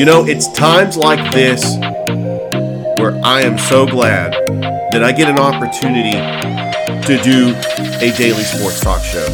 You 0.00 0.06
know, 0.06 0.24
it's 0.24 0.50
times 0.52 0.96
like 0.96 1.30
this 1.30 1.62
where 2.98 3.20
I 3.22 3.42
am 3.42 3.58
so 3.58 3.84
glad 3.84 4.32
that 4.92 5.04
I 5.04 5.12
get 5.12 5.28
an 5.28 5.38
opportunity 5.38 6.12
to 7.06 7.22
do 7.22 7.54
a 7.98 8.10
daily 8.16 8.42
sports 8.44 8.80
talk 8.80 9.02
show. 9.02 9.26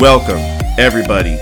Welcome, 0.00 0.40
everybody, 0.76 1.38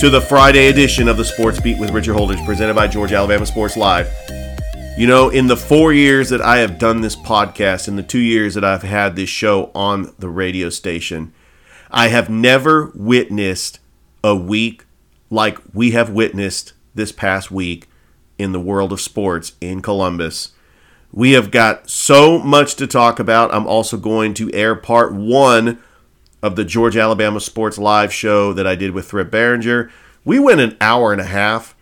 to 0.00 0.08
the 0.08 0.24
Friday 0.26 0.68
edition 0.68 1.08
of 1.08 1.18
the 1.18 1.26
Sports 1.26 1.60
Beat 1.60 1.78
with 1.78 1.90
Richard 1.90 2.16
Holdridge, 2.16 2.42
presented 2.46 2.72
by 2.72 2.88
Georgia 2.88 3.16
Alabama 3.16 3.44
Sports 3.44 3.76
Live. 3.76 4.10
You 4.96 5.06
know, 5.06 5.28
in 5.28 5.46
the 5.46 5.58
four 5.58 5.92
years 5.92 6.30
that 6.30 6.40
I 6.40 6.60
have 6.60 6.78
done 6.78 7.02
this 7.02 7.16
podcast, 7.16 7.86
in 7.86 7.96
the 7.96 8.02
two 8.02 8.18
years 8.18 8.54
that 8.54 8.64
I've 8.64 8.82
had 8.82 9.14
this 9.14 9.28
show 9.28 9.70
on 9.74 10.14
the 10.18 10.30
radio 10.30 10.70
station, 10.70 11.34
I 11.90 12.08
have 12.08 12.30
never 12.30 12.92
witnessed 12.94 13.78
a 14.24 14.34
week 14.34 14.86
like 15.28 15.58
we 15.74 15.90
have 15.90 16.08
witnessed 16.08 16.72
this 16.96 17.12
past 17.12 17.50
week 17.50 17.88
in 18.38 18.52
the 18.52 18.60
world 18.60 18.92
of 18.92 19.00
sports 19.00 19.52
in 19.60 19.80
Columbus. 19.80 20.52
We 21.12 21.32
have 21.32 21.50
got 21.50 21.88
so 21.88 22.38
much 22.38 22.74
to 22.76 22.86
talk 22.86 23.18
about. 23.18 23.54
I'm 23.54 23.66
also 23.66 23.96
going 23.96 24.34
to 24.34 24.52
air 24.52 24.74
part 24.74 25.14
one 25.14 25.78
of 26.42 26.56
the 26.56 26.64
Georgia 26.64 27.00
Alabama 27.00 27.40
Sports 27.40 27.78
Live 27.78 28.12
show 28.12 28.52
that 28.52 28.66
I 28.66 28.74
did 28.74 28.90
with 28.90 29.08
Thrift 29.08 29.30
Barringer. 29.30 29.90
We 30.24 30.38
went 30.38 30.60
an 30.60 30.76
hour 30.80 31.12
and 31.12 31.20
a 31.20 31.24
half. 31.24 31.74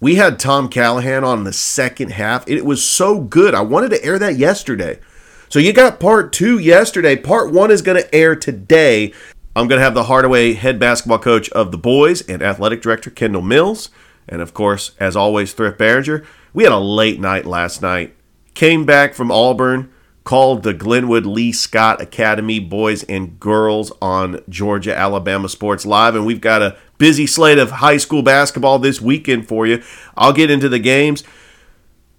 We 0.00 0.16
had 0.16 0.38
Tom 0.38 0.68
Callahan 0.68 1.24
on 1.24 1.44
the 1.44 1.52
second 1.52 2.12
half. 2.12 2.48
It 2.48 2.64
was 2.64 2.84
so 2.84 3.20
good. 3.20 3.54
I 3.54 3.60
wanted 3.60 3.90
to 3.90 4.04
air 4.04 4.18
that 4.18 4.36
yesterday. 4.36 4.98
So 5.48 5.58
you 5.58 5.72
got 5.72 6.00
part 6.00 6.32
two 6.32 6.58
yesterday. 6.58 7.16
Part 7.16 7.52
one 7.52 7.70
is 7.70 7.82
going 7.82 8.02
to 8.02 8.14
air 8.14 8.34
today. 8.34 9.12
I'm 9.54 9.68
going 9.68 9.78
to 9.78 9.84
have 9.84 9.94
the 9.94 10.04
Hardaway 10.04 10.54
head 10.54 10.80
basketball 10.80 11.20
coach 11.20 11.48
of 11.50 11.70
the 11.70 11.78
boys 11.78 12.22
and 12.22 12.42
athletic 12.42 12.82
director 12.82 13.08
Kendall 13.08 13.42
Mills. 13.42 13.88
And 14.28 14.40
of 14.40 14.54
course, 14.54 14.92
as 14.98 15.16
always, 15.16 15.52
Thrift 15.52 15.78
Barringer. 15.78 16.24
We 16.52 16.64
had 16.64 16.72
a 16.72 16.78
late 16.78 17.20
night 17.20 17.46
last 17.46 17.82
night. 17.82 18.14
Came 18.54 18.84
back 18.84 19.14
from 19.14 19.30
Auburn, 19.30 19.92
called 20.22 20.62
the 20.62 20.72
Glenwood 20.72 21.26
Lee 21.26 21.52
Scott 21.52 22.00
Academy 22.00 22.60
boys 22.60 23.02
and 23.04 23.38
girls 23.40 23.92
on 24.00 24.40
Georgia 24.48 24.96
Alabama 24.96 25.48
Sports 25.48 25.84
Live. 25.84 26.14
And 26.14 26.24
we've 26.24 26.40
got 26.40 26.62
a 26.62 26.76
busy 26.98 27.26
slate 27.26 27.58
of 27.58 27.70
high 27.72 27.96
school 27.96 28.22
basketball 28.22 28.78
this 28.78 29.00
weekend 29.00 29.48
for 29.48 29.66
you. 29.66 29.82
I'll 30.16 30.32
get 30.32 30.50
into 30.50 30.68
the 30.68 30.78
games. 30.78 31.24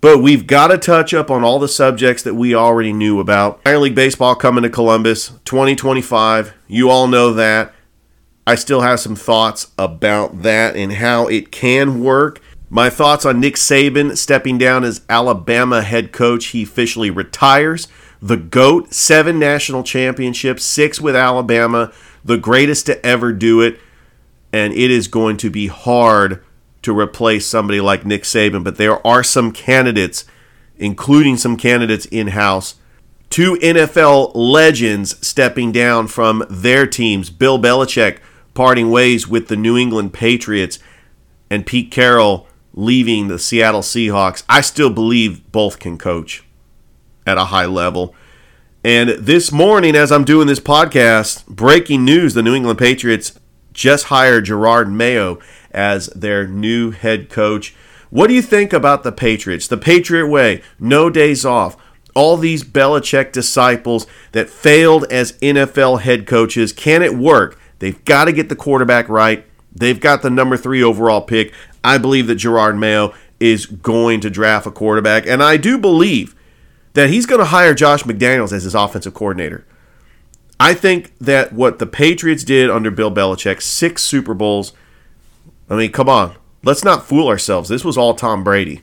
But 0.02 0.22
we've 0.22 0.46
got 0.46 0.68
to 0.68 0.78
touch 0.78 1.16
up 1.16 1.32
on 1.32 1.44
all 1.44 1.58
the 1.58 1.68
subjects 1.68 2.22
that 2.24 2.36
we 2.36 2.54
already 2.54 2.94
knew 2.94 3.20
about. 3.20 3.64
Minor 3.66 3.80
League 3.80 3.96
Baseball 3.96 4.36
coming 4.36 4.62
to 4.62 4.70
Columbus 4.70 5.30
2025. 5.46 6.54
You 6.68 6.92
all 6.92 7.08
know 7.08 7.34
that. 7.34 7.74
I 8.48 8.56
still 8.56 8.82
have 8.82 9.00
some 9.00 9.16
thoughts 9.16 9.72
about 9.78 10.44
that 10.44 10.76
and 10.76 10.94
how 10.94 11.28
it 11.28 11.52
can 11.52 12.04
work. 12.04 12.42
My 12.70 12.92
thoughts 12.92 13.26
on 13.26 13.40
Nick 13.40 13.56
Saban 13.56 14.16
stepping 14.18 14.60
down 14.60 14.84
as 14.84 15.02
Alabama 15.10 15.82
head 15.82 16.12
coach. 16.12 16.48
He 16.48 16.64
officially 16.64 17.10
retires. 17.10 17.88
The 18.22 18.38
GOAT, 18.38 18.94
seven 18.94 19.40
national 19.40 19.84
championships, 19.84 20.64
six 20.64 21.02
with 21.02 21.16
Alabama, 21.16 21.92
the 22.24 22.38
greatest 22.38 22.86
to 22.86 23.04
ever 23.04 23.34
do 23.34 23.62
it. 23.62 23.80
And 24.54 24.74
it 24.74 24.92
is 24.92 25.08
going 25.08 25.38
to 25.38 25.50
be 25.50 25.68
hard 25.68 26.44
to 26.84 26.98
replace 26.98 27.48
somebody 27.48 27.82
like 27.82 28.06
Nick 28.06 28.24
Saban. 28.24 28.64
But 28.64 28.78
there 28.78 29.06
are 29.06 29.24
some 29.24 29.52
candidates, 29.52 30.24
including 30.78 31.38
some 31.38 31.58
candidates 31.58 32.06
in 32.06 32.28
house. 32.28 32.76
Two 33.32 33.56
NFL 33.56 34.34
legends 34.36 35.26
stepping 35.26 35.72
down 35.72 36.08
from 36.08 36.46
their 36.48 36.86
teams. 36.86 37.32
Bill 37.32 37.60
Belichick 37.60 38.20
parting 38.56 38.90
ways 38.90 39.28
with 39.28 39.50
the 39.50 39.56
New 39.56 39.78
England 39.78 40.14
Patriots 40.14 40.80
and 41.52 41.66
Pete 41.66 41.92
Carroll 41.92 42.48
leaving 42.74 43.28
the 43.28 43.38
Seattle 43.38 43.82
Seahawks. 43.82 44.44
I 44.50 44.62
still 44.62 44.90
believe 44.90 45.52
both 45.52 45.78
can 45.78 46.00
coach 46.00 46.44
at 47.28 47.38
a 47.38 47.46
high 47.46 47.66
level. 47.66 48.16
And 48.84 49.10
this 49.10 49.52
morning, 49.52 49.96
as 49.96 50.12
I'm 50.12 50.24
doing 50.24 50.48
this 50.48 50.60
podcast, 50.60 51.46
breaking 51.48 52.06
news 52.06 52.34
the 52.34 52.44
New 52.44 52.56
England 52.56 52.80
Patriots 52.80 53.38
just 53.74 54.06
hired 54.06 54.46
Jerod 54.46 54.92
Mayo 54.92 55.40
as 55.72 56.08
their 56.08 56.48
new 56.48 56.92
head 56.92 57.30
coach. 57.30 57.76
What 58.10 58.28
do 58.28 58.34
you 58.34 58.42
think 58.42 58.72
about 58.72 59.04
the 59.04 59.12
Patriots? 59.12 59.68
The 59.68 59.78
Patriot 59.78 60.28
way, 60.28 60.62
no 60.80 61.10
days 61.10 61.46
off. 61.46 61.76
All 62.14 62.38
these 62.38 62.64
Belichick 62.64 63.34
disciples 63.34 64.08
that 64.32 64.50
failed 64.50 65.06
as 65.12 65.34
NFL 65.40 66.02
head 66.02 66.26
coaches, 66.26 66.72
can 66.72 67.02
it 67.02 67.16
work? 67.16 67.60
They've 67.80 68.04
got 68.06 68.26
to 68.26 68.32
get 68.32 68.50
the 68.50 68.56
quarterback 68.56 69.10
right. 69.10 69.46
They've 69.74 70.00
got 70.00 70.22
the 70.22 70.30
number 70.30 70.58
three 70.58 70.82
overall 70.82 71.22
pick. 71.22 71.54
I 71.84 71.98
believe 71.98 72.28
that 72.28 72.38
Jerod 72.38 72.78
Mayo 72.78 73.14
is 73.40 73.66
going 73.66 74.22
to 74.22 74.30
draft 74.30 74.66
a 74.66 74.72
quarterback, 74.72 75.28
and 75.28 75.44
I 75.44 75.58
do 75.58 75.78
believe 75.78 76.36
that 76.94 77.10
he's 77.10 77.26
going 77.26 77.40
to 77.40 77.46
hire 77.46 77.74
Josh 77.74 78.04
McDaniels 78.04 78.54
as 78.54 78.64
his 78.64 78.74
offensive 78.74 79.14
coordinator. 79.14 79.66
I 80.60 80.74
think 80.74 81.12
that 81.20 81.52
what 81.52 81.80
the 81.80 81.86
Patriots 81.86 82.46
did 82.46 82.70
under 82.70 82.90
Bill 82.90 83.12
Belichick, 83.12 83.62
six 83.62 84.04
Super 84.04 84.34
Bowls, 84.34 84.72
I 85.70 85.76
mean, 85.76 85.92
come 85.92 86.08
on. 86.08 86.36
Let's 86.64 86.84
not 86.84 87.06
fool 87.06 87.28
ourselves. 87.28 87.70
This 87.70 87.84
was 87.84 87.98
all 87.98 88.16
Tom 88.16 88.44
Brady. 88.44 88.82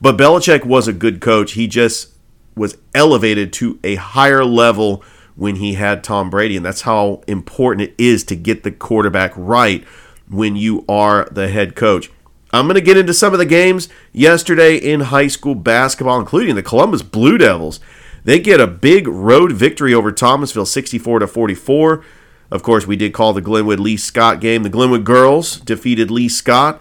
But 0.00 0.18
Belichick 0.18 0.64
was 0.64 0.86
a 0.86 0.92
good 0.92 1.20
coach. 1.20 1.52
He 1.52 1.66
just 1.66 2.10
was 2.54 2.76
elevated 2.94 3.52
to 3.54 3.78
a 3.82 3.94
higher 3.96 4.44
level 4.44 5.02
when 5.36 5.56
he 5.56 5.74
had 5.74 6.02
Tom 6.02 6.30
Brady. 6.30 6.56
And 6.56 6.66
that's 6.66 6.82
how 6.82 7.22
important 7.26 7.90
it 7.90 7.94
is 7.98 8.24
to 8.24 8.36
get 8.36 8.62
the 8.62 8.72
quarterback 8.72 9.32
right 9.36 9.84
when 10.28 10.56
you 10.56 10.84
are 10.88 11.28
the 11.30 11.48
head 11.48 11.76
coach. 11.76 12.10
I'm 12.52 12.66
going 12.66 12.74
to 12.76 12.80
get 12.80 12.96
into 12.96 13.14
some 13.14 13.32
of 13.32 13.38
the 13.38 13.46
games 13.46 13.88
yesterday 14.12 14.76
in 14.76 15.00
high 15.00 15.26
school 15.26 15.54
basketball, 15.54 16.18
including 16.18 16.54
the 16.54 16.62
Columbus 16.62 17.02
Blue 17.02 17.38
Devils. 17.38 17.80
They 18.24 18.38
get 18.38 18.60
a 18.60 18.66
big 18.66 19.06
road 19.06 19.52
victory 19.52 19.92
over 19.92 20.10
Thomasville, 20.10 20.66
64 20.66 21.20
to 21.20 21.26
44. 21.26 22.04
Of 22.50 22.62
course, 22.62 22.86
we 22.86 22.96
did 22.96 23.12
call 23.12 23.32
the 23.32 23.40
Glenwood 23.40 23.80
Lee 23.80 23.96
Scott 23.96 24.40
game. 24.40 24.62
The 24.62 24.68
Glenwood 24.68 25.04
girls 25.04 25.60
defeated 25.60 26.10
Lee 26.10 26.28
Scott. 26.28 26.80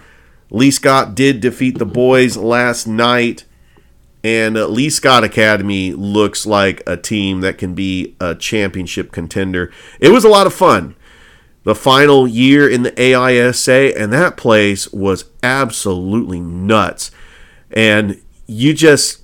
Lee 0.50 0.72
Scott 0.72 1.16
did 1.16 1.42
defeat 1.42 1.78
the 1.78 1.86
boys 1.86 2.38
last 2.38 2.88
night 2.88 3.46
and 4.26 4.58
uh, 4.58 4.66
Lee 4.66 4.90
Scott 4.90 5.24
Academy 5.24 5.94
looks 5.94 6.48
like 6.48 6.82
a 6.88 6.98
team 6.98 7.42
that 7.42 7.60
can 7.60 7.76
be 7.76 8.16
a 8.20 8.34
championship 8.34 9.12
contender. 9.12 9.72
It 10.00 10.10
was 10.10 10.26
a 10.26 10.30
lot 10.30 10.48
of 10.48 10.54
fun. 10.54 10.96
The 11.64 11.76
final 11.76 12.28
year 12.28 12.68
in 12.68 12.82
the 12.82 12.92
AISA, 12.94 13.96
and 13.96 14.12
that 14.12 14.36
place 14.36 14.92
was 14.92 15.26
absolutely 15.44 16.40
nuts. 16.40 17.12
And 17.70 18.20
you 18.48 18.74
just 18.74 19.22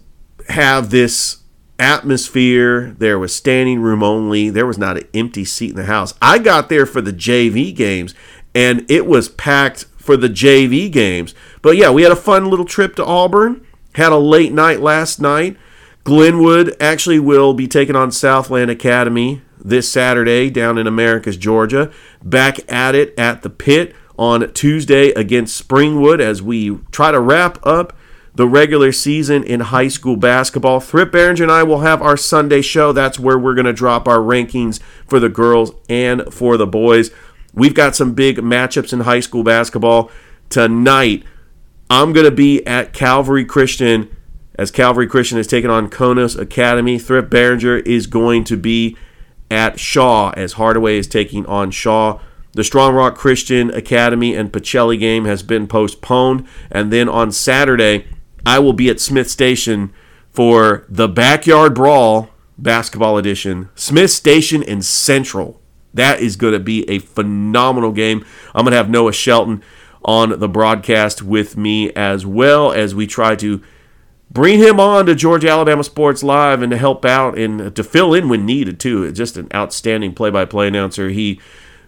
have 0.50 0.92
this 0.92 1.38
atmosphere. 1.80 2.96
There 2.96 3.18
was 3.18 3.34
standing 3.34 3.80
room 3.80 4.04
only. 4.04 4.52
There 4.52 4.68
was 4.68 4.78
not 4.78 4.98
an 4.98 5.08
empty 5.16 5.46
seat 5.46 5.72
in 5.72 5.78
the 5.78 5.86
house. 5.86 6.14
I 6.22 6.38
got 6.38 6.70
there 6.70 6.86
for 6.86 7.02
the 7.02 7.14
JV 7.14 7.76
games, 7.76 8.14
and 8.54 8.86
it 8.88 9.08
was 9.08 9.30
packed 9.30 9.86
for 9.98 10.16
the 10.16 10.30
JV 10.30 10.92
games. 10.92 11.34
But 11.64 11.76
yeah, 11.76 11.90
we 11.90 12.04
had 12.04 12.12
a 12.12 12.16
fun 12.16 12.52
little 12.52 12.66
trip 12.66 12.96
to 12.98 13.06
Auburn 13.06 13.66
had 13.94 14.12
a 14.12 14.18
late 14.18 14.54
night 14.54 14.80
last 14.80 15.20
night. 15.20 15.58
Glenwood 16.04 16.76
actually 16.80 17.20
will 17.20 17.54
be 17.54 17.68
taking 17.68 17.96
on 17.96 18.12
Southland 18.12 18.72
Academy 18.72 19.42
this 19.64 19.90
Saturday 19.90 20.50
down 20.50 20.78
in 20.78 20.88
Americus, 20.88 21.38
Georgia. 21.38 21.92
Back 22.24 22.60
at 22.72 22.96
it 22.96 23.14
at 23.18 23.44
the 23.44 23.50
pit 23.50 23.96
on 24.18 24.52
Tuesday 24.54 25.10
against 25.12 25.68
Springwood 25.68 26.20
as 26.20 26.42
we 26.42 26.78
try 26.92 27.12
to 27.12 27.20
wrap 27.20 27.64
up 27.66 27.96
the 28.34 28.48
regular 28.48 28.92
season 28.92 29.44
in 29.44 29.60
high 29.60 29.88
school 29.88 30.16
basketball. 30.16 30.80
Thrift 30.80 31.12
Behringer 31.12 31.44
and 31.44 31.52
I 31.52 31.64
will 31.64 31.80
have 31.80 32.02
our 32.02 32.18
Sunday 32.18 32.62
show. 32.62 32.92
That's 32.92 33.20
where 33.20 33.38
we're 33.38 33.56
going 33.56 33.66
to 33.66 33.74
drop 33.74 34.08
our 34.08 34.20
rankings 34.20 34.80
for 35.08 35.20
the 35.20 35.30
girls 35.30 35.72
and 35.90 36.34
for 36.34 36.58
the 36.58 36.68
boys. 36.68 37.12
We've 37.54 37.74
got 37.74 37.96
some 37.96 38.14
big 38.14 38.38
matchups 38.38 38.94
in 38.94 39.02
high 39.02 39.20
school 39.20 39.44
basketball. 39.44 40.10
Tonight, 40.50 41.24
I'm 41.92 42.14
going 42.14 42.24
to 42.24 42.32
be 42.32 42.66
at 42.66 42.94
Calvary 42.94 43.44
Christian 43.44 44.16
as 44.56 44.72
Calvary 44.72 45.08
Christian 45.08 45.38
is 45.38 45.46
taking 45.46 45.70
on 45.70 45.90
Konos 45.90 46.40
Academy. 46.40 46.98
Thrift 46.98 47.30
Behringer 47.30 47.86
is 47.86 48.08
going 48.08 48.46
to 48.46 48.56
be 48.56 48.96
at 49.50 49.78
Shaw 49.78 50.32
as 50.38 50.54
Hardaway 50.54 50.98
is 50.98 51.06
taking 51.06 51.46
on 51.48 51.70
Shaw. 51.70 52.22
The 52.54 52.64
Strong 52.64 52.96
Rock 52.96 53.16
Christian 53.16 53.72
Academy 53.72 54.34
and 54.34 54.54
Pacelli 54.54 54.98
game 54.98 55.26
has 55.26 55.44
been 55.44 55.68
postponed. 55.68 56.48
And 56.72 56.94
then 56.94 57.10
on 57.10 57.34
Saturday, 57.34 58.08
I 58.46 58.60
will 58.60 58.72
be 58.72 58.90
at 58.90 59.02
Smith 59.02 59.30
Station 59.30 59.92
for 60.30 60.86
the 60.88 61.10
Backyard 61.10 61.76
Brawl 61.76 62.30
basketball 62.58 63.18
edition. 63.18 63.68
Smith 63.76 64.12
Station 64.12 64.64
and 64.64 64.86
Central. 64.86 65.60
That 65.94 66.22
is 66.22 66.38
going 66.38 66.54
to 66.54 66.60
be 66.60 66.90
a 66.90 67.00
phenomenal 67.00 67.92
game. 67.92 68.26
I'm 68.56 68.64
going 68.64 68.72
to 68.72 68.78
have 68.78 68.90
Noah 68.90 69.12
Shelton 69.12 69.62
on 70.04 70.40
the 70.40 70.50
broadcast 70.50 71.22
with 71.22 71.58
me 71.58 71.92
as 71.94 72.26
well 72.26 72.72
as 72.72 72.96
we 72.96 73.06
try 73.06 73.36
to 73.36 73.62
bring 74.32 74.60
him 74.60 74.80
on 74.80 75.06
to 75.06 75.14
Georgia 75.14 75.50
Alabama 75.50 75.84
Sports 75.84 76.24
Live 76.24 76.62
and 76.62 76.72
to 76.72 76.78
help 76.78 77.04
out 77.06 77.38
and 77.38 77.76
to 77.76 77.84
fill 77.84 78.14
in 78.14 78.30
when 78.30 78.46
needed 78.46 78.80
too. 78.80 79.12
Just 79.12 79.38
an 79.38 79.48
outstanding 79.54 80.14
play-by-play 80.14 80.68
announcer. 80.68 81.10
He 81.10 81.40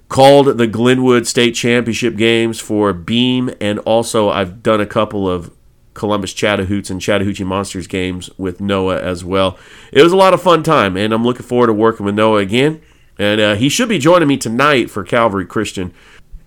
called 0.10 0.58
the 0.58 0.68
Glenwood 0.68 1.26
State 1.26 1.56
Championship 1.56 2.18
games 2.18 2.60
for 2.60 2.94
Beam, 2.94 3.50
and 3.60 3.80
also 3.80 4.30
I've 4.30 4.62
done 4.62 4.82
a 4.82 4.86
couple 4.86 5.28
of 5.28 5.52
Columbus 5.94 6.34
Chattahoochee 6.34 6.92
and 6.92 7.02
Chattahoochee 7.02 7.44
Monsters 7.44 7.88
games 7.88 8.30
with 8.38 8.60
Noah 8.60 9.02
as 9.02 9.24
well. 9.24 9.58
It 9.92 10.04
was 10.04 10.12
a 10.12 10.18
lot 10.18 10.34
of 10.34 10.42
fun 10.42 10.62
time, 10.64 10.98
and 10.98 11.14
I'm 11.14 11.24
looking 11.24 11.46
forward 11.46 11.68
to 11.68 11.74
working 11.74 12.06
with 12.06 12.16
Noah 12.16 12.40
again. 12.40 12.82
And 13.18 13.40
uh, 13.40 13.56
he 13.56 13.70
should 13.70 13.90
be 13.90 14.00
joining 14.00 14.28
me 14.28 14.38
tonight 14.38 14.90
for 14.90 15.04
Calvary 15.04 15.46
Christian. 15.46 15.94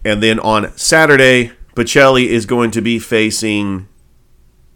And 0.04 0.22
then 0.22 0.38
on 0.40 0.76
Saturday, 0.76 1.52
Pacelli 1.76 2.24
is 2.24 2.46
going 2.46 2.70
to 2.70 2.80
be 2.80 2.98
facing 2.98 3.86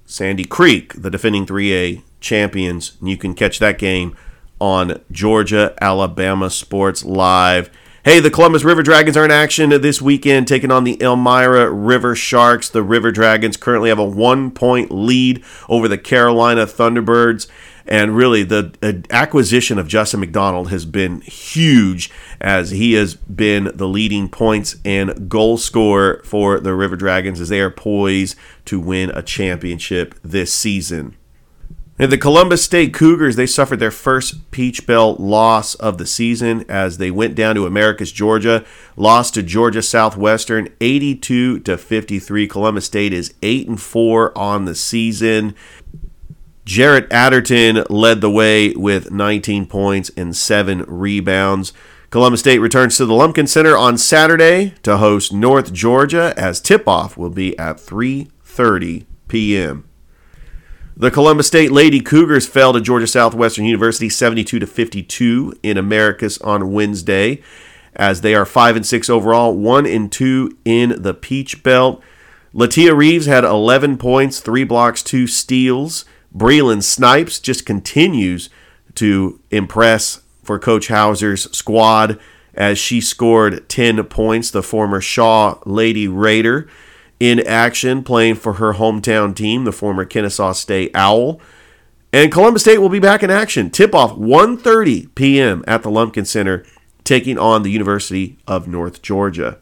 Sandy 0.04 0.44
Creek, 0.44 0.92
the 0.92 1.08
defending 1.08 1.46
3A 1.46 2.02
champions. 2.20 2.98
And 3.00 3.08
you 3.08 3.16
can 3.16 3.32
catch 3.32 3.58
that 3.58 3.78
game 3.78 4.14
on 4.60 5.00
Georgia 5.10 5.74
Alabama 5.80 6.50
Sports 6.50 7.02
Live. 7.02 7.70
Hey, 8.04 8.20
the 8.20 8.30
Columbus 8.30 8.64
River 8.64 8.82
Dragons 8.82 9.16
are 9.16 9.24
in 9.24 9.30
action 9.30 9.70
this 9.70 10.02
weekend, 10.02 10.46
taking 10.46 10.70
on 10.70 10.84
the 10.84 11.02
Elmira 11.02 11.70
River 11.70 12.14
Sharks. 12.14 12.68
The 12.68 12.82
River 12.82 13.10
Dragons 13.10 13.56
currently 13.56 13.88
have 13.88 13.98
a 13.98 14.04
one 14.04 14.50
point 14.50 14.90
lead 14.90 15.42
over 15.70 15.88
the 15.88 15.98
Carolina 15.98 16.66
Thunderbirds. 16.66 17.46
And 17.86 18.16
really, 18.16 18.42
the 18.42 18.72
uh, 18.82 18.92
acquisition 19.10 19.78
of 19.78 19.88
Justin 19.88 20.20
McDonald 20.20 20.70
has 20.70 20.84
been 20.84 21.20
huge 21.22 22.10
as 22.40 22.70
he 22.70 22.94
has 22.94 23.14
been 23.14 23.70
the 23.74 23.88
leading 23.88 24.28
points 24.28 24.76
and 24.84 25.28
goal 25.28 25.56
scorer 25.56 26.22
for 26.24 26.60
the 26.60 26.74
River 26.74 26.96
Dragons 26.96 27.40
as 27.40 27.48
they 27.48 27.60
are 27.60 27.70
poised 27.70 28.36
to 28.66 28.78
win 28.78 29.10
a 29.10 29.22
championship 29.22 30.14
this 30.22 30.52
season. 30.52 31.16
And 32.00 32.10
the 32.10 32.16
Columbus 32.16 32.64
State 32.64 32.94
Cougars, 32.94 33.36
they 33.36 33.46
suffered 33.46 33.78
their 33.78 33.90
first 33.90 34.50
Peach 34.50 34.86
Belt 34.86 35.20
loss 35.20 35.74
of 35.74 35.98
the 35.98 36.06
season 36.06 36.64
as 36.66 36.96
they 36.96 37.10
went 37.10 37.34
down 37.34 37.56
to 37.56 37.66
Americus 37.66 38.10
Georgia, 38.10 38.64
lost 38.96 39.34
to 39.34 39.42
Georgia 39.42 39.82
Southwestern 39.82 40.70
82 40.80 41.60
to 41.60 41.76
53. 41.76 42.48
Columbus 42.48 42.86
State 42.86 43.12
is 43.12 43.34
8 43.42 43.68
and 43.68 43.78
4 43.78 44.38
on 44.38 44.64
the 44.64 44.74
season. 44.74 45.54
Jarrett 46.64 47.08
Adderton 47.10 47.86
led 47.88 48.20
the 48.20 48.30
way 48.30 48.72
with 48.72 49.10
19 49.10 49.66
points 49.66 50.10
and 50.16 50.36
7 50.36 50.84
rebounds. 50.86 51.72
Columbus 52.10 52.40
State 52.40 52.58
returns 52.58 52.96
to 52.96 53.06
the 53.06 53.14
Lumpkin 53.14 53.46
Center 53.46 53.76
on 53.76 53.96
Saturday 53.96 54.74
to 54.82 54.96
host 54.98 55.32
North 55.32 55.72
Georgia 55.72 56.34
as 56.36 56.60
tip-off 56.60 57.16
will 57.16 57.30
be 57.30 57.56
at 57.58 57.76
3:30 57.76 59.06
p.m. 59.28 59.88
The 60.96 61.10
Columbus 61.10 61.46
State 61.46 61.72
Lady 61.72 62.00
Cougars 62.00 62.46
fell 62.46 62.72
to 62.72 62.80
Georgia 62.80 63.06
Southwestern 63.06 63.64
University 63.64 64.08
72 64.08 64.58
to 64.58 64.66
52 64.66 65.54
in 65.62 65.78
Americus 65.78 66.38
on 66.42 66.72
Wednesday 66.72 67.42
as 67.96 68.20
they 68.20 68.34
are 68.34 68.44
5 68.44 68.76
and 68.76 68.86
6 68.86 69.08
overall, 69.08 69.54
1 69.54 69.86
and 69.86 70.12
2 70.12 70.58
in 70.64 71.00
the 71.00 71.14
Peach 71.14 71.62
Belt. 71.62 72.02
Latia 72.54 72.94
Reeves 72.94 73.26
had 73.26 73.44
11 73.44 73.96
points, 73.96 74.40
3 74.40 74.64
blocks, 74.64 75.02
2 75.02 75.26
steals. 75.26 76.04
Breland 76.34 76.82
Snipes 76.82 77.40
just 77.40 77.66
continues 77.66 78.50
to 78.94 79.40
impress 79.50 80.22
for 80.42 80.58
Coach 80.58 80.88
Hauser's 80.88 81.50
squad 81.56 82.18
as 82.54 82.78
she 82.78 83.00
scored 83.00 83.68
10 83.68 84.02
points, 84.04 84.50
the 84.50 84.62
former 84.62 85.00
Shaw 85.00 85.58
Lady 85.64 86.08
Raider 86.08 86.68
in 87.18 87.46
action 87.46 88.02
playing 88.02 88.36
for 88.36 88.54
her 88.54 88.74
hometown 88.74 89.36
team, 89.36 89.64
the 89.64 89.72
former 89.72 90.04
Kennesaw 90.04 90.52
State 90.52 90.90
Owl. 90.94 91.40
And 92.12 92.32
Columbus 92.32 92.62
State 92.62 92.78
will 92.78 92.88
be 92.88 92.98
back 92.98 93.22
in 93.22 93.30
action. 93.30 93.70
Tip 93.70 93.94
off 93.94 94.12
1:30 94.16 95.14
p.m. 95.14 95.62
at 95.68 95.82
the 95.82 95.90
Lumpkin 95.90 96.24
Center 96.24 96.64
taking 97.04 97.38
on 97.38 97.62
the 97.62 97.70
University 97.70 98.38
of 98.46 98.66
North 98.66 99.02
Georgia. 99.02 99.58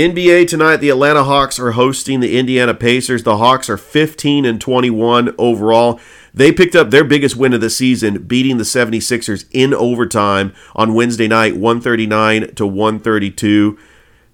NBA 0.00 0.46
tonight, 0.48 0.76
the 0.76 0.90
Atlanta 0.90 1.24
Hawks 1.24 1.58
are 1.58 1.72
hosting 1.72 2.20
the 2.20 2.38
Indiana 2.38 2.74
Pacers. 2.74 3.22
The 3.22 3.38
Hawks 3.38 3.70
are 3.70 3.78
15 3.78 4.44
and 4.44 4.60
21 4.60 5.34
overall. 5.38 5.98
They 6.34 6.52
picked 6.52 6.76
up 6.76 6.90
their 6.90 7.04
biggest 7.04 7.36
win 7.36 7.54
of 7.54 7.60
the 7.60 7.70
season, 7.70 8.24
beating 8.24 8.58
the 8.58 8.64
76ers 8.64 9.46
in 9.50 9.72
overtime 9.72 10.52
on 10.76 10.94
Wednesday 10.94 11.26
night, 11.26 11.56
139 11.56 12.54
to 12.54 12.66
132. 12.66 13.78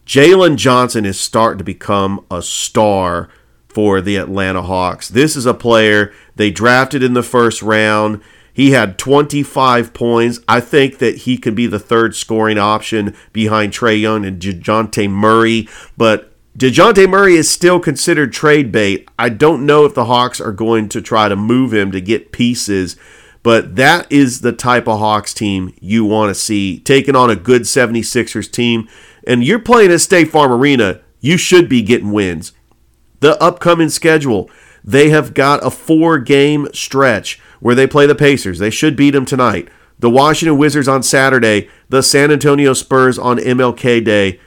Jalen 0.05 0.57
Johnson 0.57 1.05
is 1.07 1.19
starting 1.19 1.59
to 1.59 1.65
become 1.65 2.27
a 2.31 2.43
star 2.43 3.29
for 3.69 4.01
the 4.01 4.17
Atlanta 4.17 4.63
Hawks. 4.63 5.09
This 5.09 5.35
is 5.37 5.47
a 5.47 5.55
player 5.55 6.13
they 6.37 6.51
drafted 6.51 7.03
in 7.03 7.15
the 7.15 7.23
first 7.23 7.63
round. 7.63 8.21
He 8.55 8.71
had 8.71 8.99
25 8.99 9.93
points. 9.93 10.39
I 10.47 10.61
think 10.61 10.99
that 10.99 11.19
he 11.19 11.37
could 11.37 11.57
be 11.57 11.67
the 11.67 11.81
third 11.81 12.15
scoring 12.15 12.57
option 12.57 13.15
behind 13.33 13.73
Trae 13.73 14.01
Young 14.01 14.25
and 14.25 14.41
DeJounte 14.41 15.11
Murray, 15.11 15.69
but 15.97 16.31
DeJounte 16.57 17.11
Murray 17.11 17.35
is 17.35 17.51
still 17.51 17.81
considered 17.81 18.33
trade 18.33 18.71
bait. 18.71 19.09
I 19.19 19.29
don't 19.29 19.67
know 19.67 19.85
if 19.85 19.95
the 19.95 20.05
Hawks 20.05 20.41
are 20.41 20.53
going 20.53 20.89
to 20.91 21.03
try 21.03 21.29
to 21.29 21.35
move 21.35 21.75
him 21.75 21.91
to 21.91 22.01
get 22.01 22.31
pieces, 22.31 22.97
but 23.43 23.75
that 23.75 24.11
is 24.11 24.41
the 24.41 24.53
type 24.53 24.87
of 24.87 25.01
Hawks 25.01 25.35
team 25.35 25.75
you 25.81 26.05
want 26.05 26.31
to 26.31 26.35
see 26.41 26.79
taking 26.79 27.17
on 27.17 27.29
a 27.29 27.37
good 27.37 27.63
76ers 27.63 28.49
team. 28.49 28.89
And 29.27 29.43
you're 29.43 29.59
playing 29.59 29.91
at 29.91 30.01
State 30.01 30.31
Farm 30.31 30.53
Arena, 30.53 31.01
you 31.21 31.37
should 31.37 31.69
be 31.69 31.83
getting 31.83 32.13
wins. 32.13 32.53
The 33.19 33.37
upcoming 33.43 33.89
schedule, 33.89 34.49
they 34.85 35.09
have 35.11 35.35
got 35.35 35.67
a 35.67 35.73
four 35.73 36.19
game 36.19 36.69
stretch 36.73 37.41
where 37.65 37.75
they 37.75 37.87
play 37.87 38.07
the 38.07 38.15
Pacers. 38.15 38.59
They 38.59 38.69
should 38.69 38.95
beat 38.95 39.13
them 39.13 39.25
tonight. 39.25 39.69
The 39.99 40.11
Washington 40.11 40.59
Wizards 40.59 40.87
on 40.87 41.03
Saturday, 41.03 41.71
the 41.89 42.03
San 42.03 42.31
Antonio 42.31 42.75
Spurs 42.75 43.19
on 43.19 43.39
MLK 43.39 44.05
Day. 44.05 44.39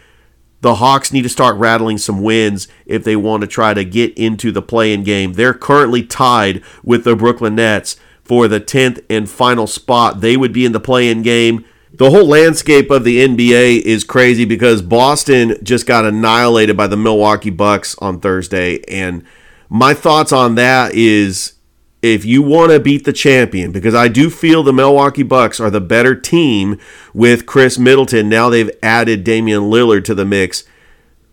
The 0.62 0.76
Hawks 0.76 1.12
need 1.12 1.24
to 1.24 1.30
start 1.30 1.58
rattling 1.58 1.98
some 1.98 2.22
wins 2.22 2.68
if 2.86 3.04
they 3.04 3.16
want 3.16 3.42
to 3.42 3.48
try 3.48 3.74
to 3.74 3.84
get 3.84 4.16
into 4.20 4.52
the 4.52 4.62
play-in 4.62 5.02
game. 5.02 5.34
They're 5.34 5.56
currently 5.56 6.04
tied 6.04 6.62
with 6.84 7.06
the 7.06 7.16
Brooklyn 7.16 7.56
Nets 7.56 7.96
for 8.24 8.48
the 8.48 8.62
10th 8.62 9.04
and 9.10 9.28
final 9.28 9.66
spot. 9.66 10.22
They 10.22 10.38
would 10.38 10.54
be 10.54 10.64
in 10.64 10.74
the 10.74 10.80
play-in 10.80 11.24
game. 11.24 11.66
The 11.92 12.12
whole 12.12 12.28
landscape 12.28 12.92
of 12.92 13.04
the 13.04 13.28
NBA 13.28 13.82
is 13.82 14.04
crazy 14.04 14.46
because 14.46 14.84
Boston 14.84 15.58
just 15.64 15.88
got 15.88 16.06
annihilated 16.06 16.78
by 16.78 16.86
the 16.86 16.98
Milwaukee 16.98 17.50
Bucks 17.50 17.96
on 17.98 18.20
Thursday 18.20 18.84
and 18.88 19.24
my 19.70 19.94
thoughts 19.94 20.32
on 20.32 20.56
that 20.56 20.94
is 20.94 21.57
if 22.02 22.26
you 22.26 22.42
want 22.42 22.72
to 22.72 22.80
beat 22.80 23.06
the 23.06 23.14
champion, 23.14 23.72
because 23.72 23.96
I 23.96 24.08
do 24.08 24.30
feel 24.30 24.64
the 24.64 24.74
Milwaukee 24.74 25.24
Bucks 25.24 25.60
are 25.60 25.70
the 25.70 25.82
better 25.82 26.16
team 26.16 26.80
with 27.14 27.46
Khris 27.46 27.80
Middleton. 27.80 28.30
Now 28.30 28.50
they've 28.50 28.72
added 28.84 29.24
Damian 29.24 29.64
Lillard 29.64 30.04
to 30.06 30.16
the 30.16 30.26
mix. 30.26 30.64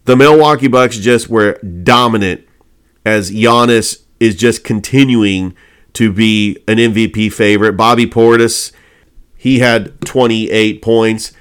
The 0.05 0.17
Milwaukee 0.17 0.69
Bucks 0.69 0.99
just 0.99 1.29
were 1.29 1.59
dominant 1.63 2.47
as 3.05 3.31
Giannis 3.31 4.03
is 4.21 4.37
just 4.37 4.65
continuing 4.65 5.55
to 5.93 6.13
be 6.13 6.59
an 6.67 6.79
MVP 6.79 7.33
favorite. 7.33 7.75
Bobby 7.75 8.07
Portis, 8.07 8.73
he 9.37 9.59
had 9.59 10.01
28 10.03 10.83
points. 10.83 11.33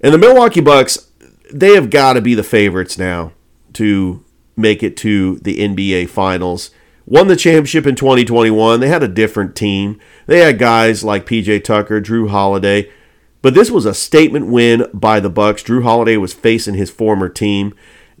And 0.00 0.12
the 0.12 0.18
Milwaukee 0.18 0.60
Bucks, 0.60 1.10
they 1.52 1.74
have 1.74 1.90
got 1.90 2.14
to 2.14 2.20
be 2.20 2.34
the 2.34 2.42
favorites 2.42 2.98
now 2.98 3.32
to 3.74 4.24
make 4.56 4.82
it 4.82 4.96
to 4.98 5.36
the 5.36 5.58
NBA 5.60 6.08
Finals 6.08 6.70
won 7.08 7.26
the 7.26 7.36
championship 7.36 7.86
in 7.86 7.94
2021. 7.94 8.80
They 8.80 8.88
had 8.88 9.02
a 9.02 9.08
different 9.08 9.56
team. 9.56 9.98
They 10.26 10.40
had 10.40 10.58
guys 10.58 11.02
like 11.02 11.26
PJ 11.26 11.64
Tucker, 11.64 12.02
Jrue 12.02 12.28
Holiday, 12.28 12.90
but 13.40 13.54
this 13.54 13.70
was 13.70 13.86
a 13.86 13.94
statement 13.94 14.48
win 14.48 14.86
by 14.92 15.18
the 15.18 15.30
Bucks. 15.30 15.62
Jrue 15.62 15.82
Holiday 15.82 16.18
was 16.18 16.34
facing 16.34 16.74
his 16.74 16.90
former 16.90 17.28
team, 17.28 17.74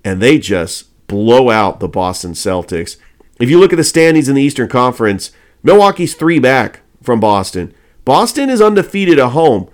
and 0.04 0.22
they 0.22 0.38
just 0.38 1.06
blow 1.06 1.50
out 1.50 1.80
the 1.80 1.88
Boston 1.88 2.32
Celtics. 2.32 2.96
If 3.38 3.50
you 3.50 3.60
look 3.60 3.72
at 3.72 3.76
the 3.76 3.84
standings 3.84 4.28
in 4.28 4.34
the 4.34 4.42
Eastern 4.42 4.68
Conference, 4.68 5.32
Milwaukee's 5.62 6.14
three 6.14 6.38
back 6.38 6.80
from 7.02 7.20
Boston. 7.20 7.74
Boston 8.04 8.48
is 8.48 8.62
undefeated 8.62 9.18
at 9.18 9.30
home. 9.30 9.68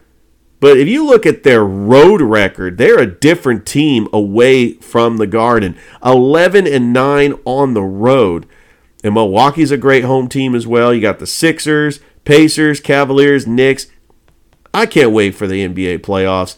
But 0.60 0.78
if 0.78 0.88
you 0.88 1.04
look 1.04 1.26
at 1.26 1.42
their 1.42 1.64
road 1.64 2.22
record, 2.22 2.78
they're 2.78 2.98
a 2.98 3.06
different 3.06 3.66
team 3.66 4.08
away 4.12 4.72
from 4.74 5.18
the 5.18 5.26
Garden. 5.26 5.76
11 6.02 6.66
and 6.66 6.92
9 6.92 7.34
on 7.44 7.74
the 7.74 7.82
road. 7.82 8.46
And 9.04 9.14
Milwaukee's 9.14 9.70
a 9.70 9.76
great 9.76 10.04
home 10.04 10.28
team 10.28 10.54
as 10.54 10.66
well. 10.66 10.92
You 10.92 11.02
got 11.02 11.18
the 11.18 11.26
Sixers, 11.26 12.00
Pacers, 12.24 12.80
Cavaliers, 12.80 13.46
Knicks. 13.46 13.86
I 14.72 14.86
can't 14.86 15.12
wait 15.12 15.34
for 15.34 15.46
the 15.46 15.64
NBA 15.64 15.98
playoffs. 15.98 16.56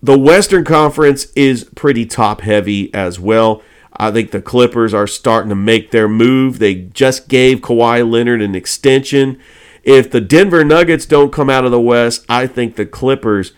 The 0.00 0.18
Western 0.18 0.64
Conference 0.64 1.26
is 1.34 1.64
pretty 1.74 2.06
top 2.06 2.42
heavy 2.42 2.94
as 2.94 3.18
well. 3.18 3.62
I 3.96 4.12
think 4.12 4.30
the 4.30 4.40
Clippers 4.40 4.94
are 4.94 5.06
starting 5.06 5.48
to 5.48 5.56
make 5.56 5.90
their 5.90 6.08
move. 6.08 6.60
They 6.60 6.74
just 6.74 7.28
gave 7.28 7.60
Kawhi 7.60 8.08
Leonard 8.08 8.42
an 8.42 8.54
extension. 8.54 9.40
If 9.82 10.10
the 10.10 10.20
Denver 10.20 10.64
Nuggets 10.64 11.06
don't 11.06 11.32
come 11.32 11.50
out 11.50 11.64
of 11.64 11.72
the 11.72 11.80
West, 11.80 12.24
I 12.28 12.46
think 12.46 12.76
the 12.76 12.86
Clippers 12.86 13.52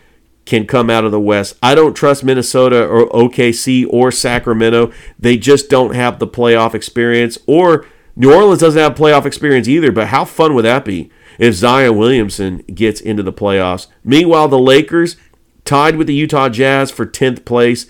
can 0.47 0.67
come 0.67 0.89
out 0.89 1.05
of 1.05 1.13
the 1.13 1.21
West. 1.21 1.57
I 1.63 1.75
don't 1.75 1.95
trust 1.95 2.25
Minnesota 2.25 2.87
or 2.87 3.07
OKC 3.11 3.85
or 3.91 4.11
Sacramento. 4.11 4.93
They 5.19 5.37
just 5.37 5.69
don't 5.69 5.95
have 5.95 6.19
the 6.19 6.27
playoff 6.27 6.75
experience. 6.75 7.37
Or 7.47 7.85
New 8.19 8.35
Orleans 8.35 8.61
doesn't 8.61 8.83
have 8.83 8.97
playoff 8.97 9.25
experience 9.25 9.69
either. 9.69 9.93
But 9.93 10.09
how 10.09 10.25
fun 10.25 10.55
would 10.55 10.65
that 10.65 10.85
be 10.85 11.09
if 11.39 11.55
Zion 11.55 11.97
Williamson 11.97 12.59
gets 12.63 13.01
into 13.01 13.23
the 13.23 13.33
playoffs? 13.33 13.87
Meanwhile, 14.03 14.49
the 14.49 14.59
Lakers 14.59 15.17
tied 15.65 15.97
with 15.97 16.09
the 16.09 16.15
Utah 16.15 16.49
Jazz 16.49 16.91
for 16.91 17.07
10th 17.07 17.45
place. 17.45 17.87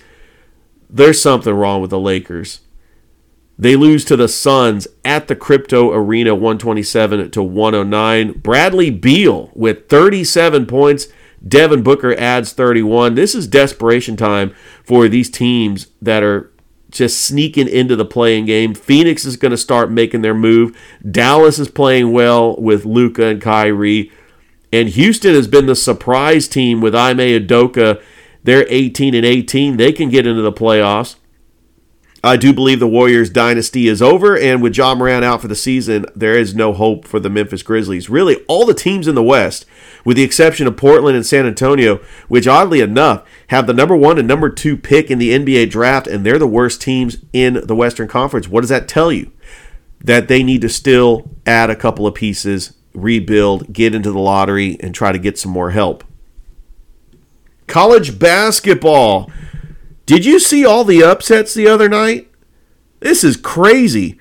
There's 0.87 1.19
something 1.19 1.53
wrong 1.53 1.81
with 1.81 1.89
the 1.89 1.99
Lakers. 1.99 2.61
They 3.57 3.75
lose 3.75 4.05
to 4.05 4.15
the 4.15 4.27
Suns 4.27 4.87
at 5.03 5.27
the 5.27 5.35
Crypto 5.35 5.91
Arena 5.91 6.33
127 6.33 7.31
to 7.31 7.43
109. 7.43 8.39
Bradley 8.39 8.91
Beal 8.91 9.49
with 9.53 9.89
37 9.89 10.67
points. 10.67 11.07
Devin 11.45 11.81
Booker 11.81 12.13
adds 12.15 12.53
31. 12.53 13.15
This 13.15 13.33
is 13.33 13.47
desperation 13.47 14.15
time 14.15 14.53
for 14.83 15.07
these 15.07 15.29
teams 15.29 15.87
that 16.01 16.21
are 16.21 16.48
just 16.89 17.21
sneaking 17.21 17.67
into 17.67 17.95
the 17.95 18.05
play-in 18.05 18.45
game. 18.45 18.73
Phoenix 18.73 19.25
is 19.25 19.37
going 19.37 19.51
to 19.51 19.57
start 19.57 19.91
making 19.91 20.21
their 20.21 20.33
move. 20.33 20.77
Dallas 21.09 21.59
is 21.59 21.69
playing 21.69 22.11
well 22.11 22.55
with 22.57 22.85
Luka 22.85 23.25
and 23.25 23.41
Kyrie. 23.41 24.11
And 24.71 24.89
Houston 24.89 25.33
has 25.33 25.47
been 25.47 25.65
the 25.65 25.75
surprise 25.75 26.47
team 26.47 26.81
with 26.81 26.95
Ime 26.95 27.17
Udoka. 27.17 28.01
They're 28.43 28.65
18 28.69 29.13
and 29.13 29.25
18. 29.25 29.77
They 29.77 29.91
can 29.91 30.09
get 30.09 30.25
into 30.25 30.41
the 30.41 30.51
playoffs. 30.51 31.15
I 32.21 32.35
do 32.35 32.51
believe 32.51 32.81
the 32.81 32.87
Warriors 32.87 33.29
dynasty 33.29 33.87
is 33.87 34.01
over, 34.01 34.37
and 34.37 34.61
with 34.61 34.75
Ja 34.75 34.93
Morant 34.93 35.23
out 35.23 35.41
for 35.41 35.47
the 35.47 35.55
season, 35.55 36.05
there 36.13 36.37
is 36.37 36.53
no 36.53 36.73
hope 36.73 37.07
for 37.07 37.17
the 37.17 37.29
Memphis 37.29 37.63
Grizzlies. 37.63 38.09
Really, 38.09 38.43
all 38.47 38.65
the 38.65 38.73
teams 38.73 39.07
in 39.07 39.15
the 39.15 39.23
West, 39.23 39.65
with 40.03 40.17
the 40.17 40.23
exception 40.23 40.67
of 40.67 40.75
Portland 40.75 41.15
and 41.15 41.25
San 41.25 41.45
Antonio, 41.45 42.01
which 42.27 42.47
oddly 42.47 42.81
enough 42.81 43.25
have 43.47 43.67
the 43.67 43.73
number 43.73 43.95
one 43.95 44.17
and 44.17 44.27
number 44.27 44.49
two 44.49 44.75
pick 44.75 45.09
in 45.09 45.17
the 45.17 45.31
NBA 45.31 45.69
draft, 45.69 46.07
and 46.07 46.25
they're 46.25 46.37
the 46.37 46.45
worst 46.45 46.81
teams 46.81 47.17
in 47.31 47.65
the 47.65 47.75
Western 47.75 48.09
Conference. 48.09 48.49
What 48.49 48.61
does 48.61 48.69
that 48.69 48.89
tell 48.89 49.13
you? 49.13 49.31
That 50.01 50.27
they 50.27 50.43
need 50.43 50.61
to 50.61 50.69
still 50.69 51.29
add 51.45 51.69
a 51.69 51.75
couple 51.75 52.05
of 52.05 52.15
pieces, 52.15 52.73
rebuild, 52.93 53.71
get 53.71 53.95
into 53.95 54.11
the 54.11 54.19
lottery, 54.19 54.77
and 54.81 54.93
try 54.93 55.13
to 55.13 55.19
get 55.19 55.37
some 55.37 55.53
more 55.53 55.71
help. 55.71 56.03
College 57.67 58.19
basketball. 58.19 59.31
Did 60.09 60.25
you 60.25 60.39
see 60.39 60.65
all 60.65 60.83
the 60.83 61.03
upsets 61.03 61.53
the 61.53 61.67
other 61.67 61.87
night? 61.87 62.31
This 62.99 63.23
is 63.23 63.37
crazy. 63.37 64.19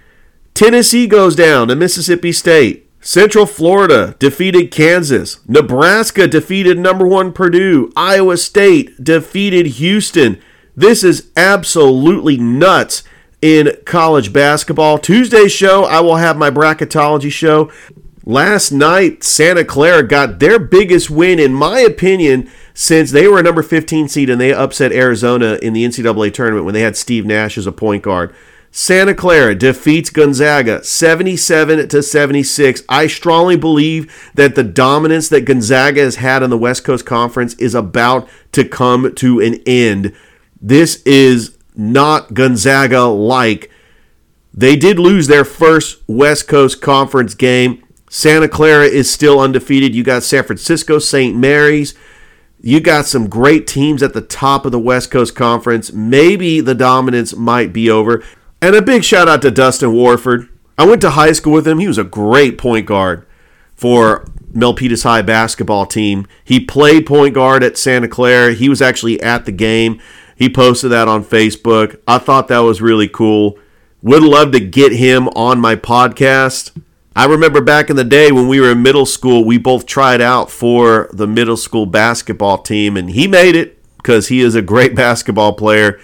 Tennessee 0.53 1.07
goes 1.07 1.35
down 1.35 1.69
to 1.69 1.75
Mississippi 1.75 2.31
State. 2.31 2.91
Central 3.01 3.47
Florida 3.47 4.15
defeated 4.19 4.71
Kansas. 4.71 5.39
Nebraska 5.49 6.29
defeated 6.29 6.79
number 6.79 7.07
one 7.07 7.33
Purdue. 7.33 7.91
Iowa 7.97 8.37
State 8.37 9.03
defeated 9.03 9.65
Houston. 9.65 10.39
This 10.77 11.03
is 11.03 11.31
absolutely 11.39 12.37
nuts 12.37 13.03
in 13.41 13.75
college 13.87 14.31
basketball. 14.31 14.99
Tuesday's 14.99 15.53
show, 15.53 15.85
I 15.85 16.01
will 16.01 16.17
have 16.17 16.37
my 16.37 16.51
bracketology 16.51 17.33
show. 17.33 17.73
Last 18.27 18.73
night, 18.73 19.25
Santa 19.25 19.65
Clara 19.65 20.07
got 20.07 20.39
their 20.39 20.59
biggest 20.59 21.09
win, 21.09 21.39
in 21.39 21.55
my 21.55 21.81
opinion, 21.81 22.51
since 22.81 23.11
they 23.11 23.27
were 23.27 23.41
a 23.41 23.43
number 23.43 23.61
15 23.61 24.07
seed 24.07 24.31
and 24.31 24.41
they 24.41 24.53
upset 24.53 24.93
Arizona 24.93 25.59
in 25.61 25.73
the 25.73 25.85
NCAA 25.85 26.33
tournament 26.33 26.65
when 26.65 26.75
they 26.75 26.83
had 26.83 26.97
Steve 26.97 27.27
Nash 27.27 27.59
as 27.59 27.67
a 27.67 27.73
point 27.73 28.05
guard. 28.05 28.33
Santa 28.71 29.17
Clara 29.17 29.57
defeats 29.57 30.11
Gonzaga 30.11 30.85
77 30.85 31.89
to 31.89 32.01
76. 32.05 32.85
I 32.89 33.09
strongly 33.09 33.57
believe 33.57 34.31
that 34.35 34.55
the 34.55 34.63
dominance 34.63 35.29
that 35.31 35.45
Gonzaga 35.45 36.03
has 36.03 36.17
had 36.17 36.45
in 36.45 36.51
the 36.51 36.57
West 36.57 36.85
Coast 36.85 37.05
Conference 37.05 37.55
is 37.55 37.75
about 37.75 38.29
to 38.53 38.65
come 38.65 39.13
to 39.13 39.41
an 39.41 39.61
end. 39.67 40.15
This 40.63 41.03
is 41.03 41.59
not 41.75 42.33
Gonzaga 42.33 43.07
like. 43.07 43.73
They 44.55 44.77
did 44.77 45.01
lose 45.01 45.27
their 45.27 45.45
first 45.45 46.01
West 46.07 46.47
Coast 46.47 46.81
Conference 46.81 47.35
game. 47.35 47.83
Santa 48.09 48.49
Clara 48.49 48.87
is 48.87 49.11
still 49.11 49.41
undefeated. 49.41 49.97
You 49.97 50.05
got 50.05 50.23
San 50.23 50.45
Francisco, 50.45 51.01
St. 51.01 51.37
Mary's. 51.37 51.97
You 52.61 52.81
got 52.81 53.07
some 53.07 53.29
great 53.29 53.67
teams 53.67 54.03
at 54.03 54.15
the 54.15 54.21
top 54.21 54.67
of 54.67 54.73
the 54.73 54.79
West 54.79 55.11
Coast 55.11 55.37
Conference. 55.37 55.93
Maybe 55.93 56.61
the 56.61 56.75
dominance 56.75 57.35
might 57.37 57.73
be 57.73 57.89
over. 57.89 58.25
And 58.61 58.75
a 58.75 58.83
big 58.83 59.05
shout 59.05 59.29
out 59.29 59.43
to 59.43 59.51
Dustin 59.51 59.93
Warford. 59.93 60.49
I 60.77 60.85
went 60.85 61.01
to 61.03 61.11
high 61.11 61.33
school 61.33 61.53
with 61.53 61.67
him. 61.67 61.79
He 61.79 61.87
was 61.87 61.99
a 61.99 62.05
great 62.05 62.59
point 62.59 62.87
guard 62.87 63.25
for 63.77 64.29
Milpitas 64.53 65.05
High 65.05 65.23
basketball 65.23 65.87
team. 65.87 66.27
He 66.45 66.59
played 66.59 67.07
point 67.07 67.35
guard 67.35 67.63
at 67.63 67.79
Santa 67.79 68.09
Clara. 68.09 68.55
He 68.55 68.69
was 68.69 68.83
actually 68.83 69.21
at 69.23 69.45
the 69.45 69.53
game. 69.53 70.01
He 70.35 70.49
posted 70.49 70.91
that 70.91 71.09
on 71.09 71.25
Facebook. 71.25 72.01
I 72.07 72.19
thought 72.19 72.49
that 72.49 72.61
was 72.61 72.83
really 72.83 73.09
cool. 73.09 73.59
Would 74.03 74.23
love 74.23 74.53
to 74.53 74.61
get 74.61 74.93
him 74.93 75.29
on 75.31 75.61
my 75.61 75.77
podcast. 75.77 76.81
I 77.17 77.25
remember 77.27 77.61
back 77.61 77.91
in 77.91 77.97
the 77.97 78.05
day 78.05 78.31
when 78.31 78.49
we 78.49 78.61
were 78.61 78.73
in 78.73 78.83
middle 78.83 79.07
school, 79.07 79.45
we 79.45 79.59
both 79.59 79.87
tried 79.87 80.21
out 80.21 80.51
for 80.51 81.11
the 81.13 81.27
middle 81.27 81.57
school 81.57 81.87
basketball 81.87 82.59
team, 82.59 82.97
and 82.97 83.11
he 83.11 83.27
made 83.27 83.57
it 83.57 83.83
because 83.97 84.29
he 84.29 84.41
is 84.41 84.55
a 84.55 84.63
great 84.63 84.95
basketball 84.97 85.53
player. 85.53 86.01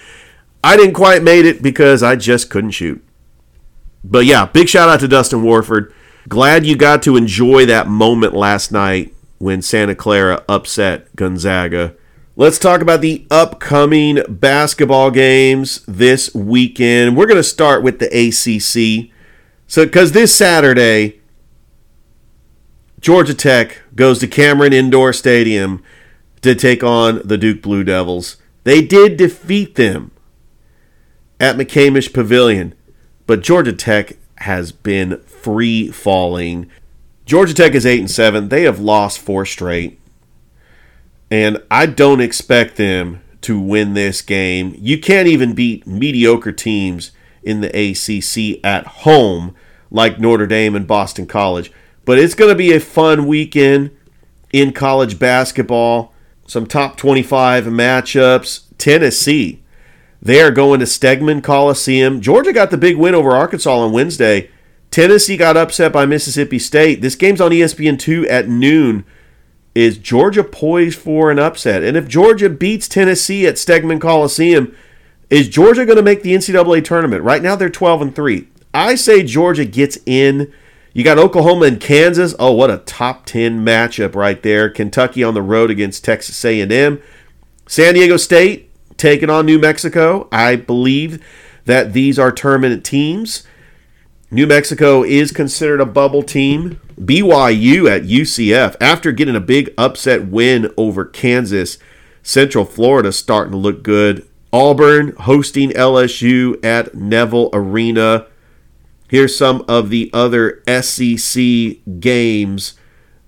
I 0.63 0.77
didn't 0.77 0.95
quite 0.95 1.23
made 1.23 1.47
it 1.47 1.63
because 1.63 2.03
I 2.03 2.17
just 2.17 2.51
couldn't 2.51 2.73
shoot. 2.73 3.05
But 4.03 4.27
yeah, 4.27 4.47
big 4.47 4.69
shout 4.69 4.89
out 4.89 5.01
to 5.01 5.09
Dustin 5.09 5.43
Warford. 5.43 5.93
Glad 6.29 6.67
you 6.67 6.77
got 6.77 7.03
to 7.03 7.17
enjoy 7.17 7.67
that 7.67 7.87
moment 7.87 8.35
last 8.35 8.73
night 8.73 9.15
when 9.39 9.63
Santa 9.63 9.95
Clara 9.95 10.43
upset 10.49 11.15
Gonzaga. 11.17 11.95
Let's 12.37 12.59
talk 12.59 12.81
about 12.81 13.01
the 13.01 13.27
upcoming 13.31 14.21
basketball 14.29 15.11
games 15.11 15.85
this 15.87 16.35
weekend. 16.35 17.17
We're 17.17 17.27
going 17.27 17.37
to 17.37 17.45
start 17.45 17.83
with 17.83 18.01
the 18.01 18.07
ACC. 18.07 19.14
So, 19.75 19.85
because 19.85 20.13
this 20.13 20.33
Saturday, 20.33 21.21
Georgia 23.01 23.35
Tech 23.35 23.83
goes 23.97 24.21
to 24.21 24.29
Cameron 24.29 24.73
Indoor 24.73 25.13
Stadium 25.13 25.83
to 26.43 26.55
take 26.55 26.85
on 26.85 27.21
the 27.25 27.37
Duke 27.37 27.61
Blue 27.61 27.83
Devils. 27.83 28.37
They 28.63 28.83
did 28.83 29.17
defeat 29.17 29.75
them 29.75 30.13
at 31.41 31.57
McCamish 31.57 32.15
Pavilion, 32.15 32.77
but 33.27 33.43
Georgia 33.43 33.73
Tech 33.73 34.17
has 34.37 34.71
been 34.71 35.21
free 35.23 35.89
falling. 35.89 36.71
Georgia 37.27 37.53
Tech 37.53 37.75
is 37.75 37.85
8 37.85 37.99
and 37.99 38.11
7. 38.13 38.51
They 38.51 38.63
have 38.63 38.79
lost 38.79 39.19
four 39.19 39.45
straight. 39.45 39.99
And 41.33 41.61
I 41.69 41.87
don't 41.87 42.21
expect 42.21 42.77
them 42.77 43.23
to 43.41 43.59
win 43.59 43.95
this 43.95 44.23
game. 44.23 44.77
You 44.79 45.01
can't 45.01 45.27
even 45.27 45.53
beat 45.53 45.85
mediocre 45.85 46.53
teams 46.53 47.11
in 47.43 47.61
the 47.61 47.71
ACC 47.71 48.65
at 48.65 48.87
home 49.03 49.57
like 49.95 50.19
Notre 50.19 50.47
Dame 50.47 50.75
and 50.75 50.89
Boston 50.89 51.27
College. 51.27 51.73
But 52.05 52.19
it's 52.19 52.35
going 52.35 52.51
to 52.51 52.57
be 52.57 52.73
a 52.73 52.81
fun 52.81 53.27
weekend 53.27 53.97
in 54.53 54.73
college 54.73 55.19
basketball. 55.19 56.13
Some 56.47 56.67
top 56.67 56.97
25 56.97 57.65
matchups. 57.67 58.65
Tennessee, 58.77 59.63
they 60.21 60.43
are 60.43 60.51
going 60.51 60.81
to 60.81 60.87
Stegeman 60.87 61.43
Coliseum. 61.43 62.21
Georgia 62.21 62.53
got 62.53 62.73
the 62.73 62.77
big 62.77 62.97
win 62.97 63.15
over 63.15 63.31
Arkansas 63.31 63.79
on 63.79 63.93
Wednesday. 63.93 64.51
Tennessee 64.91 65.37
got 65.37 65.57
upset 65.57 65.93
by 65.93 66.07
Mississippi 66.07 66.59
State. 66.59 67.01
This 67.01 67.15
game's 67.15 67.41
on 67.41 67.53
ESPN2 67.53 68.29
at 68.29 68.49
noon. 68.49 69.05
Is 69.77 69.97
Georgia 69.97 70.45
poised 70.45 70.99
for 70.99 71.31
an 71.31 71.39
upset? 71.39 71.85
And 71.85 71.97
if 71.97 72.09
Georgia 72.09 72.51
beats 72.51 72.89
Tennessee 72.89 73.47
at 73.47 73.55
Stegeman 73.55 74.01
Coliseum, 74.01 74.75
is 75.31 75.49
Georgia 75.49 75.87
going 75.87 75.97
to 75.97 76.03
make 76.03 76.23
the 76.23 76.35
NCAA 76.35 76.85
tournament? 76.85 77.23
Right 77.23 77.43
now 77.43 77.57
they're 77.57 77.71
12 77.71 78.03
and 78.03 78.15
3. 78.15 78.49
I 78.75 78.97
say 78.97 79.23
Georgia 79.23 79.65
gets 79.65 79.99
in. 80.05 80.53
You 80.93 81.05
got 81.05 81.19
Oklahoma 81.19 81.67
and 81.67 81.81
Kansas. 81.81 82.35
Oh, 82.39 82.53
what 82.53 82.71
a 82.71 82.79
top 82.79 83.25
10 83.27 83.65
matchup 83.65 84.15
right 84.15 84.43
there. 84.43 84.69
Kentucky 84.69 85.23
on 85.23 85.35
the 85.35 85.43
road 85.43 85.71
against 85.71 86.05
Texas 86.05 86.45
A&M. 86.45 87.01
San 87.67 87.95
Diego 87.95 88.17
State 88.17 88.71
taking 88.97 89.31
on 89.31 89.47
New 89.47 89.59
Mexico. 89.59 90.29
I 90.31 90.57
believe 90.57 91.25
that 91.65 91.93
these 91.93 92.19
are 92.19 92.31
tournament 92.31 92.85
teams. 92.85 93.45
New 94.31 94.47
Mexico 94.47 95.05
is 95.05 95.31
considered 95.33 95.81
a 95.81 95.87
bubble 95.87 96.23
team. 96.23 96.81
BYU 97.01 97.89
at 97.91 98.03
UCF, 98.03 98.77
after 98.81 99.13
getting 99.13 99.37
a 99.37 99.41
big 99.41 99.73
upset 99.79 100.27
win 100.27 100.73
over 100.77 101.05
Kansas, 101.05 101.79
Central 102.23 102.65
Florida 102.65 103.13
starting 103.13 103.53
to 103.53 103.59
look 103.59 103.83
good. 103.83 104.27
Auburn 104.53 105.15
hosting 105.21 105.71
LSU 105.71 106.65
at 106.65 106.95
Neville 106.95 107.51
Arena. 107.53 108.27
Here's 109.15 109.39
some 109.39 109.65
of 109.69 109.91
the 109.91 110.11
other 110.13 110.61
SEC 110.67 111.41
games 112.01 112.75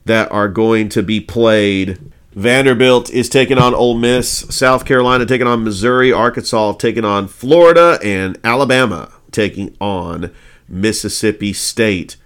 that 0.05 0.33
are 0.33 0.49
going 0.49 0.89
to 0.89 1.01
be 1.01 1.21
played. 1.21 2.13
Vanderbilt 2.33 3.09
is 3.11 3.29
taking 3.29 3.57
on 3.57 3.73
Ole 3.73 3.97
Miss, 3.97 4.29
South 4.51 4.85
Carolina 4.85 5.25
taking 5.27 5.47
on 5.47 5.63
Missouri, 5.63 6.11
Arkansas 6.11 6.73
taking 6.73 7.05
on 7.05 7.29
Florida, 7.29 8.01
and 8.03 8.37
Alabama 8.43 9.13
taking 9.31 9.77
on 9.81 10.33
Mississippi 10.67 11.53
State. 11.53 12.17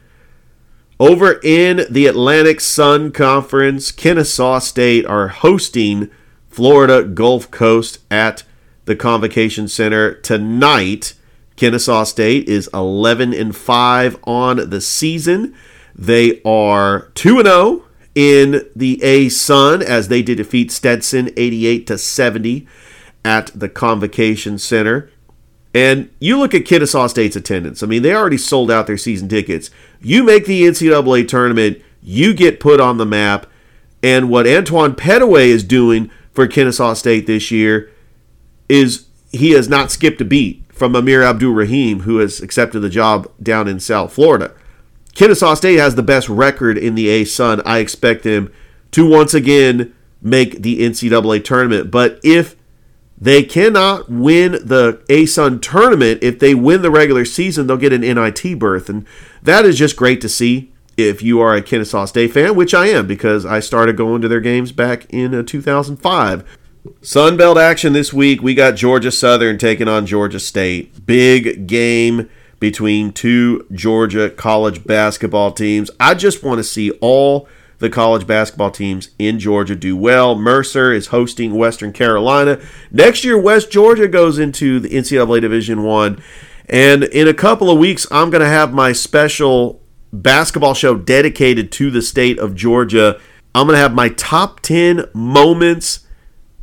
Over 0.98 1.38
in 1.44 1.82
the 1.90 2.06
Atlantic 2.06 2.62
Sun 2.62 3.12
Conference, 3.12 3.92
Kennesaw 3.92 4.60
State 4.60 5.04
are 5.04 5.28
hosting 5.28 6.10
Florida 6.48 7.04
Gulf 7.04 7.50
Coast 7.50 7.98
at 8.10 8.42
the 8.86 8.96
Convocation 8.96 9.68
Center 9.68 10.14
tonight. 10.14 11.12
Kennesaw 11.60 12.04
State 12.04 12.48
is 12.48 12.70
11 12.72 13.34
and 13.34 13.54
5 13.54 14.18
on 14.24 14.70
the 14.70 14.80
season. 14.80 15.54
They 15.94 16.40
are 16.42 17.10
2 17.14 17.36
and 17.38 17.46
0 17.46 17.82
in 18.14 18.66
the 18.74 18.98
A 19.02 19.28
Sun 19.28 19.82
as 19.82 20.08
they 20.08 20.22
did 20.22 20.38
defeat 20.38 20.70
Stetson 20.70 21.28
88 21.36 21.86
to 21.88 21.98
70 21.98 22.66
at 23.26 23.50
the 23.54 23.68
Convocation 23.68 24.56
Center. 24.56 25.10
And 25.74 26.08
you 26.18 26.38
look 26.38 26.54
at 26.54 26.64
Kennesaw 26.64 27.08
State's 27.08 27.36
attendance. 27.36 27.82
I 27.82 27.86
mean, 27.86 28.00
they 28.00 28.14
already 28.14 28.38
sold 28.38 28.70
out 28.70 28.86
their 28.86 28.96
season 28.96 29.28
tickets. 29.28 29.68
You 30.00 30.24
make 30.24 30.46
the 30.46 30.62
NCAA 30.62 31.28
tournament, 31.28 31.82
you 32.02 32.32
get 32.32 32.58
put 32.58 32.80
on 32.80 32.96
the 32.96 33.04
map. 33.04 33.46
And 34.02 34.30
what 34.30 34.46
Antoine 34.46 34.94
Pettway 34.94 35.48
is 35.48 35.62
doing 35.62 36.10
for 36.32 36.46
Kennesaw 36.46 36.94
State 36.94 37.26
this 37.26 37.50
year 37.50 37.90
is 38.66 39.08
he 39.30 39.50
has 39.50 39.68
not 39.68 39.90
skipped 39.90 40.22
a 40.22 40.24
beat 40.24 40.64
from 40.80 40.96
Amir 40.96 41.22
Abdur-Rahim, 41.22 42.00
who 42.00 42.18
has 42.18 42.40
accepted 42.40 42.80
the 42.80 42.88
job 42.88 43.30
down 43.40 43.68
in 43.68 43.78
South 43.78 44.14
Florida. 44.14 44.54
Kennesaw 45.14 45.52
State 45.52 45.76
has 45.76 45.94
the 45.94 46.02
best 46.02 46.26
record 46.30 46.78
in 46.78 46.94
the 46.94 47.10
A 47.10 47.24
Sun. 47.24 47.60
I 47.66 47.80
expect 47.80 48.22
them 48.22 48.50
to 48.92 49.06
once 49.06 49.34
again 49.34 49.94
make 50.22 50.62
the 50.62 50.80
NCAA 50.80 51.44
tournament. 51.44 51.90
But 51.90 52.18
if 52.24 52.56
they 53.20 53.42
cannot 53.42 54.10
win 54.10 54.52
the 54.52 55.02
A 55.10 55.26
Sun 55.26 55.60
tournament. 55.60 56.20
If 56.22 56.38
they 56.38 56.54
win 56.54 56.80
the 56.80 56.90
regular 56.90 57.26
season, 57.26 57.66
they'll 57.66 57.76
get 57.76 57.92
an 57.92 58.00
NIT 58.00 58.58
berth. 58.58 58.88
And 58.88 59.06
that 59.42 59.66
is 59.66 59.76
just 59.76 59.96
great 59.96 60.22
to 60.22 60.28
see 60.30 60.72
if 60.96 61.22
you 61.22 61.40
are 61.40 61.54
a 61.54 61.60
Kennesaw 61.60 62.06
State 62.06 62.32
fan, 62.32 62.54
which 62.54 62.72
I 62.72 62.86
am 62.86 63.06
because 63.06 63.44
I 63.44 63.60
started 63.60 63.98
going 63.98 64.22
to 64.22 64.28
their 64.28 64.40
games 64.40 64.72
back 64.72 65.04
in 65.10 65.34
uh, 65.34 65.42
2005. 65.42 66.58
Sunbelt 67.02 67.60
action 67.60 67.92
this 67.92 68.10
week. 68.10 68.40
We 68.40 68.54
got 68.54 68.74
Georgia 68.74 69.10
Southern 69.10 69.58
taking 69.58 69.86
on 69.86 70.06
Georgia 70.06 70.40
State. 70.40 71.04
Big 71.04 71.66
game 71.66 72.30
between 72.58 73.12
two 73.12 73.66
Georgia 73.70 74.30
college 74.30 74.84
basketball 74.84 75.52
teams. 75.52 75.90
I 76.00 76.14
just 76.14 76.42
want 76.42 76.58
to 76.58 76.64
see 76.64 76.90
all 77.02 77.46
the 77.80 77.90
college 77.90 78.26
basketball 78.26 78.70
teams 78.70 79.10
in 79.18 79.38
Georgia 79.38 79.76
do 79.76 79.94
well. 79.94 80.34
Mercer 80.34 80.90
is 80.90 81.08
hosting 81.08 81.54
Western 81.54 81.92
Carolina. 81.92 82.58
Next 82.90 83.24
year, 83.24 83.38
West 83.38 83.70
Georgia 83.70 84.08
goes 84.08 84.38
into 84.38 84.80
the 84.80 84.88
NCAA 84.88 85.42
Division 85.42 85.82
One. 85.82 86.22
And 86.66 87.04
in 87.04 87.28
a 87.28 87.34
couple 87.34 87.70
of 87.70 87.78
weeks, 87.78 88.06
I'm 88.10 88.30
going 88.30 88.42
to 88.42 88.48
have 88.48 88.72
my 88.72 88.92
special 88.92 89.82
basketball 90.14 90.74
show 90.74 90.96
dedicated 90.96 91.72
to 91.72 91.90
the 91.90 92.00
state 92.00 92.38
of 92.38 92.54
Georgia. 92.54 93.20
I'm 93.54 93.66
going 93.66 93.76
to 93.76 93.82
have 93.82 93.94
my 93.94 94.08
top 94.10 94.60
10 94.60 95.06
moments 95.12 96.06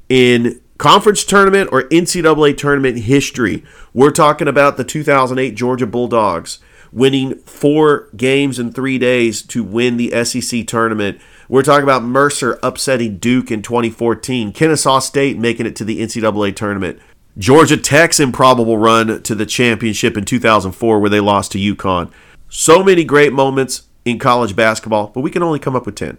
in 0.09 0.61
conference 0.77 1.23
tournament 1.23 1.69
or 1.71 1.83
NCAA 1.83 2.57
tournament 2.57 2.99
history. 2.99 3.63
We're 3.93 4.11
talking 4.11 4.47
about 4.47 4.77
the 4.77 4.83
2008 4.83 5.55
Georgia 5.55 5.87
Bulldogs 5.87 6.59
winning 6.91 7.35
four 7.39 8.09
games 8.15 8.59
in 8.59 8.71
three 8.71 8.97
days 8.97 9.41
to 9.41 9.63
win 9.63 9.97
the 9.97 10.23
SEC 10.23 10.65
tournament. 10.67 11.19
We're 11.49 11.63
talking 11.63 11.83
about 11.83 12.03
Mercer 12.03 12.59
upsetting 12.63 13.17
Duke 13.17 13.51
in 13.51 13.61
2014, 13.61 14.51
Kennesaw 14.53 14.99
State 14.99 15.37
making 15.37 15.65
it 15.65 15.75
to 15.77 15.83
the 15.83 16.01
NCAA 16.01 16.55
tournament, 16.55 16.99
Georgia 17.37 17.77
Tech's 17.77 18.19
improbable 18.19 18.77
run 18.77 19.21
to 19.21 19.35
the 19.35 19.45
championship 19.45 20.17
in 20.17 20.25
2004 20.25 20.99
where 20.99 21.09
they 21.09 21.19
lost 21.19 21.51
to 21.51 21.59
UConn. 21.59 22.11
So 22.49 22.83
many 22.83 23.03
great 23.03 23.31
moments 23.31 23.83
in 24.05 24.17
college 24.17 24.55
basketball, 24.55 25.07
but 25.07 25.21
we 25.21 25.29
can 25.29 25.43
only 25.43 25.59
come 25.59 25.75
up 25.75 25.85
with 25.85 25.95
10. 25.95 26.17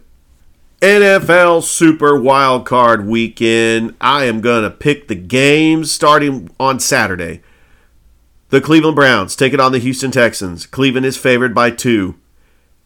NFL 0.80 1.64
Super 1.64 2.20
Wild 2.20 2.64
Card 2.64 3.04
Weekend. 3.04 3.96
I 4.00 4.26
am 4.26 4.40
going 4.40 4.62
to 4.62 4.70
pick 4.70 5.08
the 5.08 5.16
games 5.16 5.90
starting 5.90 6.50
on 6.60 6.78
Saturday. 6.78 7.42
The 8.50 8.60
Cleveland 8.60 8.94
Browns 8.94 9.34
take 9.34 9.52
it 9.52 9.58
on 9.58 9.72
the 9.72 9.80
Houston 9.80 10.12
Texans. 10.12 10.66
Cleveland 10.66 11.04
is 11.04 11.16
favored 11.16 11.52
by 11.52 11.72
two. 11.72 12.14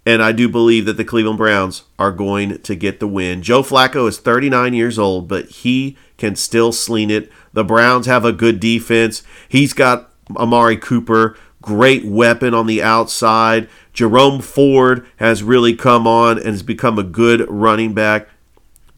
And 0.06 0.22
I 0.22 0.32
do 0.32 0.48
believe 0.48 0.86
that 0.86 0.96
the 0.96 1.04
Cleveland 1.04 1.36
Browns 1.36 1.82
are 1.98 2.12
going 2.12 2.62
to 2.62 2.74
get 2.74 2.98
the 2.98 3.06
win. 3.06 3.42
Joe 3.42 3.62
Flacco 3.62 4.08
is 4.08 4.18
39 4.18 4.72
years 4.72 4.98
old, 4.98 5.28
but 5.28 5.44
he 5.46 5.98
can 6.16 6.34
still 6.34 6.72
sling 6.72 7.10
it. 7.10 7.30
The 7.52 7.62
Browns 7.62 8.06
have 8.06 8.24
a 8.24 8.32
good 8.32 8.58
defense. 8.58 9.22
He's 9.50 9.74
got 9.74 10.10
Amari 10.34 10.78
Cooper, 10.78 11.36
great 11.62 12.04
weapon 12.04 12.52
on 12.52 12.66
the 12.66 12.82
outside. 12.82 13.68
Jerome 13.92 14.40
Ford 14.40 15.06
has 15.16 15.42
really 15.42 15.74
come 15.74 16.06
on 16.06 16.36
and 16.36 16.48
has 16.48 16.62
become 16.62 16.98
a 16.98 17.04
good 17.04 17.48
running 17.48 17.94
back. 17.94 18.28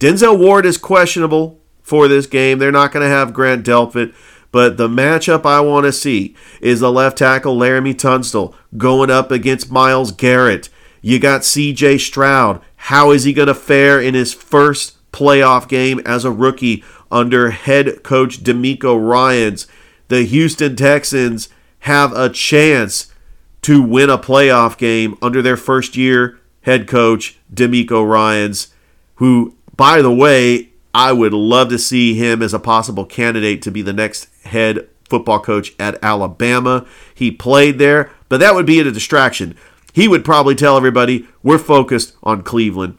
Denzel 0.00 0.38
Ward 0.38 0.66
is 0.66 0.78
questionable 0.78 1.60
for 1.82 2.08
this 2.08 2.26
game. 2.26 2.58
They're 2.58 2.72
not 2.72 2.90
going 2.90 3.04
to 3.04 3.14
have 3.14 3.32
Grant 3.32 3.64
Delpit. 3.64 4.14
But 4.50 4.76
the 4.76 4.86
matchup 4.86 5.44
I 5.44 5.60
want 5.60 5.84
to 5.84 5.92
see 5.92 6.36
is 6.60 6.78
the 6.78 6.92
left 6.92 7.18
tackle 7.18 7.56
Laremy 7.56 7.92
Tunsil 7.94 8.54
going 8.76 9.10
up 9.10 9.32
against 9.32 9.70
Myles 9.70 10.12
Garrett. 10.12 10.68
You 11.02 11.18
got 11.18 11.40
CJ 11.40 11.98
Stroud. 11.98 12.62
How 12.76 13.10
is 13.10 13.24
he 13.24 13.32
going 13.32 13.48
to 13.48 13.54
fare 13.54 14.00
in 14.00 14.14
his 14.14 14.32
first 14.32 14.96
playoff 15.10 15.68
game 15.68 16.00
as 16.06 16.24
a 16.24 16.30
rookie 16.30 16.84
under 17.10 17.50
head 17.50 18.04
coach 18.04 18.44
DeMeco 18.44 18.96
Ryans? 18.96 19.66
The 20.06 20.22
Houston 20.22 20.76
Texans 20.76 21.48
have 21.84 22.14
a 22.14 22.30
chance 22.30 23.12
to 23.60 23.82
win 23.82 24.08
a 24.08 24.16
playoff 24.16 24.78
game 24.78 25.18
under 25.20 25.42
their 25.42 25.56
first 25.56 25.98
year 25.98 26.40
head 26.62 26.88
coach 26.88 27.38
DeMeco 27.52 28.08
Ryans, 28.08 28.68
who, 29.16 29.54
by 29.76 30.00
the 30.00 30.12
way, 30.12 30.70
I 30.94 31.12
would 31.12 31.34
love 31.34 31.68
to 31.68 31.78
see 31.78 32.14
him 32.14 32.40
as 32.40 32.54
a 32.54 32.58
possible 32.58 33.04
candidate 33.04 33.60
to 33.62 33.70
be 33.70 33.82
the 33.82 33.92
next 33.92 34.28
head 34.46 34.88
football 35.10 35.40
coach 35.40 35.74
at 35.78 36.02
Alabama. 36.02 36.86
He 37.14 37.30
played 37.30 37.78
there, 37.78 38.10
but 38.30 38.40
that 38.40 38.54
would 38.54 38.64
be 38.64 38.80
a 38.80 38.90
distraction. 38.90 39.54
He 39.92 40.08
would 40.08 40.24
probably 40.24 40.54
tell 40.54 40.78
everybody, 40.78 41.28
we're 41.42 41.58
focused 41.58 42.16
on 42.22 42.44
Cleveland. 42.44 42.96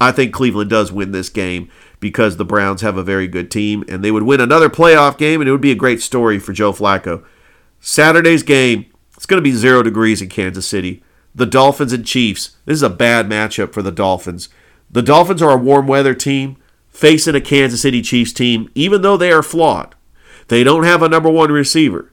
I 0.00 0.12
think 0.12 0.32
Cleveland 0.32 0.70
does 0.70 0.90
win 0.90 1.12
this 1.12 1.28
game 1.28 1.70
because 2.00 2.38
the 2.38 2.44
Browns 2.46 2.80
have 2.80 2.96
a 2.96 3.02
very 3.02 3.28
good 3.28 3.50
team 3.50 3.84
and 3.86 4.02
they 4.02 4.10
would 4.10 4.22
win 4.22 4.40
another 4.40 4.70
playoff 4.70 5.18
game 5.18 5.42
and 5.42 5.48
it 5.48 5.52
would 5.52 5.60
be 5.60 5.72
a 5.72 5.76
great 5.76 6.00
story 6.00 6.38
for 6.38 6.54
Joe 6.54 6.72
Flacco. 6.72 7.22
Saturday's 7.86 8.42
game, 8.42 8.86
it's 9.14 9.26
going 9.26 9.36
to 9.36 9.42
be 9.42 9.52
zero 9.52 9.82
degrees 9.82 10.22
in 10.22 10.30
Kansas 10.30 10.66
City. 10.66 11.02
The 11.34 11.44
Dolphins 11.44 11.92
and 11.92 12.06
Chiefs. 12.06 12.56
This 12.64 12.76
is 12.76 12.82
a 12.82 12.88
bad 12.88 13.28
matchup 13.28 13.74
for 13.74 13.82
the 13.82 13.92
Dolphins. 13.92 14.48
The 14.90 15.02
Dolphins 15.02 15.42
are 15.42 15.50
a 15.50 15.58
warm 15.58 15.86
weather 15.86 16.14
team 16.14 16.56
facing 16.88 17.34
a 17.34 17.42
Kansas 17.42 17.82
City 17.82 18.00
Chiefs 18.00 18.32
team, 18.32 18.70
even 18.74 19.02
though 19.02 19.18
they 19.18 19.30
are 19.30 19.42
flawed. 19.42 19.94
They 20.48 20.64
don't 20.64 20.84
have 20.84 21.02
a 21.02 21.10
number 21.10 21.28
one 21.28 21.52
receiver. 21.52 22.10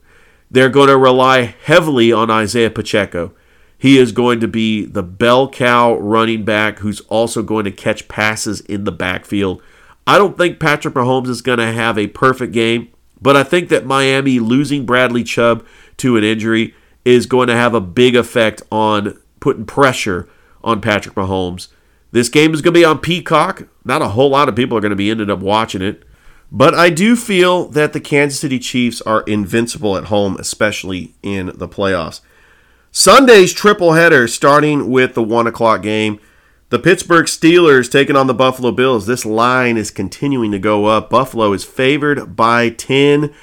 They're 0.52 0.68
going 0.68 0.90
to 0.90 0.98
rely 0.98 1.56
heavily 1.64 2.12
on 2.12 2.30
Isaiah 2.30 2.70
Pacheco. 2.70 3.34
He 3.78 3.98
is 3.98 4.12
going 4.12 4.42
to 4.42 4.50
be 4.50 4.84
the 4.84 5.04
bell 5.04 5.50
cow 5.50 5.96
running 5.96 6.44
back 6.44 6.80
who's 6.80 7.00
also 7.02 7.44
going 7.44 7.64
to 7.64 7.72
catch 7.72 8.10
passes 8.10 8.60
in 8.60 8.84
the 8.84 8.92
backfield. 8.92 9.62
I 10.06 10.18
don't 10.18 10.38
think 10.38 10.60
Patrick 10.60 10.96
Mahomes 10.96 11.30
is 11.30 11.42
going 11.42 11.60
to 11.60 11.72
have 11.72 11.98
a 11.98 12.08
perfect 12.08 12.52
game, 12.52 12.90
but 13.22 13.36
I 13.36 13.44
think 13.44 13.70
that 13.70 13.86
Miami 13.86 14.40
losing 14.40 14.86
Bradley 14.86 15.24
Chubb 15.24 15.66
to 15.98 16.18
an 16.18 16.24
injury 16.24 16.74
is 17.06 17.26
going 17.26 17.48
to 17.48 17.56
have 17.56 17.74
a 17.74 17.82
big 17.82 18.16
effect 18.16 18.62
on 18.72 19.20
putting 19.40 19.66
pressure 19.66 20.28
on 20.64 20.82
Patrick 20.82 21.16
Mahomes. 21.16 21.68
This 22.12 22.30
game 22.30 22.54
is 22.54 22.62
going 22.62 22.74
to 22.74 22.80
be 22.80 22.86
on 22.86 23.00
Peacock. 23.00 23.68
Not 23.86 24.02
a 24.02 24.10
whole 24.10 24.30
lot 24.30 24.50
of 24.50 24.56
people 24.56 24.78
are 24.78 24.82
going 24.82 24.92
to 24.92 24.96
be 24.96 25.10
ended 25.10 25.30
up 25.30 25.40
watching 25.40 25.82
it. 25.82 26.04
But 26.52 26.76
I 26.76 26.90
do 26.90 27.16
feel 27.16 27.70
that 27.70 27.94
the 27.94 28.02
Kansas 28.02 28.40
City 28.40 28.60
Chiefs 28.60 29.02
are 29.02 29.22
invincible 29.22 29.96
at 29.96 30.06
home, 30.06 30.36
especially 30.38 31.14
in 31.24 31.54
the 31.56 31.68
playoffs. 31.68 32.20
Sunday's 32.92 33.54
triple 33.54 33.94
header 33.94 34.28
starting 34.28 34.92
with 34.92 35.14
the 35.14 35.24
1 35.24 35.48
o'clock 35.48 35.82
game. 35.82 36.20
The 36.72 36.80
Pittsburgh 36.80 37.26
Steelers 37.26 37.92
taking 37.92 38.16
on 38.16 38.28
the 38.28 38.34
Buffalo 38.34 38.72
Bills. 38.72 39.06
This 39.06 39.26
line 39.26 39.76
is 39.76 39.92
continuing 39.92 40.54
to 40.54 40.58
go 40.60 40.86
up. 40.86 41.10
Buffalo 41.10 41.52
is 41.52 41.66
favored 41.66 42.38
by 42.38 42.70
10. 42.70 43.34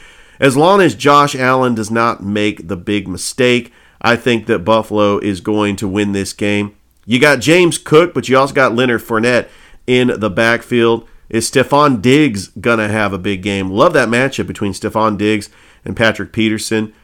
As 0.41 0.57
long 0.57 0.81
as 0.81 0.95
Josh 0.95 1.37
Allen 1.37 1.75
does 1.75 1.91
not 1.91 2.23
make 2.23 2.69
the 2.69 2.77
big 2.77 3.07
mistake, 3.07 3.71
I 4.01 4.17
think 4.17 4.47
that 4.47 4.61
Buffalo 4.61 5.19
is 5.19 5.43
going 5.43 5.77
to 5.77 5.87
win 5.87 6.13
this 6.13 6.33
game. 6.33 6.75
You 7.05 7.21
got 7.21 7.41
James 7.41 7.77
Cook, 7.77 8.15
but 8.15 8.31
you 8.31 8.39
also 8.39 8.55
got 8.55 8.75
Leonard 8.75 9.03
Fournette 9.03 9.51
in 9.87 10.19
the 10.19 10.31
backfield. 10.31 11.07
Is 11.29 11.51
Stefon 11.51 12.01
Diggs 12.01 12.49
going 12.49 12.79
to 12.79 12.89
have 12.89 13.13
a 13.13 13.19
big 13.19 13.43
game? 13.43 13.69
Love 13.69 13.93
that 13.93 14.09
matchup 14.09 14.47
between 14.47 14.73
Stefon 14.73 15.19
Diggs 15.19 15.51
and 15.85 15.95
Patrick 15.95 16.33
Peterson. 16.33 16.95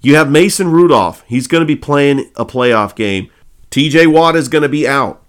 You 0.00 0.14
have 0.14 0.30
Mason 0.30 0.70
Rudolph. 0.70 1.24
He's 1.26 1.48
going 1.48 1.62
to 1.62 1.66
be 1.66 1.74
playing 1.74 2.30
a 2.36 2.46
playoff 2.46 2.94
game. 2.94 3.32
TJ 3.72 4.06
Watt 4.12 4.36
is 4.36 4.46
going 4.46 4.62
to 4.62 4.68
be 4.68 4.86
out. 4.86 5.24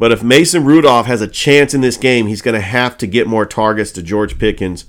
But 0.00 0.12
if 0.12 0.22
Mason 0.22 0.64
Rudolph 0.64 1.04
has 1.08 1.20
a 1.20 1.28
chance 1.28 1.74
in 1.74 1.82
this 1.82 1.98
game, 1.98 2.26
he's 2.26 2.40
going 2.40 2.54
to 2.54 2.62
have 2.62 2.96
to 2.96 3.06
get 3.06 3.26
more 3.26 3.44
targets 3.44 3.92
to 3.92 4.02
George 4.02 4.38
Pickens. 4.38 4.86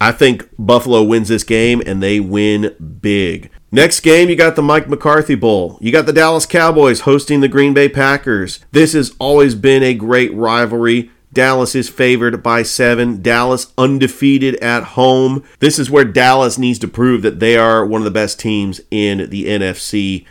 I 0.00 0.10
think 0.10 0.48
Buffalo 0.58 1.04
wins 1.04 1.28
this 1.28 1.44
game 1.44 1.80
and 1.86 2.02
they 2.02 2.18
win 2.18 2.74
big. 3.00 3.52
Next 3.70 4.00
game, 4.00 4.28
you 4.28 4.34
got 4.34 4.56
the 4.56 4.62
Mike 4.62 4.88
McCarthy 4.88 5.36
Bowl. 5.36 5.78
You 5.80 5.92
got 5.92 6.06
the 6.06 6.12
Dallas 6.12 6.44
Cowboys 6.44 7.02
hosting 7.02 7.38
the 7.38 7.46
Green 7.46 7.72
Bay 7.72 7.88
Packers. 7.88 8.58
This 8.72 8.94
has 8.94 9.14
always 9.20 9.54
been 9.54 9.84
a 9.84 9.94
great 9.94 10.34
rivalry. 10.34 11.12
Dallas 11.32 11.76
is 11.76 11.88
favored 11.88 12.42
by 12.42 12.64
seven. 12.64 13.22
Dallas 13.22 13.72
undefeated 13.78 14.56
at 14.56 14.82
home. 14.82 15.44
This 15.60 15.78
is 15.78 15.88
where 15.88 16.04
Dallas 16.04 16.58
needs 16.58 16.80
to 16.80 16.88
prove 16.88 17.22
that 17.22 17.38
they 17.38 17.56
are 17.56 17.86
one 17.86 18.00
of 18.00 18.04
the 18.04 18.10
best 18.10 18.40
teams 18.40 18.80
in 18.90 19.30
the 19.30 19.44
NFC 19.44 20.26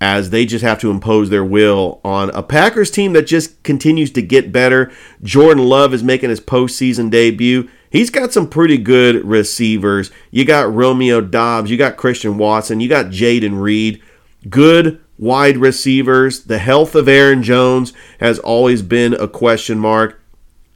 as 0.00 0.30
they 0.30 0.46
just 0.46 0.64
have 0.64 0.78
to 0.80 0.90
impose 0.90 1.28
their 1.28 1.44
will 1.44 2.00
on 2.04 2.30
a 2.30 2.42
Packers 2.42 2.90
team 2.90 3.12
that 3.12 3.26
just 3.26 3.62
continues 3.62 4.10
to 4.12 4.22
get 4.22 4.52
better. 4.52 4.90
Jordan 5.22 5.64
Love 5.64 5.92
is 5.92 6.02
making 6.02 6.30
his 6.30 6.40
postseason 6.40 7.10
debut. 7.10 7.68
He's 7.90 8.08
got 8.08 8.32
some 8.32 8.48
pretty 8.48 8.78
good 8.78 9.24
receivers. 9.24 10.10
You 10.30 10.44
got 10.44 10.72
Romeo 10.72 11.20
Doubs, 11.20 11.70
you 11.70 11.76
got 11.76 11.96
Christian 11.96 12.38
Watson, 12.38 12.80
you 12.80 12.88
got 12.88 13.06
Jayden 13.06 13.60
Reed. 13.60 14.02
Good 14.48 15.00
wide 15.18 15.58
receivers. 15.58 16.44
The 16.44 16.58
health 16.58 16.94
of 16.94 17.06
Aaron 17.06 17.42
Jones 17.42 17.92
has 18.20 18.38
always 18.38 18.80
been 18.80 19.12
a 19.14 19.28
question 19.28 19.78
mark. 19.78 20.22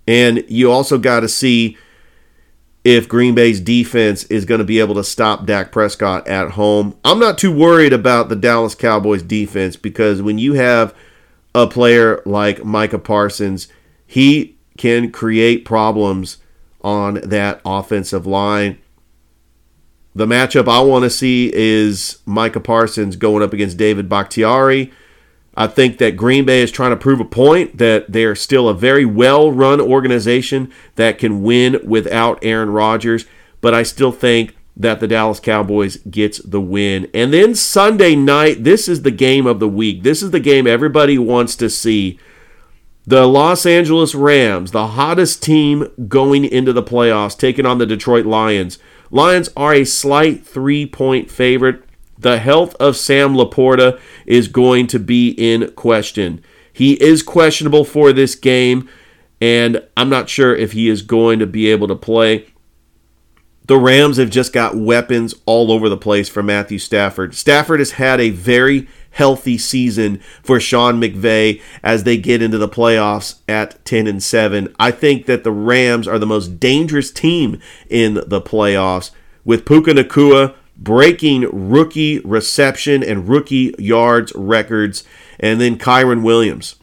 And 0.06 0.44
you 0.48 0.70
also 0.70 0.98
got 0.98 1.20
to 1.20 1.28
see 1.28 1.78
if 2.84 3.08
Green 3.08 3.34
Bay's 3.34 3.60
defense 3.60 4.24
is 4.24 4.44
going 4.44 4.58
to 4.58 4.64
be 4.64 4.78
able 4.78 4.94
to 4.94 5.04
stop 5.04 5.46
Dak 5.46 5.72
Prescott 5.72 6.28
at 6.28 6.52
home. 6.52 6.96
I'm 7.04 7.18
not 7.18 7.38
too 7.38 7.50
worried 7.50 7.94
about 7.94 8.28
the 8.28 8.36
Dallas 8.36 8.74
Cowboys 8.74 9.22
defense 9.22 9.76
because 9.76 10.20
when 10.20 10.38
you 10.38 10.52
have 10.54 10.94
a 11.54 11.66
player 11.66 12.22
like 12.26 12.64
Micah 12.64 12.98
Parsons, 12.98 13.68
he 14.06 14.56
can 14.76 15.10
create 15.10 15.64
problems 15.64 16.38
on 16.82 17.14
that 17.24 17.62
offensive 17.64 18.26
line. 18.26 18.78
The 20.14 20.26
matchup 20.26 20.68
I 20.68 20.80
want 20.80 21.04
to 21.04 21.10
see 21.10 21.50
is 21.54 22.18
Micah 22.26 22.60
Parsons 22.60 23.16
going 23.16 23.42
up 23.42 23.52
against 23.52 23.78
David 23.78 24.08
Bakhtiari. 24.08 24.92
I 25.56 25.66
think 25.68 25.98
that 25.98 26.16
Green 26.16 26.44
Bay 26.44 26.62
is 26.62 26.72
trying 26.72 26.90
to 26.90 26.96
prove 26.96 27.20
a 27.20 27.24
point 27.24 27.78
that 27.78 28.10
they 28.10 28.24
are 28.24 28.34
still 28.34 28.68
a 28.68 28.74
very 28.74 29.04
well 29.04 29.52
run 29.52 29.80
organization 29.80 30.72
that 30.96 31.18
can 31.18 31.42
win 31.42 31.80
without 31.84 32.38
Aaron 32.42 32.70
Rodgers. 32.70 33.24
But 33.60 33.74
I 33.74 33.84
still 33.84 34.12
think 34.12 34.56
that 34.76 34.98
the 34.98 35.06
Dallas 35.06 35.40
Cowboys 35.40 35.98
gets 35.98 36.38
the 36.38 36.60
win. 36.60 37.08
And 37.14 37.32
then 37.32 37.54
Sunday 37.54 38.16
night, 38.16 38.64
this 38.64 38.88
is 38.88 39.02
the 39.02 39.12
game 39.12 39.46
of 39.46 39.60
the 39.60 39.68
week. 39.68 40.02
This 40.02 40.22
is 40.22 40.32
the 40.32 40.40
game 40.40 40.66
everybody 40.66 41.16
wants 41.16 41.54
to 41.56 41.70
see. 41.70 42.18
The 43.06 43.28
Los 43.28 43.66
Angeles 43.66 44.14
Rams, 44.14 44.72
the 44.72 44.88
hottest 44.88 45.42
team 45.42 45.88
going 46.08 46.44
into 46.44 46.72
the 46.72 46.82
playoffs, 46.82 47.38
taking 47.38 47.66
on 47.66 47.78
the 47.78 47.86
Detroit 47.86 48.26
Lions. 48.26 48.78
Lions 49.10 49.50
are 49.56 49.74
a 49.74 49.84
slight 49.84 50.44
three 50.44 50.86
point 50.86 51.30
favorite 51.30 51.84
the 52.24 52.38
health 52.38 52.74
of 52.76 52.96
Sam 52.96 53.34
Laporta 53.34 54.00
is 54.24 54.48
going 54.48 54.86
to 54.86 54.98
be 54.98 55.28
in 55.32 55.70
question. 55.72 56.42
He 56.72 56.94
is 56.94 57.22
questionable 57.22 57.84
for 57.84 58.14
this 58.14 58.34
game, 58.34 58.88
and 59.42 59.86
I'm 59.94 60.08
not 60.08 60.30
sure 60.30 60.56
if 60.56 60.72
he 60.72 60.88
is 60.88 61.02
going 61.02 61.38
to 61.40 61.46
be 61.46 61.68
able 61.68 61.86
to 61.88 61.94
play. 61.94 62.46
The 63.66 63.76
Rams 63.76 64.16
have 64.16 64.30
just 64.30 64.54
got 64.54 64.74
weapons 64.74 65.34
all 65.44 65.70
over 65.70 65.90
the 65.90 65.98
place 65.98 66.30
for 66.30 66.42
Matthew 66.42 66.78
Stafford. 66.78 67.34
Stafford 67.34 67.80
has 67.80 67.92
had 67.92 68.22
a 68.22 68.30
very 68.30 68.88
healthy 69.10 69.58
season 69.58 70.18
for 70.42 70.58
Sean 70.58 70.98
McVay 70.98 71.60
as 71.82 72.04
they 72.04 72.16
get 72.16 72.40
into 72.40 72.56
the 72.56 72.68
playoffs 72.70 73.40
at 73.46 73.84
10 73.84 74.06
and 74.06 74.22
7. 74.22 74.74
I 74.78 74.92
think 74.92 75.26
that 75.26 75.44
the 75.44 75.52
Rams 75.52 76.08
are 76.08 76.18
the 76.18 76.24
most 76.24 76.58
dangerous 76.58 77.10
team 77.10 77.60
in 77.90 78.14
the 78.14 78.40
playoffs 78.40 79.10
with 79.44 79.66
Puka 79.66 79.90
Nacua 79.90 80.54
breaking 80.76 81.68
rookie 81.70 82.18
reception 82.20 83.02
and 83.02 83.28
rookie 83.28 83.74
yards 83.78 84.32
records, 84.34 85.04
and 85.38 85.60
then 85.60 85.78
Kyren 85.78 86.22
Williams. 86.22 86.76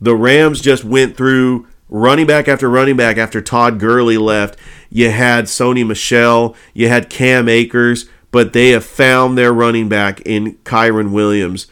The 0.00 0.14
Rams 0.14 0.60
just 0.60 0.84
went 0.84 1.16
through 1.16 1.66
running 1.88 2.26
back 2.26 2.48
after 2.48 2.68
running 2.68 2.96
back 2.96 3.16
after 3.16 3.40
Todd 3.40 3.80
Gurley 3.80 4.18
left. 4.18 4.58
You 4.90 5.10
had 5.10 5.46
Sony 5.46 5.86
Michel, 5.86 6.54
you 6.74 6.88
had 6.88 7.10
Cam 7.10 7.48
Akers, 7.48 8.08
but 8.30 8.52
they 8.52 8.70
have 8.70 8.84
found 8.84 9.36
their 9.36 9.52
running 9.52 9.88
back 9.88 10.20
in 10.22 10.54
Kyren 10.58 11.12
Williams, 11.12 11.66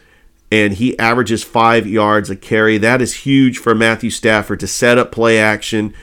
and 0.51 0.73
he 0.73 0.97
averages 0.97 1.43
five 1.43 1.85
yards 1.85 2.29
a 2.29 2.35
carry. 2.35 2.77
That 2.77 3.01
is 3.01 3.25
huge 3.25 3.59
for 3.59 3.75
Matthew 3.75 4.09
Stafford 4.09 4.59
to 4.61 4.67
set 4.67 4.97
up 4.97 5.11
play 5.11 5.39
action. 5.39 5.93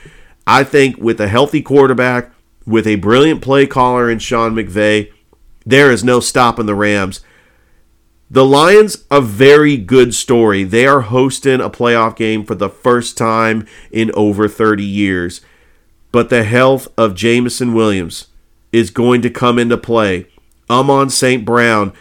I 0.47 0.63
think 0.63 0.97
with 0.97 1.19
a 1.19 1.27
healthy 1.27 1.61
quarterback, 1.61 2.31
with 2.65 2.87
a 2.87 2.95
brilliant 2.95 3.41
play 3.41 3.67
caller 3.67 4.09
in 4.09 4.19
Sean 4.19 4.55
McVay, 4.55 5.11
there 5.65 5.91
is 5.91 6.03
no 6.03 6.19
stopping 6.19 6.65
the 6.65 6.75
Rams. 6.75 7.21
The 8.29 8.45
Lions, 8.45 9.05
a 9.11 9.21
very 9.21 9.77
good 9.77 10.13
story. 10.13 10.63
They 10.63 10.87
are 10.87 11.01
hosting 11.01 11.61
a 11.61 11.69
playoff 11.69 12.15
game 12.15 12.43
for 12.43 12.55
the 12.55 12.69
first 12.69 13.17
time 13.17 13.67
in 13.91 14.11
over 14.15 14.47
30 14.47 14.83
years. 14.83 15.41
But 16.11 16.29
the 16.29 16.43
health 16.43 16.87
of 16.97 17.15
Jameson 17.15 17.73
Williams 17.73 18.27
is 18.71 18.89
going 18.89 19.21
to 19.21 19.29
come 19.29 19.59
into 19.59 19.77
play. 19.77 20.27
Amon 20.69 21.09
St. 21.09 21.45
Brown. 21.45 21.93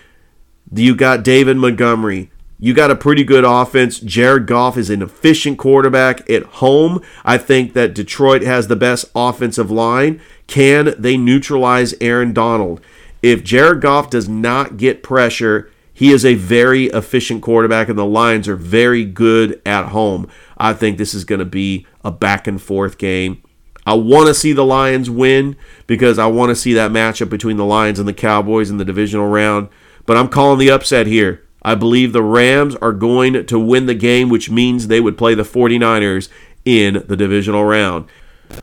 You 0.73 0.95
got 0.95 1.23
David 1.23 1.57
Montgomery. 1.57 2.31
You 2.59 2.73
got 2.73 2.91
a 2.91 2.97
pretty 2.97 3.25
good 3.25 3.45
offense. 3.45 4.01
Jared 4.01 4.47
Goff 4.47 4.79
is 4.79 4.89
an 4.89 5.03
efficient 5.03 5.59
quarterback 5.59 6.29
at 6.31 6.45
home. 6.45 7.03
I 7.25 7.37
think 7.37 7.75
that 7.75 7.95
Detroit 7.95 8.43
has 8.43 8.69
the 8.69 8.77
best 8.77 9.05
offensive 9.15 9.71
line. 9.71 10.21
Can 10.47 10.95
they 10.99 11.17
neutralize 11.17 11.95
Aaron 12.01 12.33
Donald? 12.33 12.81
If 13.25 13.43
Jared 13.43 13.81
Goff 13.81 14.11
does 14.11 14.29
not 14.29 14.77
get 14.77 15.03
pressure, 15.03 15.71
he 15.95 16.13
is 16.13 16.27
a 16.27 16.35
very 16.35 16.89
efficient 16.89 17.41
quarterback, 17.41 17.89
and 17.89 17.99
the 17.99 18.05
Lions 18.05 18.47
are 18.49 18.55
very 18.55 19.03
good 19.03 19.63
at 19.65 19.87
home. 19.87 20.29
I 20.59 20.75
think 20.75 20.99
this 20.99 21.15
is 21.15 21.25
going 21.25 21.39
to 21.39 21.47
be 21.47 21.87
a 22.05 22.11
back 22.11 22.47
and 22.47 22.61
forth 22.61 22.99
game. 22.99 23.43
I 23.87 23.95
want 23.95 24.27
to 24.27 24.35
see 24.35 24.53
the 24.53 24.63
Lions 24.63 25.09
win 25.09 25.57
because 25.87 26.19
I 26.19 26.27
want 26.27 26.51
to 26.51 26.55
see 26.55 26.75
that 26.75 26.91
matchup 26.91 27.31
between 27.31 27.57
the 27.57 27.65
Lions 27.65 27.99
and 27.99 28.07
the 28.07 28.13
Cowboys 28.13 28.69
in 28.69 28.77
the 28.77 28.85
divisional 28.85 29.29
round. 29.29 29.71
But 30.05 30.19
I'm 30.19 30.29
calling 30.29 30.59
the 30.59 30.71
upset 30.71 31.07
here. 31.07 31.47
I 31.63 31.75
believe 31.75 32.13
the 32.13 32.23
Rams 32.23 32.77
are 32.77 32.93
going 32.93 33.47
to 33.47 33.59
win 33.59 33.87
the 33.87 33.95
game, 33.95 34.29
which 34.29 34.51
means 34.51 34.89
they 34.89 35.01
would 35.01 35.17
play 35.17 35.35
the 35.35 35.45
49ers 35.45 36.29
in 36.67 37.03
the 37.07 37.17
divisional 37.17 37.65
round. 37.65 38.07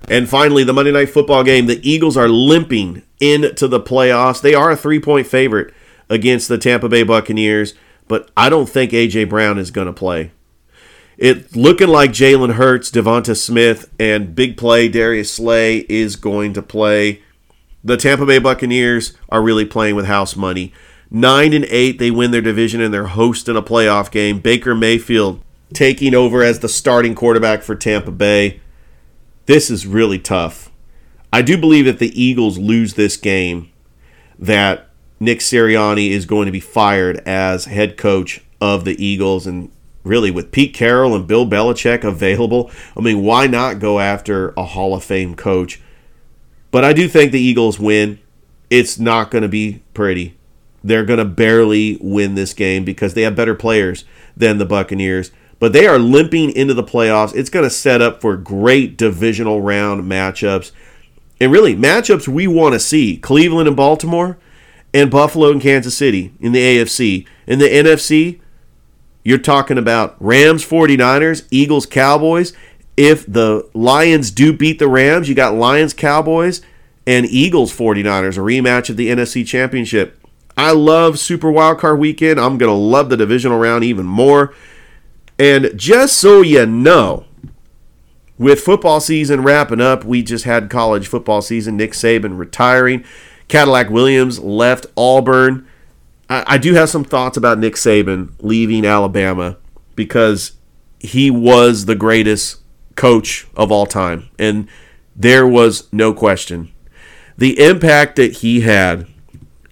And 0.10 0.28
finally, 0.28 0.64
the 0.64 0.74
Monday 0.74 0.92
Night 0.92 1.10
Football 1.10 1.44
game. 1.44 1.66
The 1.66 1.88
Eagles 1.90 2.18
are 2.18 2.30
limping 2.30 3.04
into 3.20 3.68
the 3.68 3.80
playoffs. 3.80 4.42
They 4.42 4.54
are 4.54 4.72
a 4.72 4.76
three 4.76 5.00
point 5.00 5.28
favorite 5.28 5.74
against 6.10 6.48
the 6.48 6.58
Tampa 6.58 6.90
Bay 6.90 7.04
Buccaneers, 7.04 7.74
but 8.08 8.30
I 8.36 8.50
don't 8.50 8.70
think 8.70 8.94
A.J. 8.94 9.26
Brown 9.26 9.58
is 9.58 9.72
going 9.72 9.88
to 9.88 9.94
play. 9.94 10.32
It 11.18 11.56
looking 11.56 11.88
like 11.88 12.12
Jalen 12.12 12.54
Hurts, 12.54 12.92
Devonta 12.92 13.38
Smith, 13.38 13.90
and 14.00 14.36
big 14.36 14.58
play 14.58 14.90
Darius 14.90 15.32
Slay 15.32 15.86
is 15.88 16.16
going 16.16 16.54
to 16.54 16.62
play. 16.62 17.22
The 17.84 17.98
Tampa 17.98 18.26
Bay 18.26 18.40
Buccaneers 18.40 19.16
are 19.30 19.42
really 19.42 19.66
playing 19.66 19.96
with 19.96 20.06
house 20.06 20.36
money. 20.36 20.74
Nine 21.10 21.54
and 21.54 21.66
eight, 21.66 22.00
they 22.00 22.10
win 22.10 22.32
their 22.32 22.42
division 22.42 22.82
and 22.82 22.94
they're 22.94 23.08
hosting 23.08 23.56
a 23.56 23.62
playoff 23.62 24.12
game. 24.12 24.40
Baker 24.40 24.74
Mayfield 24.74 25.42
taking 25.74 26.16
over 26.16 26.44
as 26.44 26.60
the 26.60 26.70
starting 26.70 27.16
quarterback 27.16 27.64
for 27.64 27.76
Tampa 27.76 28.12
Bay. 28.12 28.62
This 29.52 29.70
is 29.70 29.86
really 29.86 30.18
tough. 30.18 30.72
I 31.34 31.42
do 31.42 31.58
believe 31.58 31.86
if 31.86 32.00
the 32.00 32.18
Eagles 32.18 32.58
lose 32.58 32.94
this 32.94 33.18
game, 33.18 33.70
that 34.40 34.88
Nick 35.20 35.40
Sirianni 35.40 36.12
is 36.12 36.26
going 36.26 36.46
to 36.46 36.54
be 36.54 36.62
fired 36.62 37.18
as 37.28 37.66
head 37.66 37.98
coach 37.98 38.40
of 38.62 38.86
the 38.86 38.96
Eagles. 39.06 39.46
And 39.46 39.70
really, 40.06 40.32
with 40.32 40.54
Pete 40.54 40.74
Carroll 40.74 41.14
and 41.14 41.28
Bill 41.28 41.46
Belichick 41.46 42.06
available, 42.06 42.72
I 42.96 43.02
mean, 43.02 43.26
why 43.26 43.46
not 43.46 43.80
go 43.80 44.00
after 44.00 44.54
a 44.56 44.64
Hall 44.64 44.96
of 44.96 45.04
Fame 45.04 45.36
coach? 45.36 45.82
But 46.72 46.86
I 46.86 46.94
do 46.94 47.10
think 47.10 47.34
the 47.34 47.42
Eagles 47.42 47.78
win. 47.78 48.20
It's 48.70 49.00
not 49.00 49.32
going 49.32 49.42
to 49.42 49.50
be 49.50 49.84
pretty. 49.94 50.38
They're 50.82 51.04
going 51.04 51.20
to 51.20 51.26
barely 51.26 51.98
win 52.00 52.36
this 52.36 52.54
game 52.54 52.86
because 52.86 53.16
they 53.16 53.24
have 53.24 53.36
better 53.36 53.56
players 53.56 54.06
than 54.38 54.60
the 54.60 54.66
Buccaneers 54.66 55.30
but 55.62 55.74
they 55.74 55.86
are 55.86 56.00
limping 56.00 56.50
into 56.50 56.74
the 56.74 56.84
playoffs. 56.84 57.36
It's 57.36 57.52
going 57.52 57.64
to 57.64 57.70
set 57.70 58.02
up 58.02 58.20
for 58.20 58.36
great 58.36 58.98
divisional 58.98 59.62
round 59.62 60.04
matchups. 60.04 60.72
And 61.40 61.52
really, 61.52 61.76
matchups 61.76 62.28
we 62.28 62.48
want 62.48 62.74
to 62.74 62.80
see 62.80 63.16
Cleveland 63.16 63.68
and 63.68 63.78
Baltimore 63.78 64.40
and 64.92 65.12
Buffalo 65.12 65.52
and 65.52 65.62
Kansas 65.62 65.96
City 65.96 66.34
in 66.40 66.52
the 66.52 66.60
AFC. 66.60 67.28
In 67.46 67.60
the 67.60 67.68
NFC, 67.68 68.40
you're 69.24 69.38
talking 69.38 69.78
about 69.78 70.16
Rams 70.20 70.66
49ers, 70.66 71.48
Eagles 71.52 71.86
Cowboys. 71.86 72.54
If 72.98 73.32
the 73.32 73.70
Lions 73.76 74.32
do 74.32 74.52
beat 74.52 74.80
the 74.80 74.88
Rams, 74.88 75.30
you 75.30 75.36
got 75.36 75.54
Lions 75.54 75.94
Cowboys 75.94 76.64
and 77.06 77.28
Eagles 77.28 77.72
49ers, 77.72 78.36
a 78.36 78.42
rematch 78.42 78.90
of 78.90 78.98
the 78.98 79.10
NFC 79.10 79.46
Championship. 79.46 80.18
I 80.58 80.72
love 80.72 81.20
Super 81.20 81.52
Wildcard 81.52 82.00
Weekend. 82.00 82.40
I'm 82.40 82.58
going 82.58 82.72
to 82.72 82.74
love 82.74 83.10
the 83.10 83.18
divisional 83.18 83.60
round 83.60 83.84
even 83.84 84.08
more. 84.08 84.56
And 85.42 85.72
just 85.76 86.20
so 86.20 86.44
you 86.44 86.68
know, 86.68 87.26
with 88.38 88.62
football 88.62 89.00
season 89.00 89.42
wrapping 89.42 89.82
up, 89.82 90.04
we 90.04 90.22
just 90.22 90.46
had 90.46 90.70
college 90.70 91.08
football 91.08 91.42
season. 91.42 91.78
Nick 91.78 91.94
Saban 91.94 92.38
retiring. 92.38 93.04
Cadillac 93.48 93.90
Williams 93.90 94.38
left 94.38 94.86
Auburn. 94.96 95.68
I, 96.30 96.44
I 96.46 96.58
do 96.60 96.76
have 96.76 96.92
some 96.92 97.04
thoughts 97.04 97.38
about 97.38 97.58
Nick 97.58 97.74
Saban 97.74 98.34
leaving 98.40 98.86
Alabama 98.86 99.58
because 99.96 100.52
he 101.00 101.32
was 101.32 101.86
the 101.86 101.96
greatest 101.96 102.60
coach 102.96 103.48
of 103.56 103.72
all 103.72 103.88
time. 103.88 104.30
And 104.38 104.68
there 105.16 105.48
was 105.48 105.92
no 105.92 106.14
question. 106.14 106.72
The 107.36 107.60
impact 107.60 108.16
that 108.18 108.34
he 108.34 108.62
had 108.62 109.08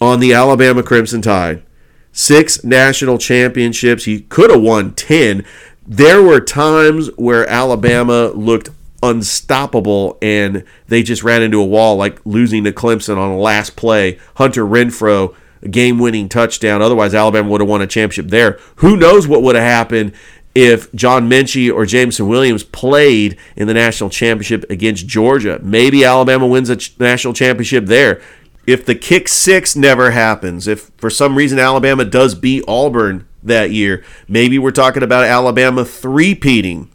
on 0.01 0.19
the 0.19 0.33
Alabama 0.33 0.81
Crimson 0.81 1.21
Tide, 1.21 1.61
six 2.11 2.63
national 2.63 3.17
championships, 3.17 4.05
he 4.05 4.21
could 4.21 4.49
have 4.49 4.61
won 4.61 4.93
10. 4.93 5.45
There 5.87 6.21
were 6.21 6.39
times 6.39 7.09
where 7.17 7.47
Alabama 7.49 8.27
looked 8.29 8.69
unstoppable 9.01 10.17
and 10.21 10.63
they 10.87 11.03
just 11.03 11.23
ran 11.23 11.41
into 11.41 11.61
a 11.61 11.65
wall 11.65 11.95
like 11.95 12.19
losing 12.25 12.63
to 12.65 12.71
Clemson 12.71 13.17
on 13.17 13.31
a 13.31 13.37
last 13.37 13.75
play. 13.75 14.19
Hunter 14.35 14.65
Renfrow, 14.65 15.35
game 15.69 15.99
winning 15.99 16.29
touchdown. 16.29 16.81
Otherwise, 16.81 17.13
Alabama 17.13 17.49
would 17.49 17.61
have 17.61 17.69
won 17.69 17.81
a 17.81 17.87
championship 17.87 18.29
there. 18.29 18.59
Who 18.77 18.97
knows 18.97 19.27
what 19.27 19.41
would 19.43 19.55
have 19.55 19.63
happened 19.63 20.13
if 20.55 20.91
John 20.93 21.29
Metchie 21.29 21.73
or 21.73 21.85
Jameson 21.85 22.27
Williams 22.27 22.63
played 22.63 23.37
in 23.55 23.67
the 23.67 23.73
national 23.73 24.09
championship 24.09 24.65
against 24.69 25.07
Georgia? 25.07 25.59
Maybe 25.61 26.03
Alabama 26.03 26.47
wins 26.47 26.69
a 26.69 26.77
national 26.99 27.33
championship 27.33 27.85
there. 27.85 28.21
If 28.69 28.85
the 28.85 28.95
kick 28.95 29.27
six 29.27 29.75
never 29.75 30.11
happens, 30.11 30.67
if 30.67 30.91
for 30.97 31.09
some 31.09 31.35
reason 31.35 31.59
Alabama 31.59 32.05
does 32.05 32.35
beat 32.35 32.63
Auburn 32.67 33.27
that 33.41 33.71
year, 33.71 34.03
maybe 34.27 34.59
we're 34.59 34.71
talking 34.71 35.03
about 35.03 35.23
Alabama 35.23 35.85
three-peating 35.85 36.89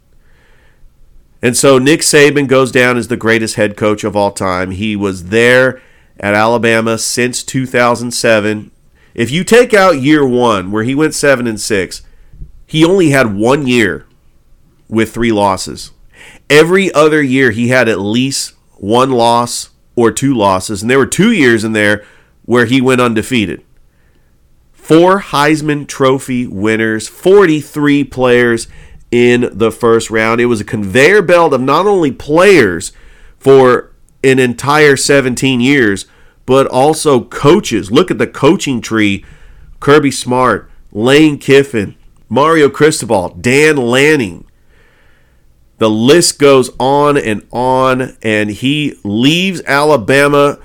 and 1.45 1.55
so 1.55 1.77
Nick 1.77 1.99
Saban 1.99 2.47
goes 2.47 2.71
down 2.71 2.97
as 2.97 3.07
the 3.07 3.15
greatest 3.15 3.53
head 3.53 3.77
coach 3.77 4.03
of 4.03 4.15
all 4.15 4.31
time. 4.31 4.71
He 4.71 4.95
was 4.95 5.25
there 5.25 5.79
at 6.19 6.33
Alabama 6.33 6.97
since 6.97 7.43
2007. 7.43 8.71
If 9.13 9.29
you 9.29 9.43
take 9.43 9.71
out 9.71 10.01
year 10.01 10.25
one, 10.25 10.71
where 10.71 10.83
he 10.83 10.95
went 10.95 11.13
seven 11.13 11.45
and 11.45 11.61
six, 11.61 12.01
he 12.65 12.83
only 12.83 13.11
had 13.11 13.35
one 13.35 13.67
year 13.67 14.07
with 14.89 15.13
three 15.13 15.31
losses. 15.31 15.91
Every 16.49 16.91
other 16.93 17.21
year, 17.21 17.51
he 17.51 17.67
had 17.67 17.87
at 17.87 17.99
least 17.99 18.53
one 18.77 19.11
loss 19.11 19.69
or 19.95 20.11
two 20.11 20.33
losses, 20.33 20.81
and 20.81 20.89
there 20.89 20.99
were 20.99 21.05
two 21.05 21.31
years 21.31 21.63
in 21.63 21.73
there 21.73 22.03
where 22.43 22.65
he 22.65 22.81
went 22.81 23.01
undefeated. 23.01 23.63
Four 24.71 25.21
Heisman 25.21 25.87
Trophy 25.87 26.45
winners, 26.45 27.07
43 27.07 28.03
players 28.03 28.67
in 29.09 29.49
the 29.51 29.71
first 29.71 30.11
round. 30.11 30.39
It 30.39 30.45
was 30.45 30.61
a 30.61 30.65
conveyor 30.65 31.23
belt 31.23 31.53
of 31.53 31.61
not 31.61 31.87
only 31.87 32.11
players 32.11 32.91
for 33.39 33.91
an 34.23 34.39
entire 34.39 34.95
17 34.95 35.59
years, 35.59 36.05
but 36.45 36.67
also 36.67 37.23
coaches. 37.23 37.91
Look 37.91 38.11
at 38.11 38.17
the 38.17 38.27
coaching 38.27 38.81
tree 38.81 39.25
Kirby 39.79 40.11
Smart, 40.11 40.69
Lane 40.91 41.37
Kiffin, 41.37 41.95
Mario 42.29 42.69
Cristobal, 42.69 43.29
Dan 43.29 43.77
Lanning. 43.77 44.45
The 45.77 45.89
list 45.89 46.39
goes 46.39 46.69
on 46.79 47.17
and 47.17 47.45
on, 47.51 48.17
and 48.21 48.49
he 48.49 48.97
leaves 49.03 49.61
Alabama 49.65 50.59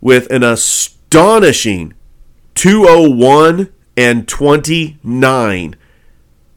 with 0.00 0.30
an 0.30 0.42
astonishing 0.42 1.92
201 2.54 3.72
and 3.96 4.26
29. 4.26 5.76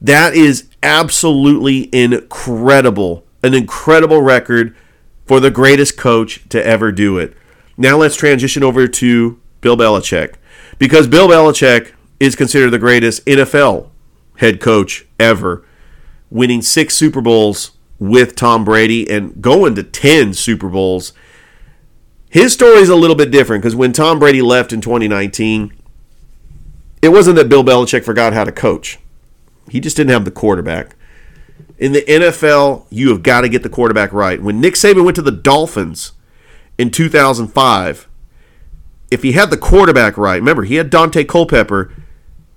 That 0.00 0.34
is 0.34 0.68
absolutely 0.82 1.94
incredible. 1.94 3.24
An 3.42 3.54
incredible 3.54 4.22
record 4.22 4.74
for 5.26 5.40
the 5.40 5.50
greatest 5.50 5.96
coach 5.96 6.48
to 6.48 6.64
ever 6.66 6.90
do 6.90 7.18
it. 7.18 7.36
Now 7.76 7.96
let's 7.96 8.16
transition 8.16 8.62
over 8.62 8.88
to 8.88 9.40
Bill 9.60 9.76
Belichick. 9.76 10.34
Because 10.78 11.06
Bill 11.06 11.28
Belichick 11.28 11.92
is 12.18 12.34
considered 12.34 12.70
the 12.70 12.78
greatest 12.78 13.24
NFL 13.26 13.90
head 14.36 14.60
coach 14.60 15.06
ever, 15.18 15.64
winning 16.30 16.62
six 16.62 16.94
Super 16.94 17.20
Bowls 17.20 17.72
with 18.00 18.34
Tom 18.34 18.64
Brady 18.64 19.08
and 19.08 19.40
going 19.40 19.76
to 19.76 19.84
10 19.84 20.34
Super 20.34 20.68
Bowls. 20.68 21.12
His 22.30 22.52
story 22.52 22.78
is 22.78 22.88
a 22.88 22.96
little 22.96 23.14
bit 23.14 23.30
different 23.30 23.62
because 23.62 23.76
when 23.76 23.92
Tom 23.92 24.18
Brady 24.18 24.42
left 24.42 24.72
in 24.72 24.80
2019, 24.80 25.72
it 27.02 27.10
wasn't 27.10 27.36
that 27.36 27.48
Bill 27.48 27.62
Belichick 27.62 28.04
forgot 28.04 28.32
how 28.32 28.44
to 28.44 28.52
coach. 28.52 28.98
He 29.68 29.78
just 29.78 29.96
didn't 29.96 30.10
have 30.10 30.24
the 30.24 30.30
quarterback. 30.30 30.96
In 31.78 31.92
the 31.92 32.02
NFL, 32.02 32.86
you 32.90 33.10
have 33.10 33.22
got 33.22 33.42
to 33.42 33.48
get 33.48 33.62
the 33.62 33.68
quarterback 33.68 34.12
right. 34.12 34.42
When 34.42 34.60
Nick 34.60 34.74
Saban 34.74 35.04
went 35.04 35.16
to 35.16 35.22
the 35.22 35.30
Dolphins 35.30 36.12
in 36.78 36.90
2005, 36.90 38.08
if 39.10 39.22
he 39.22 39.32
had 39.32 39.50
the 39.50 39.56
quarterback 39.56 40.16
right, 40.16 40.36
remember, 40.36 40.64
he 40.64 40.76
had 40.76 40.90
Daunte 40.90 41.28
Culpepper. 41.28 41.92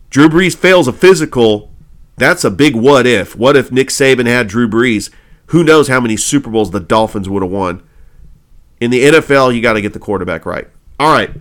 Drew 0.10 0.30
Brees 0.30 0.56
fails 0.56 0.88
a 0.88 0.94
physical. 0.94 1.72
That's 2.18 2.44
a 2.44 2.52
big 2.52 2.76
what 2.76 3.08
if. 3.08 3.36
What 3.36 3.56
if 3.56 3.72
Nick 3.72 3.90
Saban 3.90 4.28
had 4.28 4.48
Drew 4.48 4.70
Brees? 4.70 5.10
Who 5.48 5.64
knows 5.64 5.88
how 5.88 6.00
many 6.00 6.18
Super 6.18 6.50
Bowls 6.50 6.72
the 6.72 6.80
Dolphins 6.80 7.30
would 7.30 7.44
have 7.44 7.52
won? 7.52 7.84
In 8.80 8.92
the 8.92 9.04
NFL, 9.04 9.56
you 9.56 9.62
got 9.62 9.74
to 9.74 9.82
get 9.82 9.94
the 9.94 10.00
quarterback 10.00 10.46
right. 10.46 10.68
All 11.00 11.12
right. 11.12 11.32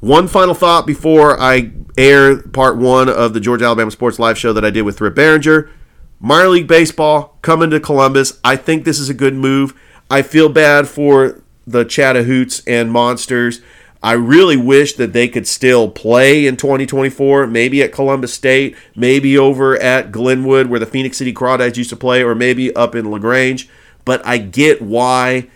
One 0.00 0.26
final 0.26 0.54
thought 0.54 0.86
before 0.86 1.40
I 1.40 1.72
air 1.96 2.42
part 2.42 2.76
one 2.76 3.08
of 3.08 3.34
the 3.34 3.40
Georgia 3.40 3.66
Alabama 3.66 3.90
Sports 3.90 4.18
Live 4.18 4.36
show 4.36 4.52
that 4.52 4.64
I 4.64 4.70
did 4.70 4.82
with 4.82 5.00
Rip 5.00 5.14
Barringer. 5.14 5.70
Minor 6.18 6.48
League 6.48 6.68
Baseball 6.68 7.36
coming 7.42 7.70
to 7.70 7.80
Columbus. 7.80 8.40
I 8.44 8.56
think 8.56 8.84
this 8.84 8.98
is 8.98 9.08
a 9.08 9.14
good 9.14 9.34
move. 9.34 9.78
I 10.10 10.22
feel 10.22 10.48
bad 10.48 10.88
for 10.88 11.42
the 11.66 11.84
Chattahoots 11.84 12.62
and 12.66 12.90
Monsters. 12.92 13.60
I 14.02 14.12
really 14.12 14.56
wish 14.56 14.94
that 14.94 15.12
they 15.12 15.28
could 15.28 15.46
still 15.46 15.88
play 15.88 16.46
in 16.46 16.56
2024, 16.56 17.46
maybe 17.46 17.82
at 17.82 17.92
Columbus 17.92 18.34
State, 18.34 18.76
maybe 18.96 19.38
over 19.38 19.80
at 19.80 20.10
Glenwood 20.10 20.66
where 20.66 20.80
the 20.80 20.86
Phenix 20.86 21.18
City 21.18 21.32
Crawdads 21.32 21.76
used 21.76 21.90
to 21.90 21.96
play, 21.96 22.22
or 22.22 22.34
maybe 22.34 22.74
up 22.74 22.94
in 22.96 23.10
LaGrange. 23.10 23.68
But 24.04 24.26
I 24.26 24.38
get 24.38 24.82
why 24.82 25.48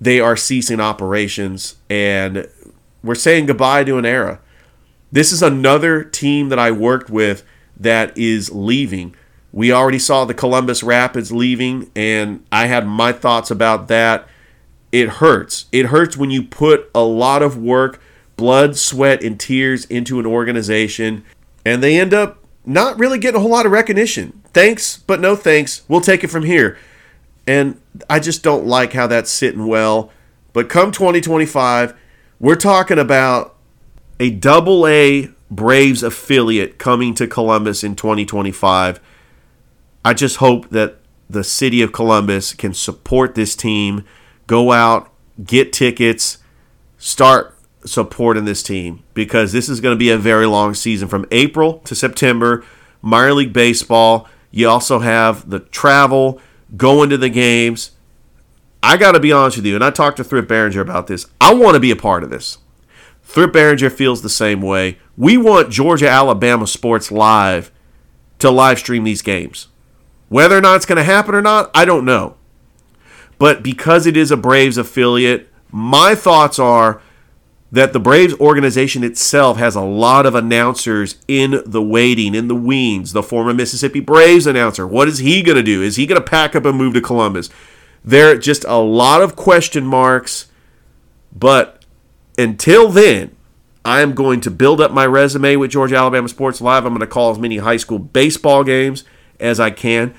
they 0.00 0.18
are 0.18 0.36
ceasing 0.36 0.80
operations 0.80 1.76
and 1.90 2.48
we're 3.02 3.14
saying 3.14 3.46
goodbye 3.46 3.84
to 3.84 3.98
an 3.98 4.06
era. 4.06 4.40
This 5.12 5.30
is 5.30 5.42
another 5.42 6.02
team 6.02 6.48
that 6.48 6.58
I 6.58 6.70
worked 6.70 7.10
with 7.10 7.44
that 7.76 8.16
is 8.16 8.50
leaving. 8.50 9.14
We 9.52 9.70
already 9.70 9.98
saw 9.98 10.24
the 10.24 10.34
Columbus 10.34 10.82
Rapids 10.82 11.30
leaving, 11.30 11.90
and 11.94 12.44
I 12.50 12.66
had 12.66 12.86
my 12.86 13.12
thoughts 13.12 13.50
about 13.50 13.86
that. 13.88 14.26
It 14.94 15.08
hurts. 15.08 15.66
It 15.72 15.86
hurts 15.86 16.16
when 16.16 16.30
you 16.30 16.44
put 16.44 16.88
a 16.94 17.02
lot 17.02 17.42
of 17.42 17.58
work, 17.58 18.00
blood, 18.36 18.76
sweat, 18.76 19.24
and 19.24 19.40
tears 19.40 19.86
into 19.86 20.20
an 20.20 20.24
organization, 20.24 21.24
and 21.66 21.82
they 21.82 21.98
end 21.98 22.14
up 22.14 22.38
not 22.64 22.96
really 22.96 23.18
getting 23.18 23.38
a 23.38 23.40
whole 23.40 23.50
lot 23.50 23.66
of 23.66 23.72
recognition. 23.72 24.40
Thanks, 24.52 24.98
but 24.98 25.18
no 25.18 25.34
thanks. 25.34 25.82
We'll 25.88 26.00
take 26.00 26.22
it 26.22 26.28
from 26.28 26.44
here. 26.44 26.78
And 27.44 27.80
I 28.08 28.20
just 28.20 28.44
don't 28.44 28.66
like 28.66 28.92
how 28.92 29.08
that's 29.08 29.32
sitting 29.32 29.66
well. 29.66 30.12
But 30.52 30.68
come 30.68 30.92
2025, 30.92 31.92
we're 32.38 32.54
talking 32.54 33.00
about 33.00 33.56
a 34.20 34.30
double 34.30 34.86
A 34.86 35.28
Braves 35.50 36.04
affiliate 36.04 36.78
coming 36.78 37.16
to 37.16 37.26
Columbus 37.26 37.82
in 37.82 37.96
2025. 37.96 39.00
I 40.04 40.14
just 40.14 40.36
hope 40.36 40.70
that 40.70 40.98
the 41.28 41.42
city 41.42 41.82
of 41.82 41.90
Columbus 41.90 42.54
can 42.54 42.72
support 42.72 43.34
this 43.34 43.56
team, 43.56 44.04
go 44.46 44.72
out, 44.72 45.10
get 45.44 45.72
tickets, 45.72 46.38
start 46.98 47.56
supporting 47.84 48.44
this 48.44 48.62
team 48.62 49.02
because 49.12 49.52
this 49.52 49.68
is 49.68 49.80
going 49.80 49.94
to 49.94 49.98
be 49.98 50.10
a 50.10 50.18
very 50.18 50.46
long 50.46 50.74
season 50.74 51.08
from 51.08 51.26
April 51.30 51.78
to 51.80 51.94
September. 51.94 52.64
Minor 53.04 53.34
League 53.34 53.52
Baseball. 53.52 54.26
You 54.50 54.68
also 54.68 55.00
have 55.00 55.50
the 55.50 55.60
travel, 55.60 56.40
going 56.76 57.10
to 57.10 57.18
the 57.18 57.28
games. 57.28 57.90
I 58.82 58.96
got 58.96 59.12
to 59.12 59.20
be 59.20 59.32
honest 59.32 59.56
with 59.56 59.66
you, 59.66 59.74
and 59.74 59.84
I 59.84 59.90
talked 59.90 60.16
to 60.18 60.24
Thrift 60.24 60.48
Barringer 60.48 60.80
about 60.80 61.06
this. 61.06 61.26
I 61.40 61.54
want 61.54 61.74
to 61.74 61.80
be 61.80 61.90
a 61.90 61.96
part 61.96 62.22
of 62.22 62.30
this. 62.30 62.58
Thrift 63.22 63.52
Barringer 63.52 63.90
feels 63.90 64.22
the 64.22 64.28
same 64.28 64.60
way. 64.60 64.98
We 65.16 65.36
want 65.36 65.70
Georgia 65.70 66.08
Alabama 66.08 66.66
Sports 66.66 67.10
Live 67.10 67.70
to 68.38 68.50
live 68.50 68.78
stream 68.78 69.04
these 69.04 69.22
games. 69.22 69.68
Whether 70.28 70.56
or 70.56 70.60
not 70.60 70.76
it's 70.76 70.86
going 70.86 70.98
to 70.98 71.04
happen 71.04 71.34
or 71.34 71.42
not, 71.42 71.70
I 71.74 71.84
don't 71.84 72.04
know. 72.04 72.36
But 73.44 73.62
because 73.62 74.06
it 74.06 74.16
is 74.16 74.30
a 74.30 74.38
Braves 74.38 74.78
affiliate, 74.78 75.50
my 75.70 76.14
thoughts 76.14 76.58
are 76.58 77.02
that 77.70 77.92
the 77.92 78.00
Braves 78.00 78.32
organization 78.40 79.04
itself 79.04 79.58
has 79.58 79.76
a 79.76 79.82
lot 79.82 80.24
of 80.24 80.34
announcers 80.34 81.16
in 81.28 81.62
the 81.66 81.82
waiting, 81.82 82.34
in 82.34 82.48
the 82.48 82.54
wings. 82.54 83.12
The 83.12 83.22
former 83.22 83.52
Mississippi 83.52 84.00
Braves 84.00 84.46
announcer, 84.46 84.86
what 84.86 85.08
is 85.08 85.18
he 85.18 85.42
going 85.42 85.58
to 85.58 85.62
do? 85.62 85.82
Is 85.82 85.96
he 85.96 86.06
going 86.06 86.18
to 86.18 86.26
pack 86.26 86.56
up 86.56 86.64
and 86.64 86.78
move 86.78 86.94
to 86.94 87.02
Columbus? 87.02 87.50
There 88.02 88.30
are 88.30 88.38
just 88.38 88.64
a 88.64 88.78
lot 88.78 89.20
of 89.20 89.36
question 89.36 89.84
marks, 89.84 90.46
but 91.30 91.84
until 92.38 92.88
then, 92.88 93.36
I 93.84 94.00
am 94.00 94.14
going 94.14 94.40
to 94.40 94.50
build 94.50 94.80
up 94.80 94.90
my 94.90 95.04
resume 95.04 95.56
with 95.56 95.70
Georgia 95.70 95.96
Alabama 95.96 96.30
Sports 96.30 96.62
Live. 96.62 96.86
I'm 96.86 96.94
going 96.94 97.00
to 97.00 97.06
call 97.06 97.30
as 97.30 97.38
many 97.38 97.58
high 97.58 97.76
school 97.76 97.98
baseball 97.98 98.64
games 98.64 99.04
as 99.38 99.60
I 99.60 99.68
can 99.68 100.14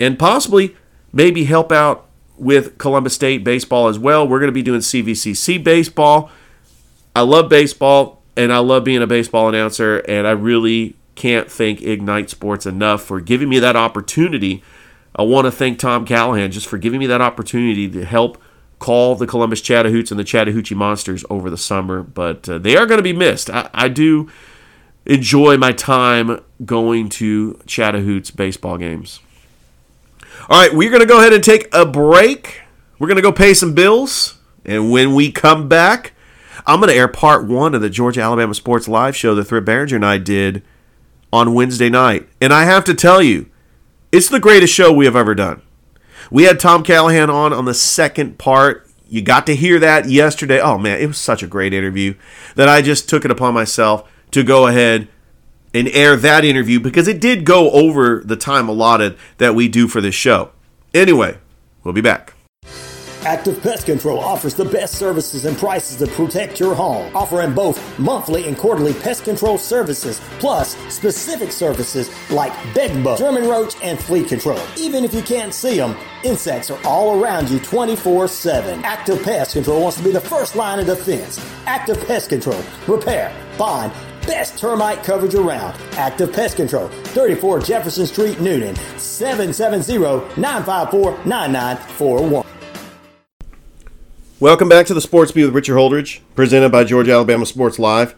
and 0.00 0.18
possibly 0.18 0.74
maybe 1.12 1.44
help 1.44 1.70
out 1.70 2.05
with 2.38 2.78
Columbus 2.78 3.14
State 3.14 3.44
baseball 3.44 3.88
as 3.88 3.98
well. 3.98 4.26
We're 4.26 4.38
going 4.38 4.48
to 4.48 4.52
be 4.52 4.62
doing 4.62 4.80
CVCC 4.80 5.62
baseball. 5.62 6.30
I 7.14 7.22
love 7.22 7.48
baseball 7.48 8.22
and 8.36 8.52
I 8.52 8.58
love 8.58 8.84
being 8.84 9.02
a 9.02 9.06
baseball 9.06 9.48
announcer, 9.48 9.98
and 10.00 10.26
I 10.26 10.32
really 10.32 10.94
can't 11.14 11.50
thank 11.50 11.80
Ignite 11.80 12.28
Sports 12.28 12.66
enough 12.66 13.02
for 13.02 13.20
giving 13.20 13.48
me 13.48 13.58
that 13.58 13.76
opportunity. 13.76 14.62
I 15.14 15.22
want 15.22 15.46
to 15.46 15.50
thank 15.50 15.78
Tom 15.78 16.04
Callahan 16.04 16.50
just 16.50 16.66
for 16.66 16.76
giving 16.76 17.00
me 17.00 17.06
that 17.06 17.22
opportunity 17.22 17.88
to 17.88 18.04
help 18.04 18.40
call 18.78 19.14
the 19.14 19.26
Columbus 19.26 19.62
Chattahoots 19.62 20.10
and 20.10 20.20
the 20.20 20.24
Chattahoochee 20.24 20.74
Monsters 20.74 21.24
over 21.30 21.48
the 21.48 21.56
summer, 21.56 22.02
but 22.02 22.46
uh, 22.46 22.58
they 22.58 22.76
are 22.76 22.84
going 22.84 22.98
to 22.98 23.02
be 23.02 23.14
missed. 23.14 23.48
I, 23.48 23.70
I 23.72 23.88
do 23.88 24.30
enjoy 25.06 25.56
my 25.56 25.72
time 25.72 26.42
going 26.64 27.08
to 27.08 27.58
Chattahoots 27.66 28.30
baseball 28.30 28.76
games. 28.76 29.20
All 30.48 30.60
right, 30.60 30.72
we're 30.72 30.90
going 30.90 31.00
to 31.00 31.06
go 31.06 31.18
ahead 31.18 31.32
and 31.32 31.42
take 31.42 31.68
a 31.74 31.84
break. 31.84 32.60
We're 33.00 33.08
going 33.08 33.16
to 33.16 33.22
go 33.22 33.32
pay 33.32 33.52
some 33.52 33.74
bills. 33.74 34.38
And 34.64 34.92
when 34.92 35.12
we 35.12 35.32
come 35.32 35.68
back, 35.68 36.12
I'm 36.64 36.78
going 36.78 36.88
to 36.88 36.96
air 36.96 37.08
part 37.08 37.48
one 37.48 37.74
of 37.74 37.80
the 37.80 37.90
Georgia 37.90 38.22
Alabama 38.22 38.54
Sports 38.54 38.86
Live 38.86 39.16
show 39.16 39.34
that 39.34 39.46
Thrift 39.46 39.66
Barringer 39.66 39.96
and 39.96 40.06
I 40.06 40.18
did 40.18 40.62
on 41.32 41.52
Wednesday 41.52 41.88
night. 41.88 42.28
And 42.40 42.52
I 42.52 42.62
have 42.62 42.84
to 42.84 42.94
tell 42.94 43.20
you, 43.20 43.50
it's 44.12 44.28
the 44.28 44.38
greatest 44.38 44.72
show 44.72 44.92
we 44.92 45.04
have 45.04 45.16
ever 45.16 45.34
done. 45.34 45.62
We 46.30 46.44
had 46.44 46.60
Tom 46.60 46.84
Callahan 46.84 47.28
on 47.28 47.52
on 47.52 47.64
the 47.64 47.74
second 47.74 48.38
part. 48.38 48.88
You 49.08 49.22
got 49.22 49.46
to 49.46 49.56
hear 49.56 49.80
that 49.80 50.08
yesterday. 50.08 50.60
Oh, 50.60 50.78
man, 50.78 51.00
it 51.00 51.06
was 51.08 51.18
such 51.18 51.42
a 51.42 51.48
great 51.48 51.74
interview 51.74 52.14
that 52.54 52.68
I 52.68 52.82
just 52.82 53.08
took 53.08 53.24
it 53.24 53.32
upon 53.32 53.52
myself 53.52 54.08
to 54.30 54.44
go 54.44 54.68
ahead 54.68 55.08
and 55.76 55.88
air 55.88 56.16
that 56.16 56.44
interview 56.44 56.80
because 56.80 57.06
it 57.06 57.20
did 57.20 57.44
go 57.44 57.70
over 57.70 58.22
the 58.24 58.36
time 58.36 58.68
allotted 58.68 59.16
that 59.36 59.54
we 59.54 59.68
do 59.68 59.86
for 59.86 60.00
this 60.00 60.14
show. 60.14 60.50
Anyway, 60.94 61.36
we'll 61.84 61.94
be 61.94 62.00
back. 62.00 62.32
Active 63.26 63.60
Pest 63.60 63.86
Control 63.86 64.20
offers 64.20 64.54
the 64.54 64.64
best 64.64 64.94
services 64.94 65.46
and 65.46 65.58
prices 65.58 65.96
to 65.98 66.06
protect 66.06 66.60
your 66.60 66.76
home, 66.76 67.14
offering 67.14 67.52
both 67.52 67.98
monthly 67.98 68.46
and 68.46 68.56
quarterly 68.56 68.94
pest 68.94 69.24
control 69.24 69.58
services, 69.58 70.20
plus 70.38 70.76
specific 70.94 71.50
services 71.50 72.08
like 72.30 72.52
bedbug, 72.72 73.18
German 73.18 73.48
roach, 73.48 73.74
and 73.82 73.98
flea 73.98 74.24
control. 74.24 74.60
Even 74.78 75.04
if 75.04 75.12
you 75.12 75.22
can't 75.22 75.52
see 75.52 75.76
them, 75.76 75.96
insects 76.22 76.70
are 76.70 76.78
all 76.84 77.20
around 77.20 77.50
you 77.50 77.58
24 77.58 78.28
7. 78.28 78.84
Active 78.84 79.20
Pest 79.24 79.54
Control 79.54 79.82
wants 79.82 79.98
to 79.98 80.04
be 80.04 80.12
the 80.12 80.20
first 80.20 80.54
line 80.54 80.78
of 80.78 80.86
defense. 80.86 81.44
Active 81.66 81.98
Pest 82.06 82.28
Control, 82.28 82.62
repair, 82.86 83.34
bond, 83.58 83.92
best 84.26 84.58
termite 84.58 85.02
coverage 85.04 85.34
around. 85.34 85.74
Active 85.92 86.32
Pest 86.32 86.56
Control, 86.56 86.88
34 86.88 87.60
Jefferson 87.60 88.06
Street, 88.06 88.40
Newton, 88.40 88.74
770 88.98 89.98
954 90.40 91.24
9941. 91.24 92.44
Welcome 94.38 94.68
back 94.68 94.84
to 94.86 94.94
the 94.94 95.00
Sports 95.00 95.32
Beat 95.32 95.46
with 95.46 95.54
Richard 95.54 95.76
Holdridge, 95.76 96.20
presented 96.34 96.70
by 96.70 96.84
Georgia 96.84 97.12
Alabama 97.12 97.46
Sports 97.46 97.78
Live. 97.78 98.14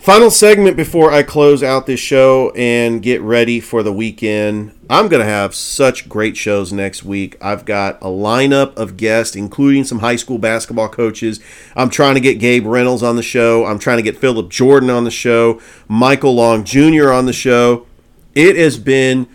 Final 0.00 0.30
segment 0.30 0.78
before 0.78 1.12
I 1.12 1.22
close 1.22 1.62
out 1.62 1.84
this 1.84 2.00
show 2.00 2.52
and 2.56 3.02
get 3.02 3.20
ready 3.20 3.60
for 3.60 3.82
the 3.82 3.92
weekend. 3.92 4.72
I'm 4.88 5.08
going 5.08 5.20
to 5.20 5.28
have 5.28 5.54
such 5.54 6.08
great 6.08 6.38
shows 6.38 6.72
next 6.72 7.04
week. 7.04 7.36
I've 7.38 7.66
got 7.66 8.00
a 8.00 8.06
lineup 8.06 8.74
of 8.78 8.96
guests, 8.96 9.36
including 9.36 9.84
some 9.84 9.98
high 9.98 10.16
school 10.16 10.38
basketball 10.38 10.88
coaches. 10.88 11.38
I'm 11.76 11.90
trying 11.90 12.14
to 12.14 12.20
get 12.20 12.38
Gabe 12.38 12.64
Reynolds 12.64 13.02
on 13.02 13.16
the 13.16 13.22
show. 13.22 13.66
I'm 13.66 13.78
trying 13.78 13.98
to 13.98 14.02
get 14.02 14.16
Philip 14.16 14.48
Jordan 14.48 14.88
on 14.88 15.04
the 15.04 15.10
show, 15.10 15.60
Michael 15.86 16.34
Long 16.34 16.64
Jr. 16.64 17.12
on 17.12 17.26
the 17.26 17.34
show. 17.34 17.86
It 18.34 18.56
has 18.56 18.78
been 18.78 19.26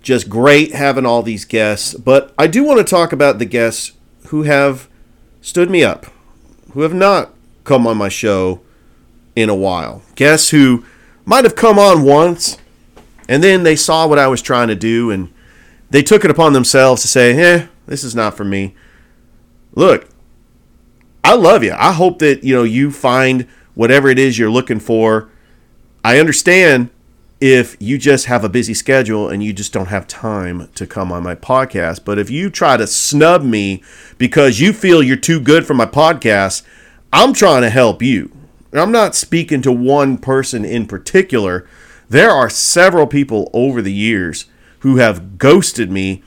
just 0.00 0.28
great 0.28 0.74
having 0.74 1.04
all 1.04 1.24
these 1.24 1.44
guests, 1.44 1.94
but 1.94 2.32
I 2.38 2.46
do 2.46 2.62
want 2.62 2.78
to 2.78 2.84
talk 2.84 3.12
about 3.12 3.40
the 3.40 3.44
guests 3.44 3.94
who 4.28 4.44
have 4.44 4.88
stood 5.40 5.70
me 5.70 5.82
up, 5.82 6.06
who 6.70 6.82
have 6.82 6.94
not 6.94 7.34
come 7.64 7.84
on 7.88 7.96
my 7.96 8.08
show 8.08 8.60
in 9.36 9.48
a 9.48 9.54
while. 9.54 10.02
Guests 10.16 10.50
who 10.50 10.84
might 11.24 11.44
have 11.44 11.54
come 11.54 11.78
on 11.78 12.02
once 12.02 12.58
and 13.28 13.42
then 13.42 13.62
they 13.62 13.76
saw 13.76 14.06
what 14.06 14.18
I 14.18 14.26
was 14.26 14.42
trying 14.42 14.68
to 14.68 14.74
do 14.74 15.10
and 15.10 15.32
they 15.90 16.02
took 16.02 16.24
it 16.24 16.30
upon 16.30 16.52
themselves 16.52 17.02
to 17.02 17.08
say, 17.08 17.38
eh, 17.38 17.66
this 17.86 18.02
is 18.02 18.14
not 18.14 18.36
for 18.36 18.44
me. 18.44 18.74
Look, 19.74 20.08
I 21.22 21.34
love 21.34 21.62
you. 21.62 21.74
I 21.76 21.92
hope 21.92 22.18
that, 22.20 22.42
you 22.42 22.54
know, 22.54 22.64
you 22.64 22.90
find 22.90 23.46
whatever 23.74 24.08
it 24.08 24.18
is 24.18 24.38
you're 24.38 24.50
looking 24.50 24.80
for. 24.80 25.30
I 26.04 26.18
understand 26.18 26.90
if 27.40 27.76
you 27.80 27.98
just 27.98 28.26
have 28.26 28.44
a 28.44 28.48
busy 28.48 28.72
schedule 28.72 29.28
and 29.28 29.42
you 29.42 29.52
just 29.52 29.72
don't 29.72 29.88
have 29.88 30.06
time 30.06 30.68
to 30.74 30.86
come 30.86 31.12
on 31.12 31.22
my 31.22 31.34
podcast. 31.34 32.04
But 32.04 32.18
if 32.18 32.30
you 32.30 32.48
try 32.48 32.76
to 32.76 32.86
snub 32.86 33.42
me 33.42 33.82
because 34.16 34.60
you 34.60 34.72
feel 34.72 35.02
you're 35.02 35.16
too 35.16 35.40
good 35.40 35.66
for 35.66 35.74
my 35.74 35.86
podcast, 35.86 36.62
I'm 37.12 37.32
trying 37.32 37.62
to 37.62 37.70
help 37.70 38.02
you. 38.02 38.35
I'm 38.72 38.92
not 38.92 39.14
speaking 39.14 39.62
to 39.62 39.72
one 39.72 40.18
person 40.18 40.64
in 40.64 40.86
particular. 40.86 41.66
There 42.08 42.30
are 42.30 42.50
several 42.50 43.06
people 43.06 43.50
over 43.52 43.80
the 43.82 43.92
years 43.92 44.46
who 44.80 44.96
have 44.96 45.38
ghosted 45.38 45.90
me, 45.90 46.22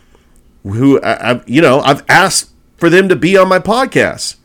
who 0.63 1.01
I, 1.01 1.41
you 1.45 1.61
know 1.61 1.79
I've 1.81 2.03
asked 2.09 2.51
for 2.77 2.89
them 2.89 3.09
to 3.09 3.15
be 3.15 3.37
on 3.37 3.47
my 3.47 3.59
podcast. 3.59 4.37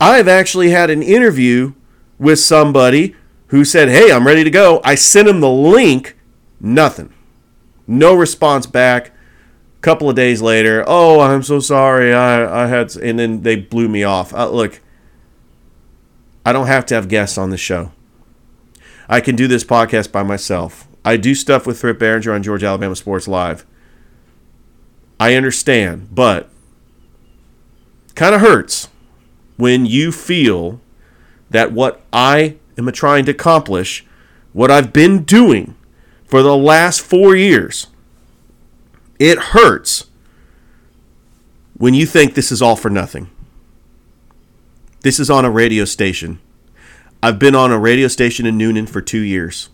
I've 0.00 0.28
actually 0.28 0.70
had 0.70 0.90
an 0.90 1.02
interview 1.02 1.72
with 2.18 2.38
somebody 2.38 3.14
who 3.48 3.64
said, 3.64 3.88
Hey, 3.88 4.10
I'm 4.12 4.26
ready 4.26 4.44
to 4.44 4.50
go. 4.50 4.80
I 4.84 4.94
sent 4.94 5.28
him 5.28 5.40
the 5.40 5.50
link, 5.50 6.16
nothing. 6.60 7.12
No 7.86 8.14
response 8.14 8.66
back. 8.66 9.08
A 9.08 9.80
couple 9.80 10.10
of 10.10 10.16
days 10.16 10.42
later, 10.42 10.84
oh, 10.86 11.20
I'm 11.20 11.42
so 11.42 11.60
sorry. 11.60 12.12
I, 12.12 12.64
I 12.64 12.66
had, 12.66 12.96
and 12.96 13.18
then 13.18 13.42
they 13.42 13.56
blew 13.56 13.88
me 13.88 14.02
off. 14.02 14.34
Uh, 14.34 14.50
look, 14.50 14.80
I 16.46 16.52
don't 16.52 16.68
have 16.68 16.86
to 16.86 16.94
have 16.94 17.08
guests 17.08 17.36
on 17.36 17.50
the 17.50 17.56
show. 17.56 17.90
I 19.08 19.20
can 19.20 19.34
do 19.34 19.48
this 19.48 19.64
podcast 19.64 20.12
by 20.12 20.22
myself. 20.22 20.86
I 21.04 21.16
do 21.16 21.34
stuff 21.34 21.66
with 21.66 21.80
Thrift 21.80 21.98
Barringer 21.98 22.32
on 22.32 22.44
Georgia 22.44 22.66
Alabama 22.66 22.94
Sports 22.94 23.26
Live. 23.26 23.66
I 25.18 25.34
understand, 25.34 26.14
but 26.14 26.48
kind 28.14 28.32
of 28.32 28.42
hurts 28.42 28.88
when 29.56 29.86
you 29.86 30.12
feel 30.12 30.80
that 31.50 31.72
what 31.72 32.02
I 32.12 32.58
am 32.78 32.92
trying 32.92 33.24
to 33.24 33.32
accomplish, 33.32 34.06
what 34.52 34.70
I've 34.70 34.92
been 34.92 35.24
doing 35.24 35.74
for 36.26 36.44
the 36.44 36.56
last 36.56 37.00
four 37.00 37.34
years, 37.34 37.88
it 39.18 39.38
hurts 39.38 40.04
when 41.76 41.92
you 41.92 42.06
think 42.06 42.34
this 42.34 42.52
is 42.52 42.62
all 42.62 42.76
for 42.76 42.88
nothing. 42.88 43.30
This 45.06 45.20
is 45.20 45.30
on 45.30 45.44
a 45.44 45.50
radio 45.52 45.84
station. 45.84 46.40
I've 47.22 47.38
been 47.38 47.54
on 47.54 47.70
a 47.70 47.78
radio 47.78 48.08
station 48.08 48.44
in 48.44 48.58
Newnan 48.58 48.88
for 48.88 49.00
two 49.00 49.20
years. 49.20 49.68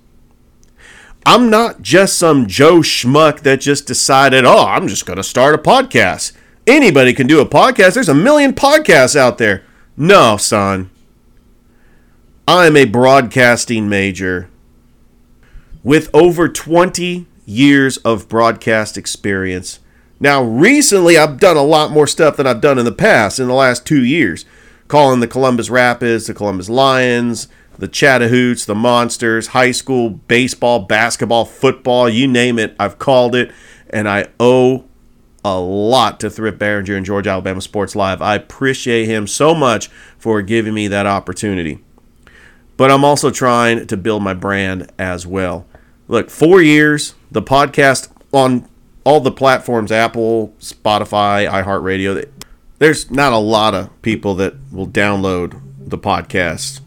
I'm 1.24 1.48
not 1.48 1.80
just 1.80 2.18
some 2.18 2.46
Joe 2.46 2.80
schmuck 2.80 3.40
that 3.40 3.62
just 3.62 3.86
decided, 3.86 4.44
oh, 4.44 4.66
I'm 4.66 4.88
just 4.88 5.06
going 5.06 5.16
to 5.16 5.22
start 5.22 5.54
a 5.54 5.58
podcast. 5.58 6.32
Anybody 6.66 7.14
can 7.14 7.26
do 7.26 7.40
a 7.40 7.46
podcast. 7.46 7.94
There's 7.94 8.10
a 8.10 8.14
million 8.14 8.52
podcasts 8.52 9.16
out 9.16 9.38
there. 9.38 9.64
No, 9.96 10.36
son. 10.36 10.90
I'm 12.46 12.76
a 12.76 12.84
broadcasting 12.84 13.88
major 13.88 14.50
with 15.82 16.10
over 16.12 16.46
20 16.46 17.24
years 17.46 17.96
of 17.96 18.28
broadcast 18.28 18.98
experience. 18.98 19.80
Now, 20.20 20.42
recently, 20.42 21.16
I've 21.16 21.40
done 21.40 21.56
a 21.56 21.62
lot 21.62 21.90
more 21.90 22.06
stuff 22.06 22.36
than 22.36 22.46
I've 22.46 22.60
done 22.60 22.78
in 22.78 22.84
the 22.84 22.92
past, 22.92 23.40
in 23.40 23.48
the 23.48 23.54
last 23.54 23.86
two 23.86 24.04
years, 24.04 24.44
calling 24.92 25.20
the 25.20 25.26
Columbus 25.26 25.70
Rapids, 25.70 26.26
the 26.26 26.34
Columbus 26.34 26.68
Lions, 26.68 27.48
the 27.78 27.88
Chattahoots, 27.88 28.66
the 28.66 28.74
Monsters, 28.74 29.46
high 29.46 29.70
school 29.70 30.10
baseball, 30.10 30.80
basketball, 30.80 31.46
football, 31.46 32.10
you 32.10 32.28
name 32.28 32.58
it, 32.58 32.76
I've 32.78 32.98
called 32.98 33.34
it, 33.34 33.50
and 33.88 34.06
I 34.06 34.26
owe 34.38 34.84
a 35.42 35.58
lot 35.58 36.20
to 36.20 36.28
Thrift 36.28 36.58
Barringer 36.58 36.94
and 36.94 37.06
Georgia 37.06 37.30
Alabama 37.30 37.62
Sports 37.62 37.96
Live. 37.96 38.20
I 38.20 38.34
appreciate 38.34 39.06
him 39.06 39.26
so 39.26 39.54
much 39.54 39.88
for 40.18 40.42
giving 40.42 40.74
me 40.74 40.88
that 40.88 41.06
opportunity. 41.06 41.78
But 42.76 42.90
I'm 42.90 43.02
also 43.02 43.30
trying 43.30 43.86
to 43.86 43.96
build 43.96 44.22
my 44.22 44.34
brand 44.34 44.92
as 44.98 45.26
well. 45.26 45.66
Look, 46.06 46.28
four 46.28 46.60
years, 46.60 47.14
the 47.30 47.40
podcast 47.40 48.10
on 48.30 48.68
all 49.04 49.20
the 49.20 49.32
platforms 49.32 49.90
Apple, 49.90 50.54
Spotify, 50.60 51.50
iHeartRadio. 51.50 52.28
There's 52.82 53.12
not 53.12 53.32
a 53.32 53.38
lot 53.38 53.76
of 53.76 54.02
people 54.02 54.34
that 54.34 54.54
will 54.72 54.88
download 54.88 55.60
the 55.78 55.96
podcast 55.96 56.80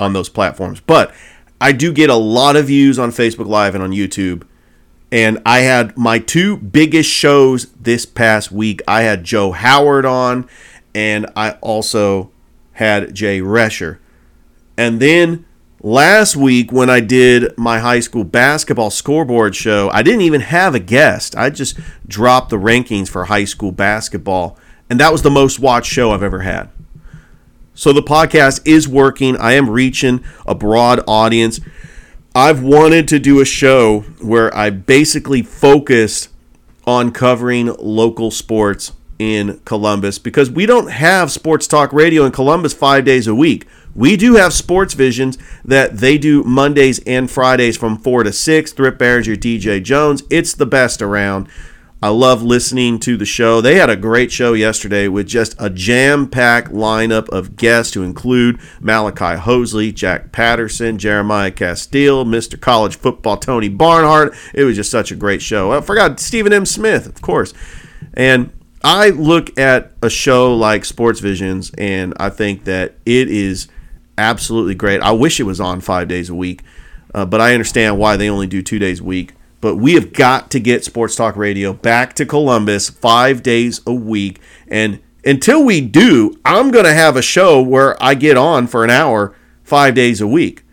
on 0.00 0.14
those 0.14 0.30
platforms. 0.30 0.80
But 0.80 1.14
I 1.60 1.72
do 1.72 1.92
get 1.92 2.08
a 2.08 2.14
lot 2.14 2.56
of 2.56 2.68
views 2.68 2.98
on 2.98 3.10
Facebook 3.10 3.46
Live 3.46 3.74
and 3.74 3.84
on 3.84 3.90
YouTube. 3.90 4.44
And 5.12 5.42
I 5.44 5.58
had 5.58 5.98
my 5.98 6.18
two 6.18 6.56
biggest 6.56 7.10
shows 7.10 7.66
this 7.72 8.06
past 8.06 8.52
week. 8.52 8.80
I 8.88 9.02
had 9.02 9.22
Joe 9.22 9.52
Howard 9.52 10.06
on, 10.06 10.48
and 10.94 11.26
I 11.36 11.58
also 11.60 12.30
had 12.72 13.14
Jay 13.14 13.40
Rescher. 13.40 13.98
And 14.78 14.98
then 14.98 15.44
last 15.82 16.36
week, 16.36 16.72
when 16.72 16.88
I 16.88 17.00
did 17.00 17.52
my 17.58 17.80
high 17.80 18.00
school 18.00 18.24
basketball 18.24 18.88
scoreboard 18.88 19.54
show, 19.54 19.90
I 19.90 20.02
didn't 20.02 20.22
even 20.22 20.40
have 20.40 20.74
a 20.74 20.80
guest. 20.80 21.36
I 21.36 21.50
just 21.50 21.78
dropped 22.08 22.48
the 22.48 22.56
rankings 22.56 23.10
for 23.10 23.26
high 23.26 23.44
school 23.44 23.72
basketball, 23.72 24.58
and 24.88 25.00
that 25.00 25.12
was 25.12 25.22
the 25.22 25.30
most 25.30 25.58
watched 25.58 25.90
show 25.90 26.10
I've 26.10 26.22
ever 26.22 26.40
had. 26.40 26.70
So 27.74 27.92
the 27.92 28.02
podcast 28.02 28.62
is 28.64 28.86
working. 28.86 29.36
I 29.36 29.52
am 29.52 29.68
reaching 29.68 30.24
a 30.46 30.54
broad 30.54 31.00
audience. 31.08 31.60
I've 32.34 32.62
wanted 32.62 33.08
to 33.08 33.18
do 33.18 33.40
a 33.40 33.44
show 33.44 34.00
where 34.20 34.54
I 34.56 34.70
basically 34.70 35.42
focused 35.42 36.28
on 36.86 37.10
covering 37.12 37.74
local 37.78 38.30
sports 38.30 38.92
in 39.18 39.60
Columbus 39.64 40.18
because 40.18 40.50
we 40.50 40.66
don't 40.66 40.90
have 40.90 41.30
sports 41.30 41.66
talk 41.66 41.92
radio 41.92 42.24
in 42.24 42.32
Columbus 42.32 42.74
five 42.74 43.04
days 43.04 43.26
a 43.26 43.34
week. 43.34 43.66
We 43.94 44.16
do 44.16 44.34
have 44.34 44.52
sports 44.52 44.94
visions 44.94 45.38
that 45.64 45.98
they 45.98 46.18
do 46.18 46.42
Mondays 46.42 46.98
and 47.06 47.30
Fridays 47.30 47.76
from 47.76 47.96
4 47.96 48.24
to 48.24 48.32
6. 48.32 48.72
Thrift 48.72 48.98
Barringer, 48.98 49.36
DJ 49.36 49.82
Jones. 49.82 50.24
It's 50.30 50.54
the 50.54 50.66
best 50.66 51.00
around. 51.00 51.48
I 52.04 52.08
love 52.08 52.42
listening 52.42 52.98
to 52.98 53.16
the 53.16 53.24
show. 53.24 53.62
They 53.62 53.76
had 53.76 53.88
a 53.88 53.96
great 53.96 54.30
show 54.30 54.52
yesterday 54.52 55.08
with 55.08 55.26
just 55.26 55.56
a 55.58 55.70
jam 55.70 56.28
packed 56.28 56.70
lineup 56.70 57.30
of 57.30 57.56
guests 57.56 57.94
to 57.94 58.02
include 58.02 58.60
Malachi 58.78 59.40
Hosley, 59.40 59.94
Jack 59.94 60.30
Patterson, 60.30 60.98
Jeremiah 60.98 61.50
Castille, 61.50 62.26
Mr. 62.26 62.60
College 62.60 62.96
Football 62.96 63.38
Tony 63.38 63.70
Barnhart. 63.70 64.34
It 64.52 64.64
was 64.64 64.76
just 64.76 64.90
such 64.90 65.12
a 65.12 65.16
great 65.16 65.40
show. 65.40 65.72
I 65.72 65.80
forgot 65.80 66.20
Stephen 66.20 66.52
M. 66.52 66.66
Smith, 66.66 67.06
of 67.06 67.22
course. 67.22 67.54
And 68.12 68.52
I 68.82 69.08
look 69.08 69.58
at 69.58 69.92
a 70.02 70.10
show 70.10 70.54
like 70.54 70.84
Sports 70.84 71.20
Visions 71.20 71.72
and 71.78 72.12
I 72.18 72.28
think 72.28 72.64
that 72.64 72.96
it 73.06 73.30
is 73.30 73.66
absolutely 74.18 74.74
great. 74.74 75.00
I 75.00 75.12
wish 75.12 75.40
it 75.40 75.44
was 75.44 75.58
on 75.58 75.80
five 75.80 76.08
days 76.08 76.28
a 76.28 76.34
week, 76.34 76.64
uh, 77.14 77.24
but 77.24 77.40
I 77.40 77.54
understand 77.54 77.98
why 77.98 78.18
they 78.18 78.28
only 78.28 78.46
do 78.46 78.60
two 78.60 78.78
days 78.78 79.00
a 79.00 79.04
week. 79.04 79.32
But 79.64 79.76
we 79.76 79.94
have 79.94 80.12
got 80.12 80.50
to 80.50 80.60
get 80.60 80.84
Sports 80.84 81.16
Talk 81.16 81.36
Radio 81.36 81.72
back 81.72 82.12
to 82.16 82.26
Columbus 82.26 82.90
five 82.90 83.42
days 83.42 83.80
a 83.86 83.94
week. 83.94 84.38
And 84.68 85.00
until 85.24 85.64
we 85.64 85.80
do, 85.80 86.38
I'm 86.44 86.70
going 86.70 86.84
to 86.84 86.92
have 86.92 87.16
a 87.16 87.22
show 87.22 87.62
where 87.62 87.96
I 87.98 88.12
get 88.12 88.36
on 88.36 88.66
for 88.66 88.84
an 88.84 88.90
hour 88.90 89.34
five 89.62 89.94
days 89.94 90.20
a 90.20 90.26
week. 90.26 90.64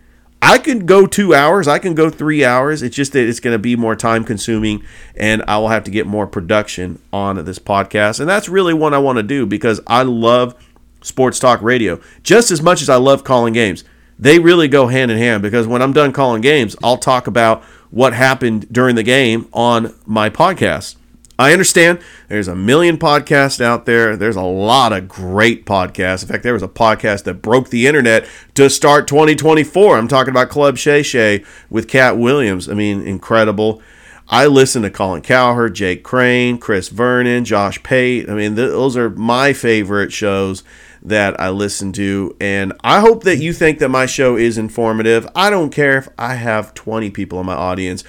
I 0.41 0.57
can 0.57 0.85
go 0.85 1.07
two 1.07 1.33
hours, 1.33 1.69
I 1.69 1.79
can 1.79 1.95
go 1.95 2.09
three 2.09 2.43
hours. 2.43 2.83
It's 2.83 2.93
just 2.93 3.13
that 3.13 3.29
it's 3.29 3.39
going 3.39 3.53
to 3.53 3.59
be 3.59 3.77
more 3.77 3.95
time 3.95 4.25
consuming, 4.25 4.83
and 5.15 5.41
I 5.47 5.57
will 5.57 5.69
have 5.69 5.85
to 5.85 5.91
get 5.91 6.05
more 6.05 6.27
production 6.27 7.01
on 7.13 7.45
this 7.45 7.59
podcast. 7.59 8.19
And 8.19 8.27
that's 8.27 8.49
really 8.49 8.73
what 8.73 8.93
I 8.93 8.97
want 8.97 9.19
to 9.19 9.23
do 9.23 9.45
because 9.45 9.79
I 9.87 10.03
love 10.03 10.53
sports 10.99 11.39
talk 11.39 11.61
radio 11.61 12.01
just 12.23 12.51
as 12.51 12.61
much 12.61 12.81
as 12.81 12.89
I 12.89 12.97
love 12.97 13.23
calling 13.23 13.53
games. 13.53 13.85
They 14.19 14.37
really 14.37 14.67
go 14.67 14.87
hand 14.87 15.09
in 15.09 15.17
hand 15.17 15.41
because 15.41 15.65
when 15.65 15.81
I'm 15.81 15.93
done 15.93 16.11
calling 16.11 16.41
games, 16.41 16.75
I'll 16.83 16.97
talk 16.97 17.25
about 17.25 17.63
what 17.91 18.13
happened 18.13 18.71
during 18.71 18.95
the 18.95 19.03
game 19.03 19.47
on 19.53 19.93
my 20.05 20.29
podcast. 20.29 20.95
I 21.37 21.53
understand 21.53 21.99
there's 22.27 22.47
a 22.47 22.55
million 22.55 22.97
podcasts 22.97 23.59
out 23.59 23.85
there. 23.85 24.15
There's 24.15 24.35
a 24.35 24.41
lot 24.41 24.93
of 24.93 25.07
great 25.07 25.65
podcasts. 25.65 26.21
In 26.21 26.29
fact, 26.29 26.43
there 26.43 26.53
was 26.53 26.61
a 26.61 26.67
podcast 26.67 27.23
that 27.23 27.41
broke 27.41 27.69
the 27.69 27.87
internet 27.87 28.27
to 28.53 28.69
start 28.69 29.07
2024. 29.07 29.97
I'm 29.97 30.07
talking 30.07 30.29
about 30.29 30.49
Club 30.49 30.77
Shay 30.77 31.01
Shay 31.01 31.43
with 31.69 31.87
Katt 31.87 32.17
Williams. 32.17 32.69
I 32.69 32.73
mean, 32.75 33.01
incredible. 33.01 33.81
I 34.27 34.45
listen 34.45 34.83
to 34.83 34.91
Colin 34.91 35.23
Cowherd, 35.23 35.73
Jake 35.73 36.03
Crane, 36.03 36.57
Chris 36.59 36.89
Vernon, 36.89 37.43
Josh 37.43 37.81
Pate. 37.81 38.29
I 38.29 38.33
mean, 38.33 38.55
th- 38.55 38.69
those 38.69 38.95
are 38.95 39.09
my 39.09 39.51
favorite 39.51 40.13
shows 40.13 40.63
that 41.01 41.39
I 41.39 41.49
listen 41.49 41.91
to. 41.93 42.35
And 42.39 42.73
I 42.83 42.99
hope 42.99 43.23
that 43.23 43.37
you 43.37 43.53
think 43.53 43.79
that 43.79 43.89
my 43.89 44.05
show 44.05 44.35
is 44.35 44.57
informative. 44.57 45.27
I 45.35 45.49
don't 45.49 45.71
care 45.71 45.97
if 45.97 46.09
I 46.17 46.35
have 46.35 46.73
20 46.73 47.09
people 47.11 47.39
in 47.39 47.45
my 47.45 47.55
audience 47.55 48.03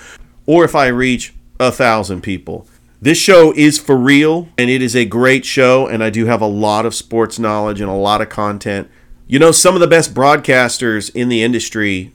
or 0.47 0.65
if 0.65 0.75
I 0.75 0.89
reach 0.89 1.35
a 1.59 1.73
thousand 1.73 2.23
people. 2.23 2.67
This 3.01 3.19
show 3.19 3.53
is 3.57 3.79
for 3.79 3.97
real 3.97 4.49
and 4.57 4.71
it 4.71 4.83
is 4.83 4.95
a 4.95 5.05
great 5.05 5.45
show. 5.45 5.87
And 5.87 6.05
I 6.05 6.11
do 6.11 6.27
have 6.27 6.41
a 6.41 6.47
lot 6.47 6.87
of 6.87 6.95
sports 6.95 7.39
knowledge 7.39 7.81
and 7.81 7.91
a 7.91 7.95
lot 7.95 8.21
of 8.21 8.29
content. 8.29 8.91
You 9.27 9.39
know, 9.39 9.53
some 9.53 9.75
of 9.75 9.81
the 9.81 9.87
best 9.87 10.15
broadcasters 10.15 11.11
in 11.15 11.29
the 11.29 11.43
industry, 11.43 12.13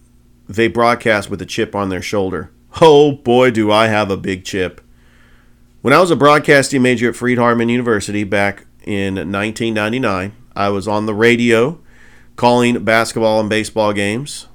they 0.47 0.67
broadcast 0.67 1.29
with 1.29 1.41
a 1.41 1.45
chip 1.45 1.75
on 1.75 1.89
their 1.89 2.01
shoulder. 2.01 2.51
Oh 2.79 3.13
boy, 3.13 3.51
do 3.51 3.71
I 3.71 3.87
have 3.87 4.11
a 4.11 4.17
big 4.17 4.45
chip. 4.45 4.81
When 5.81 5.93
I 5.93 5.99
was 5.99 6.11
a 6.11 6.15
broadcasting 6.15 6.81
major 6.81 7.09
at 7.09 7.15
Freed 7.15 7.37
Hardeman 7.37 7.69
University 7.71 8.23
back 8.23 8.65
in 8.83 9.15
1999, 9.15 10.33
I 10.57 10.69
was 10.69 10.87
on 10.87 11.05
the 11.05 11.13
radio 11.13 11.77
calling 12.35 12.83
basketball 12.83 13.39
and 13.39 13.47
baseball 13.47 13.93
games. 13.93 14.47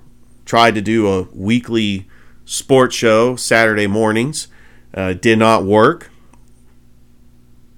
Tried 0.44 0.74
to 0.74 0.82
do 0.82 1.07
a 1.07 1.22
weekly 1.32 2.09
sports 2.44 2.96
show 2.96 3.36
Saturday 3.36 3.86
mornings. 3.86 4.48
Uh, 4.92 5.12
did 5.12 5.38
not 5.38 5.64
work. 5.64 6.11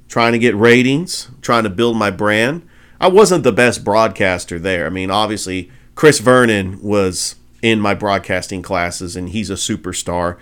Trying 0.08 0.32
to 0.32 0.38
get 0.38 0.56
ratings, 0.56 1.30
trying 1.42 1.64
to 1.64 1.70
build 1.70 1.98
my 1.98 2.10
brand. 2.10 2.66
I 2.98 3.08
wasn't 3.08 3.44
the 3.44 3.52
best 3.52 3.84
broadcaster 3.84 4.58
there. 4.58 4.86
I 4.86 4.90
mean, 4.90 5.10
obviously, 5.10 5.70
Chris 5.94 6.18
Vernon 6.20 6.80
was 6.82 7.34
in 7.60 7.78
my 7.78 7.94
broadcasting 7.94 8.62
classes, 8.62 9.16
and 9.16 9.28
he's 9.28 9.50
a 9.50 9.54
superstar. 9.54 10.38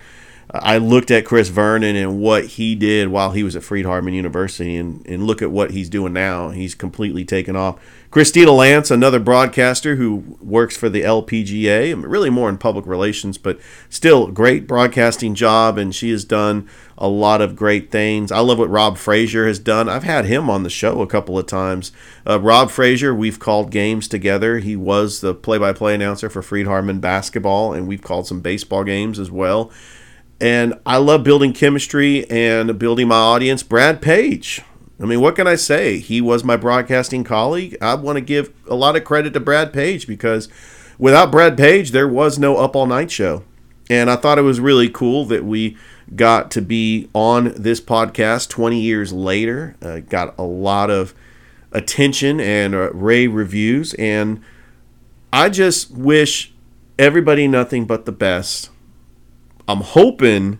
I 0.51 0.77
looked 0.77 1.09
at 1.09 1.25
Chris 1.25 1.49
Vernon 1.49 1.95
and 1.95 2.19
what 2.19 2.45
he 2.45 2.75
did 2.75 3.07
while 3.07 3.31
he 3.31 3.43
was 3.43 3.55
at 3.55 3.63
Freed 3.63 3.85
Hardeman 3.85 4.13
University, 4.13 4.77
and, 4.77 5.05
and 5.07 5.25
look 5.25 5.41
at 5.41 5.51
what 5.51 5.71
he's 5.71 5.89
doing 5.89 6.13
now. 6.13 6.49
He's 6.49 6.75
completely 6.75 7.25
taken 7.25 7.55
off. 7.55 7.79
Christina 8.11 8.51
Lance, 8.51 8.91
another 8.91 9.19
broadcaster 9.19 9.95
who 9.95 10.37
works 10.39 10.77
for 10.77 10.87
the 10.87 11.01
LPGA, 11.01 11.99
really 12.05 12.29
more 12.29 12.47
in 12.47 12.59
public 12.59 12.85
relations, 12.85 13.39
but 13.39 13.59
still 13.89 14.27
great 14.27 14.67
broadcasting 14.67 15.33
job, 15.33 15.79
and 15.79 15.95
she 15.95 16.11
has 16.11 16.23
done 16.23 16.69
a 16.95 17.07
lot 17.07 17.41
of 17.41 17.55
great 17.55 17.89
things. 17.89 18.31
I 18.31 18.37
love 18.39 18.59
what 18.59 18.69
Rob 18.69 18.97
Frazier 18.97 19.47
has 19.47 19.57
done. 19.57 19.89
I've 19.89 20.03
had 20.03 20.25
him 20.25 20.47
on 20.47 20.61
the 20.61 20.69
show 20.69 21.01
a 21.01 21.07
couple 21.07 21.39
of 21.39 21.47
times. 21.47 21.91
Uh, 22.27 22.39
Rob 22.39 22.69
Frazier, 22.69 23.15
we've 23.15 23.39
called 23.39 23.71
games 23.71 24.07
together. 24.07 24.59
He 24.59 24.75
was 24.75 25.21
the 25.21 25.33
play-by-play 25.33 25.95
announcer 25.95 26.29
for 26.29 26.43
Freed 26.43 26.67
Hardeman 26.67 27.01
basketball, 27.01 27.73
and 27.73 27.87
we've 27.87 28.03
called 28.03 28.27
some 28.27 28.41
baseball 28.41 28.83
games 28.83 29.17
as 29.17 29.31
well. 29.31 29.71
And 30.43 30.73
I 30.85 30.97
love 30.97 31.23
building 31.23 31.53
chemistry 31.53 32.29
and 32.29 32.77
building 32.77 33.07
my 33.07 33.15
audience. 33.15 33.63
Brad 33.63 34.01
Page. 34.01 34.59
I 35.01 35.05
mean, 35.05 35.21
what 35.21 35.37
can 35.37 35.47
I 35.47 35.55
say? 35.55 35.99
He 35.99 36.19
was 36.19 36.43
my 36.43 36.57
broadcasting 36.57 37.23
colleague. 37.23 37.77
I 37.81 37.95
want 37.95 38.17
to 38.17 38.21
give 38.21 38.51
a 38.67 38.75
lot 38.75 38.97
of 38.97 39.05
credit 39.05 39.31
to 39.35 39.39
Brad 39.39 39.71
Page 39.71 40.05
because 40.05 40.49
without 40.97 41.31
Brad 41.31 41.55
Page, 41.55 41.91
there 41.91 42.09
was 42.09 42.37
no 42.37 42.57
Up 42.57 42.75
All 42.75 42.85
Night 42.85 43.09
show. 43.09 43.45
And 43.89 44.11
I 44.11 44.17
thought 44.17 44.37
it 44.37 44.41
was 44.41 44.59
really 44.59 44.89
cool 44.89 45.23
that 45.27 45.45
we 45.45 45.77
got 46.13 46.51
to 46.51 46.61
be 46.61 47.07
on 47.13 47.53
this 47.55 47.79
podcast 47.79 48.49
20 48.49 48.81
years 48.81 49.13
later. 49.13 49.77
Uh, 49.81 50.01
got 50.01 50.37
a 50.37 50.43
lot 50.43 50.89
of 50.89 51.13
attention 51.71 52.41
and 52.41 52.75
uh, 52.75 52.91
rave 52.91 53.33
reviews. 53.33 53.93
And 53.93 54.43
I 55.31 55.47
just 55.47 55.89
wish 55.91 56.53
everybody 56.99 57.47
nothing 57.47 57.85
but 57.85 58.03
the 58.03 58.11
best 58.11 58.69
I'm 59.67 59.81
hoping 59.81 60.59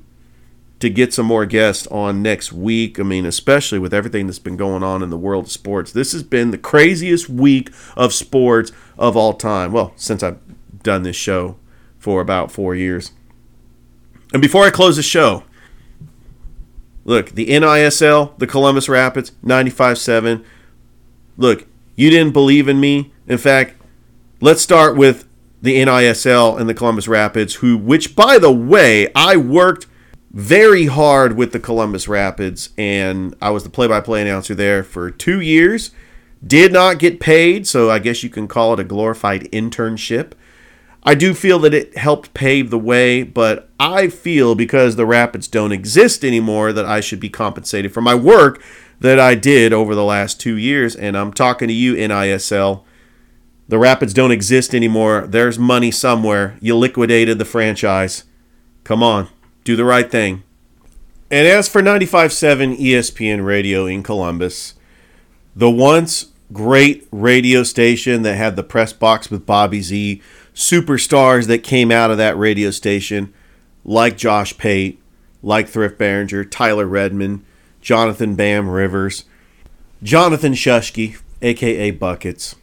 to 0.80 0.90
get 0.90 1.14
some 1.14 1.26
more 1.26 1.46
guests 1.46 1.88
on 1.88 2.22
next 2.22 2.52
week. 2.52 3.00
I 3.00 3.04
mean, 3.04 3.26
especially 3.26 3.80
with 3.80 3.94
everything 3.94 4.28
that's 4.28 4.40
been 4.40 4.58
going 4.58 4.84
on 4.84 5.02
in 5.02 5.10
the 5.10 5.18
world 5.18 5.46
of 5.46 5.52
sports. 5.52 5.92
This 5.92 6.12
has 6.12 6.24
been 6.24 6.52
the 6.52 6.58
craziest 6.58 7.30
week 7.30 7.70
of 7.96 8.14
sports 8.14 8.72
of 8.98 9.16
all 9.16 9.34
time. 9.34 9.72
Well, 9.72 9.94
since 9.96 10.24
I've 10.24 10.40
done 10.84 11.04
this 11.04 11.16
show 11.16 11.58
for 11.98 12.20
about 12.20 12.52
four 12.52 12.76
years. 12.76 13.14
And 14.34 14.42
before 14.42 14.66
I 14.66 14.72
close 14.72 14.98
the 14.98 15.04
show, 15.04 15.44
look, 17.06 17.30
the 17.30 17.48
NISL, 17.48 18.38
the 18.38 18.48
Columbus 18.48 18.90
Rapids, 18.90 19.32
95 19.42 19.98
7. 19.98 20.44
Look, 21.38 21.66
you 21.96 22.10
didn't 22.10 22.34
believe 22.34 22.68
in 22.68 22.80
me. 22.80 23.14
In 23.28 23.38
fact, 23.38 23.76
let's 24.42 24.62
start 24.62 24.98
with 24.98 25.26
the 25.64 25.78
NISL 25.78 26.60
and 26.60 26.70
the 26.70 26.74
Columbus 26.74 27.08
Rapids, 27.08 27.56
who, 27.56 27.78
which 27.78 28.18
by 28.18 28.38
the 28.38 28.52
way, 28.52 29.08
I 29.16 29.38
worked 29.38 29.88
very 30.30 30.88
hard 30.88 31.38
with 31.38 31.54
the 31.54 31.60
Columbus 31.60 32.06
Rapids, 32.06 32.72
and 32.78 33.34
I 33.42 33.50
was 33.50 33.64
the 33.64 33.70
play 33.70 33.88
by 33.88 34.02
play 34.02 34.22
announcer 34.22 34.54
there 34.54 34.84
for 34.84 35.10
two 35.10 35.40
years. 35.40 35.92
Did 36.46 36.74
not 36.74 37.00
get 37.00 37.22
paid, 37.22 37.66
so 37.66 37.90
I 37.90 38.00
guess 38.00 38.24
you 38.24 38.30
can 38.30 38.50
call 38.50 38.74
it 38.74 38.82
a 38.82 38.84
glorified 38.84 39.50
internship. 39.52 40.34
I 41.02 41.16
do 41.16 41.34
feel 41.34 41.60
that 41.60 41.74
it 41.74 41.98
helped 41.98 42.34
pave 42.34 42.70
the 42.70 42.78
way, 42.78 43.24
but 43.24 43.70
I 43.80 44.10
feel 44.10 44.56
because 44.56 44.98
the 44.98 45.06
Rapids 45.06 45.48
don't 45.48 45.72
exist 45.72 46.26
anymore 46.26 46.74
that 46.74 46.86
I 46.86 47.00
should 47.00 47.22
be 47.22 47.30
compensated 47.30 47.94
for 47.94 48.02
my 48.02 48.16
work 48.16 48.62
that 49.00 49.18
I 49.18 49.36
did 49.36 49.72
over 49.72 49.96
the 49.96 50.04
last 50.04 50.42
two 50.42 50.58
years. 50.58 50.94
And 50.94 51.18
I'm 51.18 51.32
talking 51.32 51.70
to 51.70 51.74
you, 51.74 51.96
NISL 51.96 52.84
The 53.68 53.78
Rapids 53.78 54.14
don't 54.14 54.32
exist 54.32 54.76
anymore. 54.76 55.26
There's 55.28 55.58
money 55.58 55.92
somewhere. 55.92 56.58
You 56.62 56.76
liquidated 56.76 57.38
the 57.38 57.46
franchise. 57.46 58.24
Come 58.84 59.02
on, 59.02 59.30
do 59.64 59.76
the 59.76 59.86
right 59.86 60.10
thing. 60.10 60.44
And 61.32 61.48
as 61.48 61.68
for 61.68 61.82
95.7 61.82 62.78
ESPN 62.78 63.44
Radio 63.46 63.86
in 63.86 64.04
Columbus, 64.04 64.76
the 65.56 65.70
once 65.70 66.28
great 66.52 67.08
radio 67.12 67.64
station 67.64 68.22
that 68.22 68.36
had 68.36 68.56
the 68.56 68.64
press 68.64 68.94
box 68.94 69.32
with 69.32 69.46
Bobby 69.46 69.82
Z, 69.82 70.22
superstars 70.54 71.48
that 71.48 71.64
came 71.64 71.92
out 71.92 72.12
of 72.12 72.18
that 72.18 72.38
radio 72.38 72.70
station, 72.70 73.34
like 73.84 74.18
Josh 74.18 74.58
Pate, 74.58 75.02
like 75.42 75.68
Thrift 75.68 75.98
Barringer, 75.98 76.46
Tyler 76.46 76.86
Redman, 76.86 77.44
Jonathan 77.82 78.36
Bam 78.36 78.70
Rivers, 78.70 79.26
Jonathan 80.04 80.54
Shushki, 80.54 81.20
aka 81.42 81.92
Buckets. 81.92 82.56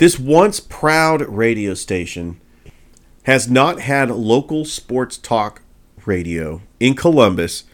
This 0.00 0.18
once 0.18 0.60
proud 0.60 1.20
radio 1.28 1.74
station 1.74 2.40
has 3.24 3.50
not 3.50 3.80
had 3.80 4.10
local 4.10 4.64
sports 4.64 5.18
talk 5.18 5.60
radio 6.06 6.62
in 6.80 6.94
Columbus 6.94 7.64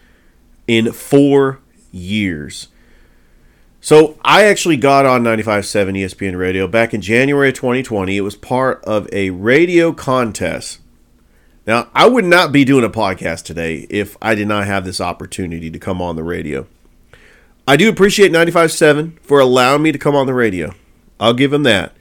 in 0.66 0.90
four 0.90 1.60
years. 1.92 2.66
So 3.80 4.18
I 4.24 4.42
actually 4.42 4.76
got 4.76 5.06
on 5.06 5.22
95.7 5.22 6.00
ESPN 6.00 6.36
radio 6.36 6.66
back 6.66 6.92
in 6.92 7.00
January 7.00 7.50
of 7.50 7.54
2020. 7.54 8.16
It 8.16 8.22
was 8.22 8.34
part 8.34 8.84
of 8.84 9.08
a 9.12 9.30
radio 9.30 9.92
contest. 9.92 10.80
Now, 11.64 11.90
I 11.94 12.08
would 12.08 12.24
not 12.24 12.50
be 12.50 12.64
doing 12.64 12.82
a 12.84 12.90
podcast 12.90 13.44
today 13.44 13.86
if 13.88 14.16
I 14.20 14.34
did 14.34 14.48
not 14.48 14.66
have 14.66 14.84
this 14.84 15.00
opportunity 15.00 15.70
to 15.70 15.78
come 15.78 16.02
on 16.02 16.16
the 16.16 16.24
radio. 16.24 16.66
I 17.68 17.76
do 17.76 17.88
appreciate 17.88 18.32
95.7 18.32 19.20
for 19.20 19.38
allowing 19.38 19.84
me 19.84 19.92
to 19.92 19.98
come 19.98 20.16
on 20.16 20.26
the 20.26 20.34
radio. 20.34 20.74
I'll 21.20 21.32
give 21.32 21.52
them 21.52 21.62
that. 21.62 21.92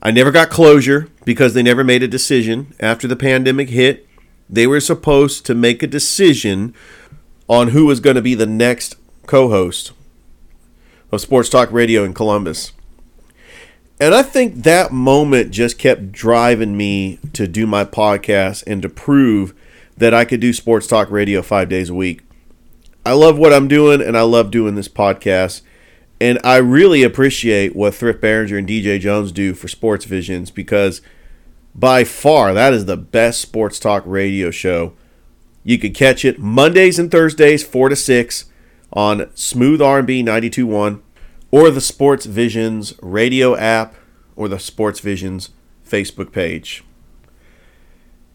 I 0.00 0.10
never 0.10 0.30
got 0.30 0.50
closure 0.50 1.08
because 1.24 1.54
they 1.54 1.62
never 1.62 1.82
made 1.82 2.02
a 2.02 2.08
decision 2.08 2.74
after 2.78 3.08
the 3.08 3.16
pandemic 3.16 3.70
hit. 3.70 4.06
They 4.48 4.66
were 4.66 4.80
supposed 4.80 5.44
to 5.46 5.54
make 5.54 5.82
a 5.82 5.88
decision 5.88 6.74
on 7.48 7.68
who 7.68 7.86
was 7.86 8.00
going 8.00 8.16
to 8.16 8.22
be 8.22 8.34
the 8.34 8.46
next 8.46 8.94
co 9.26 9.48
host 9.48 9.92
of 11.10 11.20
Sports 11.20 11.48
Talk 11.48 11.72
Radio 11.72 12.04
in 12.04 12.14
Columbus. 12.14 12.72
And 14.00 14.14
I 14.14 14.22
think 14.22 14.62
that 14.62 14.92
moment 14.92 15.50
just 15.50 15.78
kept 15.78 16.12
driving 16.12 16.76
me 16.76 17.18
to 17.32 17.48
do 17.48 17.66
my 17.66 17.84
podcast 17.84 18.62
and 18.66 18.80
to 18.82 18.88
prove 18.88 19.54
that 19.96 20.14
I 20.14 20.24
could 20.24 20.40
do 20.40 20.52
Sports 20.52 20.86
Talk 20.86 21.10
Radio 21.10 21.42
five 21.42 21.68
days 21.68 21.90
a 21.90 21.94
week. 21.94 22.22
I 23.04 23.12
love 23.14 23.38
what 23.38 23.52
I'm 23.52 23.66
doing 23.66 24.00
and 24.00 24.16
I 24.16 24.22
love 24.22 24.52
doing 24.52 24.76
this 24.76 24.88
podcast. 24.88 25.62
And 26.20 26.38
I 26.42 26.56
really 26.56 27.02
appreciate 27.02 27.76
what 27.76 27.94
Thrift 27.94 28.20
Barringer 28.20 28.58
and 28.58 28.68
DJ 28.68 28.98
Jones 28.98 29.30
do 29.30 29.54
for 29.54 29.68
Sports 29.68 30.04
Visions 30.04 30.50
because 30.50 31.00
by 31.74 32.02
far 32.02 32.52
that 32.54 32.72
is 32.72 32.86
the 32.86 32.96
best 32.96 33.40
sports 33.40 33.78
talk 33.78 34.02
radio 34.04 34.50
show. 34.50 34.94
You 35.62 35.78
could 35.78 35.94
catch 35.94 36.24
it 36.24 36.38
Mondays 36.38 36.98
and 36.98 37.10
Thursdays, 37.10 37.62
4 37.62 37.90
to 37.90 37.96
6 37.96 38.46
on 38.92 39.30
Smooth 39.34 39.80
R&B 39.80 40.22
92.1 40.22 41.00
or 41.50 41.70
the 41.70 41.80
Sports 41.80 42.26
Visions 42.26 42.94
radio 43.00 43.54
app 43.56 43.94
or 44.34 44.48
the 44.48 44.58
Sports 44.58 45.00
Visions 45.00 45.50
Facebook 45.88 46.32
page. 46.32 46.84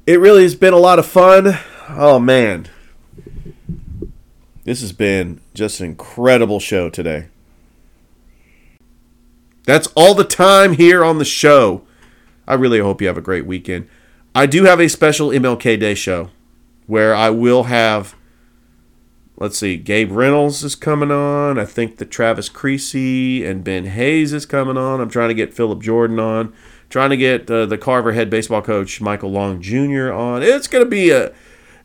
It 0.06 0.20
really 0.20 0.44
has 0.44 0.56
been 0.56 0.74
a 0.74 0.78
lot 0.78 1.00
of 1.00 1.06
fun. 1.06 1.58
Oh 1.90 2.20
man. 2.20 2.68
This 4.64 4.80
has 4.80 4.94
been 4.94 5.42
just 5.54 5.82
an 5.82 5.88
incredible 5.88 6.60
show 6.60 6.90
today. 6.90 7.28
That's 9.66 9.88
all 9.96 10.14
the 10.14 10.24
time 10.24 10.74
here 10.74 11.04
on 11.04 11.18
the 11.18 11.26
show. 11.26 11.84
I 12.48 12.56
really 12.56 12.80
hope 12.80 13.02
you 13.02 13.08
have 13.08 13.18
a 13.18 13.22
great 13.22 13.46
weekend. 13.46 13.88
I 14.36 14.46
do 14.46 14.66
have 14.66 14.80
a 14.80 14.90
special 14.90 15.30
MLK 15.30 15.80
Day 15.80 15.94
show 15.96 16.30
where 16.88 17.16
I 17.16 17.30
will 17.30 17.64
have, 17.64 18.16
let's 19.38 19.58
see, 19.58 19.78
Gabe 19.78 20.12
Reynolds 20.12 20.64
is 20.64 20.76
coming 20.76 21.12
on. 21.12 21.58
I 21.58 21.66
think 21.66 21.98
that 21.98 22.12
Travis 22.12 22.50
Creasy 22.50 23.46
and 23.46 23.64
Ben 23.64 23.86
Hayes 23.86 24.34
is 24.34 24.46
coming 24.46 24.78
on. 24.78 25.00
I'm 25.00 25.10
trying 25.10 25.30
to 25.30 25.36
get 25.36 25.54
Philip 25.54 25.82
Jordan 25.82 26.20
on. 26.20 26.54
Trying 26.90 27.12
to 27.12 27.18
get 27.18 27.50
uh, 27.50 27.66
the 27.66 27.78
Carver 27.78 28.14
head 28.14 28.30
baseball 28.30 28.62
coach 28.62 29.02
Michael 29.02 29.32
Long 29.32 29.62
Jr. 29.62 30.12
on. 30.12 30.44
It's 30.44 30.68
gonna 30.68 30.86
be 30.86 31.10
a, 31.10 31.34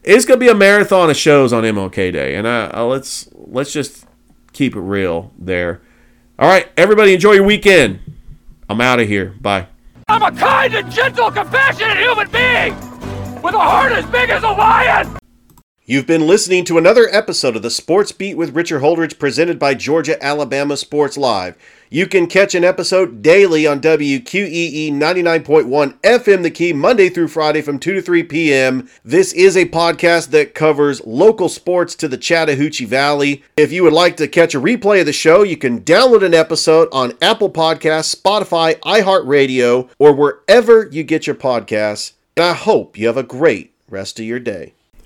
it's 0.03 0.26
gonna 0.26 0.41
be 0.41 0.49
a 0.49 0.55
marathon 0.55 1.09
of 1.09 1.16
shows 1.16 1.51
on 1.51 1.64
MLK 1.64 2.12
Day, 2.12 2.35
and 2.35 2.47
I, 2.47 2.66
I 2.66 2.83
let's 2.83 3.26
let's 3.33 3.72
just 3.72 4.05
keep 4.53 4.76
it 4.76 4.81
real 4.81 5.33
there. 5.39 5.81
All 6.41 6.49
right, 6.49 6.68
everybody, 6.76 7.14
enjoy 7.14 7.32
your 7.32 7.43
weekend. 7.43 7.99
I'm 8.68 8.80
out 8.80 9.01
of 9.01 9.09
here. 9.09 9.34
Bye. 9.41 9.66
I'm 10.07 10.22
a 10.22 10.30
kind 10.30 10.72
and 10.72 10.89
gentle, 10.89 11.32
compassionate 11.32 11.97
human 11.99 12.30
being 12.30 12.74
with 13.43 13.55
a 13.55 13.59
heart 13.59 13.91
as 13.91 14.07
big 14.07 14.30
as 14.30 14.45
a 14.45 14.51
lion. 14.51 15.18
You've 15.91 16.07
been 16.07 16.26
listening 16.26 16.66
to 16.66 16.76
another 16.76 17.09
episode 17.12 17.57
of 17.57 17.62
the 17.62 17.70
Sports 17.70 18.12
Beat 18.12 18.36
with 18.36 18.55
Richard 18.55 18.82
Holdridge 18.82 19.18
presented 19.18 19.59
by 19.59 19.72
Georgia 19.72 20.22
Alabama 20.22 20.76
Sports 20.76 21.16
Live. 21.16 21.57
You 21.89 22.07
can 22.07 22.26
catch 22.26 22.55
an 22.55 22.62
episode 22.62 23.22
daily 23.22 23.66
on 23.66 23.80
WQEE 23.80 24.93
99.1 24.93 25.99
FM 26.03 26.43
The 26.43 26.51
Key 26.51 26.74
Monday 26.74 27.09
through 27.09 27.28
Friday 27.28 27.62
from 27.62 27.78
2 27.78 27.95
to 27.95 28.03
3 28.03 28.22
p.m. 28.24 28.86
This 29.03 29.32
is 29.32 29.57
a 29.57 29.64
podcast 29.64 30.28
that 30.32 30.55
covers 30.55 31.07
local 31.07 31.49
sports 31.49 31.95
to 31.95 32.07
the 32.07 32.18
Chattahoochee 32.18 32.84
Valley. 32.84 33.43
If 33.57 33.72
you 33.72 33.82
would 33.84 33.95
like 33.95 34.18
to 34.18 34.28
catch 34.28 34.55
a 34.55 34.61
replay 34.61 35.01
of 35.01 35.07
the 35.07 35.14
show, 35.14 35.43
you 35.43 35.57
can 35.57 35.80
download 35.80 36.22
an 36.22 36.34
episode 36.34 36.91
on 36.93 37.14
Apple 37.22 37.49
Podcasts, 37.49 38.14
Spotify, 38.14 38.78
iHeartRadio, 38.80 39.89
or 39.99 40.12
wherever 40.12 40.86
you 40.93 41.03
get 41.03 41.26
your 41.26 41.36
podcasts. 41.36 42.12
And 42.36 42.45
I 42.45 42.53
hope 42.53 42.99
you 42.99 43.07
have 43.07 43.16
a 43.16 43.22
great 43.22 43.72
rest 43.89 44.20
of 44.20 44.26
your 44.26 44.39
day. 44.39 44.74